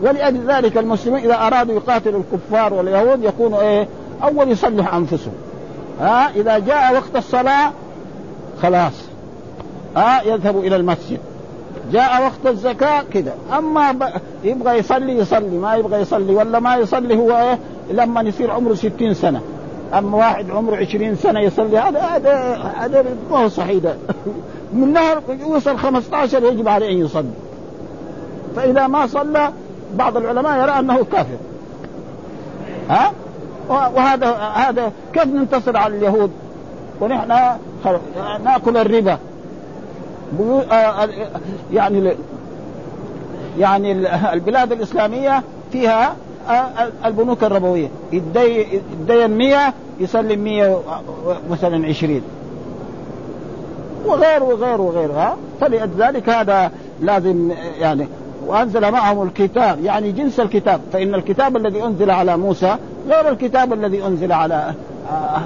ولأجل 0.02 0.52
ذلك 0.52 0.78
المسلمين 0.78 1.24
إذا 1.24 1.36
أرادوا 1.36 1.76
يقاتلوا 1.76 2.22
الكفار 2.22 2.74
واليهود 2.74 3.24
يكونوا 3.24 3.62
إيه؟ 3.62 3.88
أول 4.24 4.52
يصلح 4.52 4.94
أنفسهم. 4.94 5.34
ها؟ 6.00 6.30
إذا 6.36 6.60
جاء 6.60 6.94
وقت 6.94 7.16
الصلاة 7.16 7.72
خلاص. 8.62 8.94
ها؟ 9.96 10.22
يذهبوا 10.24 10.62
إلى 10.62 10.76
المسجد. 10.76 11.20
جاء 11.92 12.24
وقت 12.24 12.54
الزكاة 12.54 13.04
كده. 13.14 13.34
أما 13.58 13.92
ب... 13.92 14.04
يبغى 14.44 14.78
يصلي 14.78 15.18
يصلي. 15.18 15.58
ما 15.58 15.76
يبغى 15.76 16.02
يصلي 16.02 16.36
ولا 16.36 16.60
ما 16.60 16.76
يصلي 16.76 17.18
هو 17.18 17.32
إيه؟ 17.32 17.60
لما 17.92 18.22
يصير 18.22 18.52
عمره 18.52 18.74
ستين 18.74 19.14
سنة. 19.14 19.42
أما 19.94 20.18
واحد 20.18 20.52
عمره 20.52 20.76
عشرين 20.76 21.16
سنة 21.16 21.40
يصلي 21.40 21.78
هذا 21.78 22.00
هذا 22.00 22.34
هذا 22.78 23.06
ما 23.32 23.38
هو 23.38 23.50
صحيح 23.50 23.84
من 24.74 24.94
نهر 24.94 25.22
يوصل 25.40 25.78
15 25.78 26.44
يجب 26.44 26.68
عليه 26.68 26.92
أن 26.92 26.98
يصلي. 26.98 27.34
فإذا 28.56 28.88
ما 28.88 29.08
صلى 29.08 29.52
بعض 29.96 30.18
العلماء 30.18 30.62
يرى 30.62 30.80
أنه 30.80 31.04
كافر. 31.12 31.38
ها؟ 32.90 33.12
وهذا 33.70 34.32
هذا 34.36 34.92
كيف 35.14 35.26
ننتصر 35.26 35.78
على 35.78 35.98
اليهود؟ 35.98 36.32
ونحن 37.02 37.58
نأكل 38.44 38.78
الربا. 38.78 39.18
يعني 41.74 42.14
يعني 43.60 43.92
البلاد 44.34 44.72
الإسلامية 44.72 45.44
فيها 45.72 46.16
البنوك 47.06 47.44
الربوية. 47.44 47.88
يدين 48.12 49.38
100 49.38 49.74
يسلم 50.00 50.44
100 50.44 50.82
مثلا 51.50 51.88
20 51.88 52.22
وغير 54.06 54.44
وغير 54.44 54.82
وغير 54.82 55.12
ها؟ 55.12 55.36
فلذلك 55.62 56.30
هذا 56.30 56.72
لازم 57.02 57.52
يعني 57.80 58.08
وأنزل 58.48 58.92
معهم 58.92 59.24
الكتاب 59.24 59.80
يعني 59.84 60.12
جنس 60.12 60.40
الكتاب 60.40 60.82
فإن 60.94 61.16
الكتاب 61.16 61.58
الذي 61.58 61.84
أنزل 61.84 62.12
على 62.12 62.38
موسى 62.38 62.76
غير 63.10 63.30
الكتاب 63.30 63.74
الذي 63.74 64.06
أنزل 64.06 64.32
على 64.32 64.74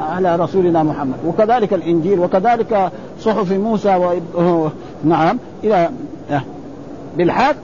على 0.10 0.36
رسولنا 0.36 0.84
محمد. 0.84 1.16
وكذلك 1.28 1.74
الإنجيل 1.74 2.20
وكذلك 2.20 2.92
صحف 3.22 3.52
موسى 3.52 4.20
و... 4.36 4.68
نعم 5.04 5.40
إلى 5.64 5.90
بالحق 7.18 7.56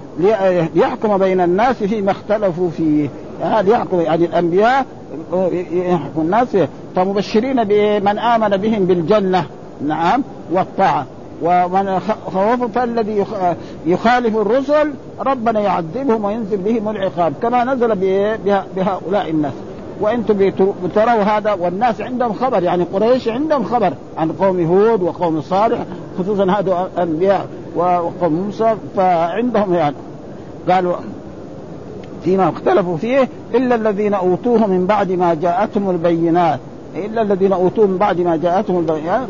ليحكم 0.75 1.17
بين 1.17 1.41
الناس 1.41 1.75
فيما 1.83 2.11
اختلفوا 2.11 2.69
فيه. 2.69 3.09
هذا 3.41 3.71
يحكم 3.71 3.99
يعني 4.01 4.25
الأنبياء 4.25 4.85
يحكم 5.71 6.21
الناس 6.21 6.47
فمبشرين 6.95 7.63
بمن 7.63 8.19
آمن 8.19 8.57
بهم 8.57 8.85
بالجنة. 8.85 9.45
نعم 9.87 10.23
والطاعة. 10.51 11.05
ومن 11.43 11.99
خوف 12.33 12.63
فالذي 12.75 13.25
يخالف 13.85 14.37
الرسل 14.37 14.93
ربنا 15.19 15.59
يعذبهم 15.59 16.25
وينزل 16.25 16.57
بهم 16.57 16.89
العقاب. 16.89 17.33
كما 17.41 17.63
نزل 17.63 17.95
بهؤلاء 18.75 19.29
الناس. 19.29 19.53
وأنتم 20.01 20.49
تروا 20.95 21.23
هذا 21.23 21.53
والناس 21.53 22.01
عندهم 22.01 22.33
خبر. 22.33 22.63
يعني 22.63 22.83
قريش 22.93 23.27
عندهم 23.27 23.63
خبر 23.63 23.93
عن 24.17 24.31
قوم 24.31 24.65
هود 24.65 25.01
وقوم 25.01 25.41
صالح 25.41 25.79
خصوصا 26.19 26.43
هذا 26.43 26.89
الأنبياء 26.97 27.47
وقوم 27.75 28.33
موسى 28.33 28.75
فعندهم 28.95 29.73
يعني. 29.73 29.95
قالوا 30.69 30.95
فيما 32.23 32.49
اختلفوا 32.49 32.97
فيه 32.97 33.29
إلا 33.55 33.75
الذين 33.75 34.13
أوتوه 34.13 34.67
من 34.67 34.85
بعد 34.85 35.11
ما 35.11 35.33
جاءتهم 35.33 35.89
البينات. 35.89 36.59
إلا 36.95 37.21
الذين 37.21 37.53
أوتوه 37.53 37.87
من 37.87 37.97
بعد 37.97 38.21
ما 38.21 38.35
جاءتهم 38.35 38.79
البينات. 38.79 39.27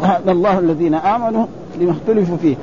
وهذا 0.00 0.32
الله 0.32 0.58
الذين 0.58 0.94
آمنوا 0.94 1.46
لما 1.80 1.92
اختلفوا 1.92 2.36
فيه. 2.36 2.56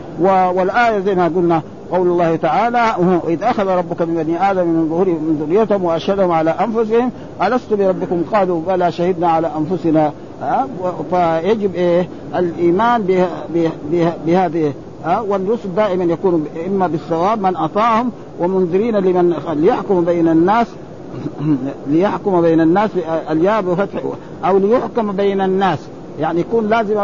والآية 0.55 0.99
زي 0.99 1.15
ما 1.15 1.25
قلنا 1.25 1.61
قول 1.91 2.07
الله 2.07 2.36
تعالى 2.36 2.95
إذ 3.27 3.43
أخذ 3.43 3.67
ربك 3.67 4.01
من 4.01 4.23
بني 4.23 4.51
آدم 4.51 4.67
من 4.67 4.89
ظهورهم 4.89 5.23
من 5.23 5.47
ذريتهم 5.47 5.83
وأشهدهم 5.83 6.31
على 6.31 6.49
أنفسهم. 6.49 7.11
ألست 7.43 7.73
بربكم 7.73 8.23
قالوا 8.33 8.61
بلى 8.67 8.91
شهدنا 8.91 9.27
على 9.27 9.51
أنفسنا. 9.57 10.11
فيجب 11.09 11.75
إيه؟ 11.75 12.09
الإيمان 12.36 13.25
بهذه. 14.25 14.73
والرسل 15.27 15.75
دائما 15.75 16.03
يكون 16.03 16.45
إما 16.67 16.88
بالثواب 16.88 17.41
من 17.41 17.55
أطاعهم 17.55 18.11
ومنذرين 18.39 18.95
لمن 18.95 19.33
ليحكم 19.53 20.05
بين 20.05 20.27
الناس 20.27 20.67
ليحكم 21.88 22.41
بين 22.41 22.61
الناس 22.61 22.89
الياء 23.31 23.61
بفتح 23.61 24.01
أو 24.45 24.57
ليحكم 24.57 25.11
بين 25.11 25.41
الناس. 25.41 25.79
يعني 26.20 26.39
يكون 26.39 26.70
لازم 26.70 26.95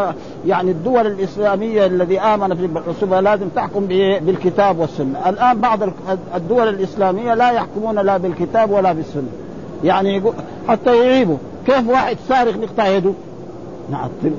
يعني 0.46 0.70
الدول 0.70 1.06
الإسلامية 1.06 1.86
الذي 1.86 2.20
آمن 2.20 2.54
في 2.54 2.64
الرسول 2.64 3.24
لازم 3.24 3.48
تحكم 3.48 3.86
بالكتاب 4.20 4.78
والسنة، 4.78 5.28
الآن 5.28 5.60
بعض 5.60 5.78
الدول 6.34 6.68
الإسلامية 6.68 7.34
لا 7.34 7.50
يحكمون 7.50 7.98
لا 7.98 8.16
بالكتاب 8.16 8.70
ولا 8.70 8.92
بالسنة. 8.92 9.28
يعني 9.84 10.22
حتى 10.68 10.96
يعيبوا، 10.96 11.36
كيف 11.66 11.88
واحد 11.88 12.16
سارق 12.28 12.56
نقطع 12.56 12.86
يده؟ 12.88 13.12
نعطل. 13.90 14.32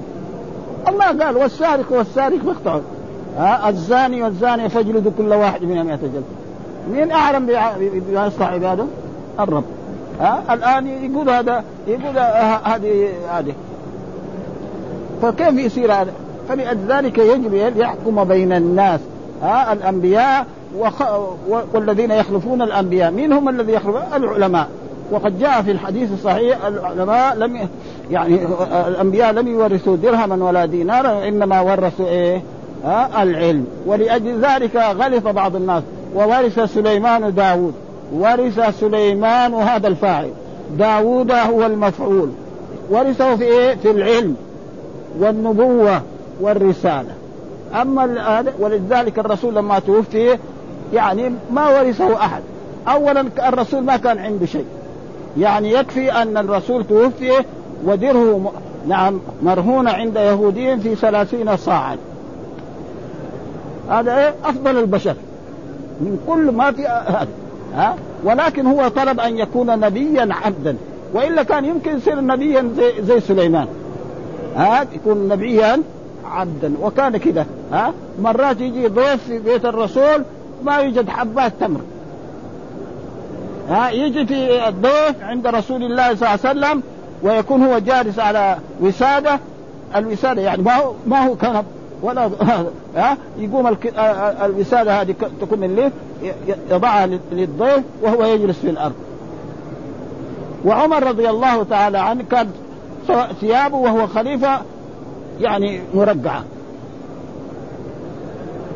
الله 0.87 1.25
قال 1.25 1.37
والسارق 1.37 1.91
والسارق 1.91 2.45
مقطع 2.45 2.79
ها 3.37 3.69
الزاني 3.69 4.23
والزانية 4.23 4.67
فاجلدوا 4.67 5.11
كل 5.17 5.33
واحد 5.33 5.63
منهم 5.63 5.85
100 5.85 5.95
جلدة. 5.95 6.23
مين 6.91 7.11
أعلم 7.11 7.45
بما 8.09 8.25
يصلح 8.25 8.47
عباده؟ 8.47 8.85
الرب. 9.39 9.63
ها 10.19 10.53
الآن 10.53 10.87
يقول 10.87 11.29
هذا 11.29 11.63
يقول 11.87 12.17
هذه 12.63 13.09
هذه 13.29 13.53
فكيف 15.23 15.57
يصير 15.57 15.93
هذا؟ 15.93 16.11
فلذلك 16.49 17.17
يجب 17.17 17.53
أن 17.53 17.77
يحكم 17.77 18.23
بين 18.23 18.53
الناس 18.53 18.99
ها 19.41 19.73
الأنبياء 19.73 20.45
وخ... 20.79 21.01
والذين 21.73 22.11
يخلفون 22.11 22.61
الأنبياء، 22.61 23.11
مين 23.11 23.33
هم 23.33 23.49
الذي 23.49 23.73
يخلفون؟ 23.73 24.01
العلماء، 24.15 24.67
وقد 25.11 25.39
جاء 25.39 25.61
في 25.61 25.71
الحديث 25.71 26.11
الصحيح 26.13 26.65
العلماء 26.65 27.35
لم. 27.35 27.67
يعني 28.11 28.39
الأنبياء 28.87 29.31
لم 29.31 29.47
يورثوا 29.47 29.95
درهما 29.95 30.45
ولا 30.45 30.65
دينارا 30.65 31.27
انما 31.27 31.61
ورثوا 31.61 32.07
إيه؟ 32.07 32.41
ها 32.85 33.23
العلم، 33.23 33.65
ولأجل 33.85 34.41
ذلك 34.41 34.75
غلط 34.75 35.27
بعض 35.27 35.55
الناس 35.55 35.83
وورث 36.15 36.59
سليمان 36.59 37.33
داوود 37.33 37.73
ورث 38.13 38.79
سليمان 38.79 39.53
هذا 39.53 39.87
الفاعل 39.87 40.29
داوود 40.77 41.31
هو 41.31 41.65
المفعول 41.65 42.29
ورثه 42.89 43.35
في 43.35 43.43
إيه؟ 43.43 43.75
في 43.75 43.91
العلم 43.91 44.35
والنبوة 45.19 46.01
والرسالة. 46.41 47.13
أما 47.81 48.43
ولذلك 48.59 49.19
الرسول 49.19 49.55
لما 49.55 49.79
توفي 49.79 50.37
يعني 50.93 51.31
ما 51.51 51.79
ورثه 51.79 52.15
أحد. 52.15 52.41
أولا 52.87 53.25
الرسول 53.47 53.83
ما 53.83 53.97
كان 53.97 54.17
عنده 54.17 54.45
شيء. 54.45 54.65
يعني 55.37 55.71
يكفي 55.71 56.11
أن 56.11 56.37
الرسول 56.37 56.83
توفي 56.83 57.31
ودره 57.85 58.51
نعم 58.87 59.19
مرهون 59.43 59.87
عند 59.87 60.15
يهودي 60.15 60.77
في 60.77 60.95
ثلاثين 60.95 61.57
صاعا 61.57 61.97
هذا 63.89 64.17
إيه؟ 64.17 64.33
أفضل 64.45 64.77
البشر. 64.79 65.15
من 66.01 66.19
كل 66.27 66.51
ما 66.51 66.71
في 66.71 66.87
هذا. 66.87 67.27
ها؟ 67.75 67.95
ولكن 68.23 68.65
هو 68.67 68.87
طلب 68.87 69.19
أن 69.19 69.37
يكون 69.37 69.79
نبيا 69.79 70.29
عبدا. 70.45 70.75
وإلا 71.13 71.43
كان 71.43 71.65
يمكن 71.65 71.97
يصير 71.97 72.21
نبيا 72.21 72.69
زي, 72.77 73.01
زي 73.01 73.19
سليمان. 73.19 73.67
ها 74.55 74.85
يكون 74.93 75.27
نبيا 75.27 75.81
عبدا. 76.25 76.73
وكان 76.81 77.17
كده 77.17 77.45
ها 77.71 77.93
مرات 78.21 78.61
يجي 78.61 78.87
ضيف 78.87 79.23
في 79.23 79.39
بيت 79.39 79.65
الرسول 79.65 80.23
ما 80.63 80.77
يوجد 80.77 81.09
حبات 81.09 81.53
تمر. 81.59 81.81
ها 83.69 83.89
يجي 83.89 84.25
في 84.25 84.67
الضيف 84.67 85.23
عند 85.23 85.47
رسول 85.47 85.83
الله 85.83 86.15
صلى 86.15 86.33
الله 86.33 86.47
عليه 86.47 86.59
وسلم 86.59 86.83
ويكون 87.23 87.63
هو 87.63 87.79
جالس 87.79 88.19
على 88.19 88.57
وسادة. 88.81 89.39
الوسادة 89.95 90.41
يعني 90.41 90.61
ما 90.61 90.75
هو 90.75 90.93
ما 91.07 91.27
هو 91.27 91.35
كنب 91.35 91.65
ولا 92.01 92.29
ها 92.95 93.17
يقوم 93.37 93.77
الوسادة 94.43 95.01
هذه 95.01 95.15
تكون 95.41 95.59
من 95.59 95.69
الليل 95.69 95.91
يضعها 96.71 97.07
للضيف 97.31 97.83
وهو 98.01 98.25
يجلس 98.25 98.59
في 98.59 98.69
الأرض. 98.69 98.93
وعمر 100.65 101.03
رضي 101.03 101.29
الله 101.29 101.63
تعالى 101.63 101.97
عنه 101.97 102.23
كان 102.31 102.49
ثيابه 103.41 103.77
وهو 103.77 104.07
خليفة 104.07 104.61
يعني 105.39 105.81
مرقعه 105.93 106.43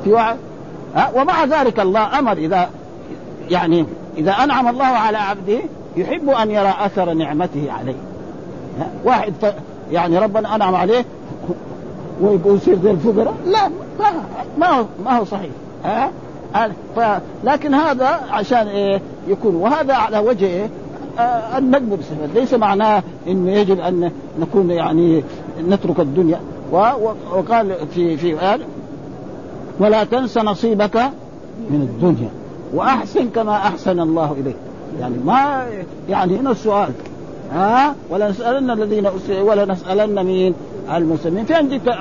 في 0.04 0.14
واحد؟ 0.14 0.38
ومع 1.16 1.46
ذلك 1.46 1.80
الله 1.80 2.20
أمر 2.20 2.38
إذا 2.38 2.70
يعني 3.50 3.86
إذا 4.18 4.32
أنعم 4.32 4.68
الله 4.68 4.86
على 4.86 5.18
عبده 5.18 5.60
يحب 5.98 6.30
أن 6.30 6.52
يرى 6.52 6.74
أثر 6.80 7.14
نعمته 7.14 7.72
عليه. 7.80 7.96
واحد 9.06 9.34
ف... 9.42 9.46
يعني 9.92 10.18
ربنا 10.18 10.56
أنعم 10.56 10.76
عليه 10.76 11.06
ويقول 12.22 12.58
يصير 12.58 12.78
زي 12.84 12.92
الفقراء؟ 12.92 13.34
لا 13.46 13.68
ما 14.00 14.24
ما 14.58 14.68
هو 14.68 14.86
ما 15.06 15.18
هو 15.18 15.26
صحيح. 15.26 15.52
ها؟ 15.86 16.12
ف... 16.96 17.00
لكن 17.44 17.74
هذا 17.74 18.20
عشان 18.32 18.68
إيه؟ 18.68 19.02
يكون 19.28 19.56
وهذا 19.56 19.94
على 19.94 20.20
وجه 20.20 20.46
إيه؟ 20.46 20.70
آه 21.18 21.58
النجم 21.58 21.90
بالصفات 21.90 22.30
ليس 22.36 22.54
معناه 22.54 23.04
إنه 23.28 23.52
يجب 23.52 23.80
أن 23.80 24.12
نكون 24.40 24.72
يعني 24.72 25.24
نترك 25.70 26.00
الدنيا. 26.00 26.40
وقال 27.32 27.76
في 27.94 28.18
في 28.18 28.56
آل 28.56 28.62
ولا 29.80 30.04
تنس 30.04 30.38
نصيبك 30.38 30.96
من 31.70 31.82
الدنيا. 31.82 32.30
وأحسن 32.74 33.30
كما 33.30 33.56
أحسن 33.56 34.00
الله 34.00 34.36
إليك. 34.42 34.56
يعني 35.00 35.16
ما 35.26 35.68
يعني 36.10 36.38
هنا 36.38 36.52
السؤال. 36.52 36.90
ها؟ 37.54 37.96
ولا 38.10 38.30
نسالن 38.30 38.72
الذين 38.72 39.10
ولا 39.42 39.66
نسالن 39.66 40.24
مين 40.24 40.54
المسلمين. 40.96 41.46
فين 41.46 41.70
جبت 41.70 41.96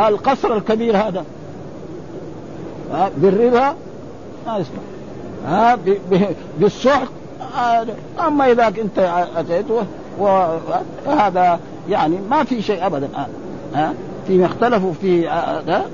القصر 0.00 0.56
الكبير 0.56 0.96
هذا؟ 0.96 1.24
ها؟ 2.92 3.10
بالربا؟ 3.16 3.74
ما 4.46 4.56
يسمع. 4.58 4.78
ها؟ 5.46 5.78
بالسحق؟ 6.60 7.08
أما 8.26 8.52
إذا 8.52 8.68
أنت 8.68 9.26
أتيت 9.36 9.66
وهذا 11.06 11.60
يعني 11.88 12.18
ما 12.30 12.44
في 12.44 12.62
شيء 12.62 12.86
ابدا. 12.86 13.06
الان 13.06 13.28
ها 13.74 13.94
فيما 14.26 14.46
اختلفوا 14.46 14.92
في 14.92 15.28
هذا 15.28 15.84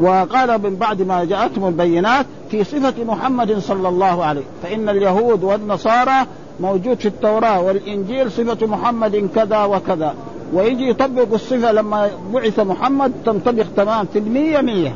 وقال 0.00 0.62
من 0.62 0.76
بعد 0.76 1.02
ما 1.02 1.24
جاءتهم 1.24 1.68
البينات 1.68 2.26
في 2.50 2.64
صفة 2.64 3.04
محمد 3.04 3.58
صلى 3.58 3.88
الله 3.88 4.24
عليه. 4.24 4.42
فإن 4.62 4.88
اليهود 4.88 5.44
والنصارى 5.44 6.26
موجود 6.60 6.98
في 6.98 7.08
التوراة 7.08 7.60
والإنجيل 7.60 8.30
صفة 8.30 8.66
محمد 8.66 9.28
كذا 9.34 9.64
وكذا. 9.64 10.14
ويجي 10.52 10.88
يطبق 10.88 11.32
الصفة 11.32 11.72
لما 11.72 12.10
بعث 12.32 12.60
محمد 12.60 13.12
تنطبق 13.24 13.64
تمام 13.76 14.06
في 14.12 14.18
المية 14.18 14.60
مية. 14.60 14.94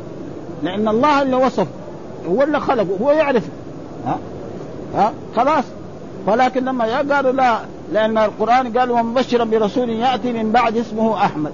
لأن 0.62 0.88
الله 0.88 1.22
اللي 1.22 1.36
وصف 1.36 1.66
هو 2.28 2.42
اللي 2.42 2.60
خلقه 2.60 2.96
هو 3.02 3.10
يعرف 3.10 3.48
ها؟ 4.06 4.18
ها؟ 4.94 5.12
خلاص. 5.36 5.64
ولكن 6.26 6.64
لما 6.64 6.84
قالوا 6.84 7.32
لا 7.32 7.58
لأن 7.92 8.18
القرآن 8.18 8.78
قال 8.78 8.90
ومبشرا 8.90 9.44
برسول 9.44 9.90
يأتي 9.90 10.32
من 10.32 10.52
بعد 10.52 10.76
اسمه 10.76 11.24
أحمد. 11.24 11.52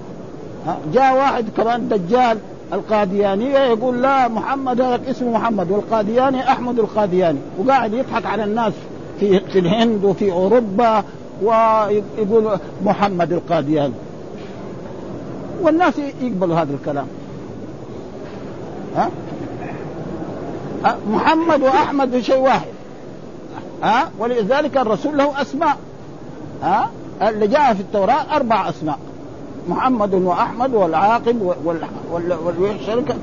ها؟ 0.67 0.79
جاء 0.93 1.17
واحد 1.17 1.45
كمان 1.57 1.89
دجال 1.89 2.39
القاديانية 2.73 3.59
يقول 3.59 4.03
لا 4.03 4.29
محمد 4.29 4.81
هذا 4.81 5.11
اسمه 5.11 5.31
محمد 5.31 5.71
والقادياني 5.71 6.53
أحمد 6.53 6.79
القادياني. 6.79 7.39
وقاعد 7.59 7.93
يضحك 7.93 8.27
على 8.27 8.45
الناس 8.45 8.73
في 9.21 9.41
في 9.41 9.59
الهند 9.59 10.05
وفي 10.05 10.33
أوروبا 10.33 11.05
ويقول 11.43 12.59
محمد 12.85 13.33
القادياني. 13.33 13.95
والناس 15.63 15.99
يقبلوا 15.99 16.57
هذا 16.57 16.73
الكلام. 16.73 17.07
ها؟ 18.97 19.11
محمد 21.11 21.63
وأحمد 21.63 22.21
شيء 22.21 22.39
واحد. 22.39 22.69
ها؟ 23.83 24.11
ولذلك 24.19 24.77
الرسول 24.77 25.19
له 25.19 25.41
أسماء. 25.43 25.77
ها؟ 26.63 26.91
اللي 27.23 27.47
جاء 27.47 27.75
في 27.75 27.81
التوراة 27.81 28.37
أربع 28.37 28.69
أسماء. 28.69 28.99
محمد 29.69 30.15
وأحمد 30.15 30.75
والعاقب 30.75 31.55
والشرك 32.61 33.17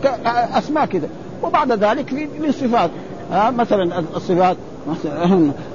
أسماء 0.58 0.86
كذا 0.86 1.08
وبعد 1.44 1.72
ذلك 1.72 2.10
في 2.42 2.52
صفات. 2.52 2.90
ها؟ 3.32 3.52
مثلا 3.52 4.04
الصفات 4.16 4.58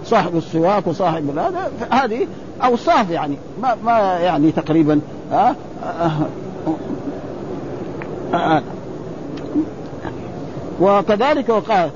صاحب 0.05 0.37
السواك 0.37 0.87
وصاحب 0.87 1.39
هذا 1.39 1.71
هذه 1.91 2.27
أوصاف 2.65 3.11
يعني. 3.11 3.37
ما 3.63 3.77
ما 3.85 3.99
يعني 3.99 4.53
تقريبا. 4.53 5.01
ها؟ 5.33 5.57
وكذلك 10.81 11.49
وقال 11.49 11.91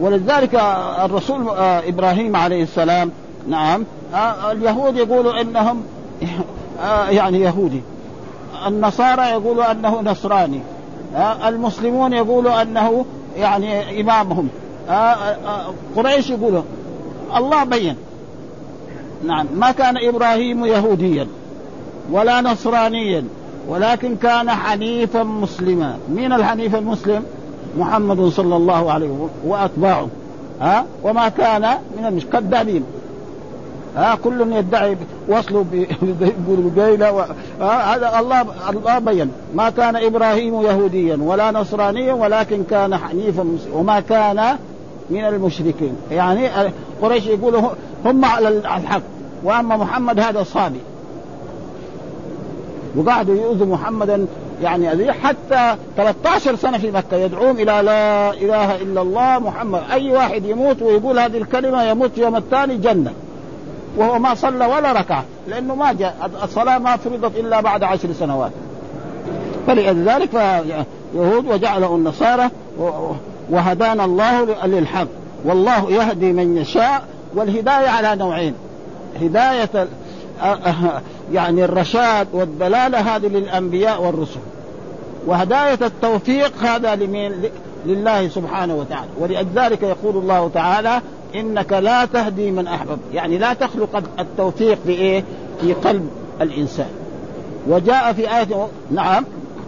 ولذلك 0.00 0.54
الرسول 1.04 1.48
إبراهيم 1.58 2.36
عليه 2.36 2.62
السلام 2.62 3.10
نعم 3.48 3.84
اليهود 4.52 4.96
يقولوا 4.96 5.40
إنهم 5.40 5.82
يعني 7.10 7.40
يهودي 7.40 7.82
النصارى 8.66 9.22
يقولوا 9.22 9.70
أنه 9.70 10.00
نصراني 10.00 10.60
المسلمون 11.46 12.12
يقولوا 12.12 12.62
أنه 12.62 13.04
يعني 13.36 14.00
إمامهم 14.00 14.48
قريش 15.96 16.30
يقولوا 16.30 16.62
الله 17.36 17.64
بين 17.64 17.96
نعم 19.24 19.46
ما 19.54 19.72
كان 19.72 19.94
إبراهيم 20.08 20.64
يهوديا 20.64 21.26
ولا 22.10 22.40
نصرانيا 22.40 23.24
ولكن 23.68 24.16
كان 24.16 24.50
حنيفا 24.50 25.22
مسلما 25.22 25.98
من 26.08 26.32
الحنيف 26.32 26.74
المسلم؟ 26.74 27.24
محمد 27.78 28.28
صلى 28.28 28.56
الله 28.56 28.92
عليه 28.92 29.06
وسلم 29.06 29.30
وأتباعه 29.46 30.08
ها؟ 30.60 30.84
وما 31.02 31.28
كان 31.28 31.78
من 31.96 32.20
كذابين 32.32 32.84
ها؟ 33.96 34.14
كل 34.24 34.52
يدعي 34.52 34.96
وصله 35.28 35.64
بقيلة 36.48 37.26
هذا 37.60 38.18
الله 38.18 38.46
الله 38.70 38.98
بين. 38.98 39.30
ما 39.54 39.70
كان 39.70 39.96
إبراهيم 39.96 40.62
يهوديا 40.62 41.18
ولا 41.20 41.50
نصرانيا 41.50 42.12
ولكن 42.12 42.64
كان 42.70 42.96
حنيفا 42.96 43.46
وما 43.72 44.00
كان 44.00 44.56
من 45.10 45.24
المشركين. 45.24 45.96
يعني 46.10 46.48
قريش 47.02 47.26
يقولوا 47.26 47.60
هم 48.04 48.24
على 48.24 48.48
الحق. 48.48 49.02
وأما 49.44 49.76
محمد 49.76 50.20
هذا 50.20 50.42
صابي 50.42 50.80
وقعدوا 52.96 53.34
يؤذوا 53.34 53.66
محمدا 53.66 54.26
يعني 54.62 54.92
أذيه 54.92 55.12
حتى 55.12 55.76
13 55.96 56.56
سنة 56.56 56.78
في 56.78 56.90
مكة 56.90 57.16
يدعوهم 57.16 57.56
إلى 57.56 57.64
لا 57.64 58.30
إله 58.30 58.76
إلا 58.76 59.02
الله 59.02 59.38
محمد. 59.38 59.82
أي 59.92 60.10
واحد 60.10 60.44
يموت 60.44 60.82
ويقول 60.82 61.18
هذه 61.18 61.36
الكلمة 61.36 61.82
يموت 61.82 62.18
يوم 62.18 62.36
الثاني 62.36 62.76
جنة. 62.76 63.12
وهو 63.96 64.18
ما 64.18 64.34
صلى 64.34 64.66
ولا 64.66 64.92
ركعة 64.92 65.24
لأنه 65.48 65.74
ما 65.74 65.92
جاء 65.92 66.30
الصلاة 66.42 66.78
ما 66.78 66.96
فرضت 66.96 67.36
إلا 67.36 67.60
بعد 67.60 67.82
عشر 67.82 68.12
سنوات. 68.12 68.52
فلذلك 69.66 70.34
يهود 71.14 71.46
وجعله 71.46 71.94
النصارى 71.94 72.50
وهدانا 73.50 74.04
الله 74.04 74.66
للحق. 74.66 75.06
والله 75.44 75.90
يهدي 75.90 76.32
من 76.32 76.56
يشاء 76.56 77.02
والهداية 77.34 77.88
على 77.88 78.16
نوعين. 78.16 78.54
هداية 79.20 79.88
يعني 81.32 81.64
الرشاد 81.64 82.26
والدلالة 82.32 82.98
هذه 82.98 83.26
للأنبياء 83.26 84.02
والرسل. 84.02 84.40
وهداية 85.26 85.78
التوفيق 85.82 86.52
هذا 86.62 86.94
لمين؟ 86.94 87.32
لله 87.86 88.28
سبحانه 88.28 88.74
وتعالى. 88.74 89.10
ولذلك 89.20 89.82
يقول 89.82 90.16
الله 90.16 90.50
تعالى 90.54 91.00
إنك 91.34 91.72
لا 91.72 92.04
تهدي 92.04 92.50
من 92.50 92.66
أحببت. 92.66 92.98
يعني 93.12 93.38
لا 93.38 93.52
تخلق 93.52 94.02
التوفيق 94.18 94.78
في 94.86 94.92
إيه؟ 94.92 95.24
في 95.60 95.72
قلب 95.72 96.10
الإنسان. 96.40 96.90
وجاء 97.68 98.12
في 98.12 98.36
آية 98.38 98.68
نعم. 98.90 99.24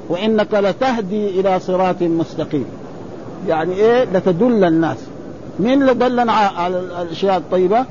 وإنك 0.08 0.54
لتهدي 0.54 1.40
إلى 1.40 1.60
صراط 1.60 2.02
مستقيم. 2.02 2.66
يعني 3.48 3.74
إيه؟ 3.74 4.04
لتدل 4.04 4.64
الناس. 4.64 4.98
مين 5.60 5.82
اللي 5.82 5.94
دلنا 5.94 6.32
على 6.32 6.78
الأشياء 6.78 7.36
الطيبة؟ 7.36 7.84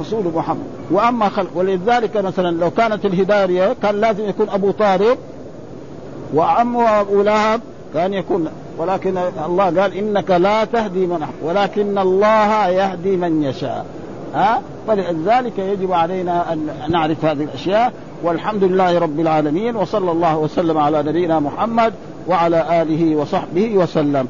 رسول 0.00 0.24
محمد. 0.34 0.77
وأما 0.90 1.28
خلق 1.28 1.50
ولذلك 1.54 2.16
مثلا 2.16 2.56
لو 2.60 2.70
كانت 2.70 3.04
الهداية 3.04 3.76
كان 3.82 4.00
لازم 4.00 4.28
يكون 4.28 4.48
أبو 4.48 4.70
طالب 4.70 5.18
وعمه 6.34 7.00
أبو 7.00 7.22
لهب 7.22 7.60
كان 7.94 8.14
يكون 8.14 8.48
ولكن 8.78 9.18
الله 9.46 9.64
قال 9.64 9.94
إنك 9.94 10.30
لا 10.30 10.64
تهدي 10.64 11.06
من 11.06 11.26
ولكن 11.42 11.98
الله 11.98 12.68
يهدي 12.68 13.16
من 13.16 13.42
يشاء. 13.42 13.86
ها؟ 14.34 14.62
فلذلك 14.88 15.58
يجب 15.58 15.92
علينا 15.92 16.52
أن 16.52 16.68
نعرف 16.88 17.24
هذه 17.24 17.42
الأشياء 17.42 17.92
والحمد 18.22 18.64
لله 18.64 18.98
رب 18.98 19.20
العالمين 19.20 19.76
وصلى 19.76 20.10
الله 20.10 20.38
وسلم 20.38 20.78
على 20.78 21.02
نبينا 21.02 21.40
محمد 21.40 21.94
وعلى 22.28 22.82
آله 22.82 23.16
وصحبه 23.16 23.76
وسلم. 23.76 24.28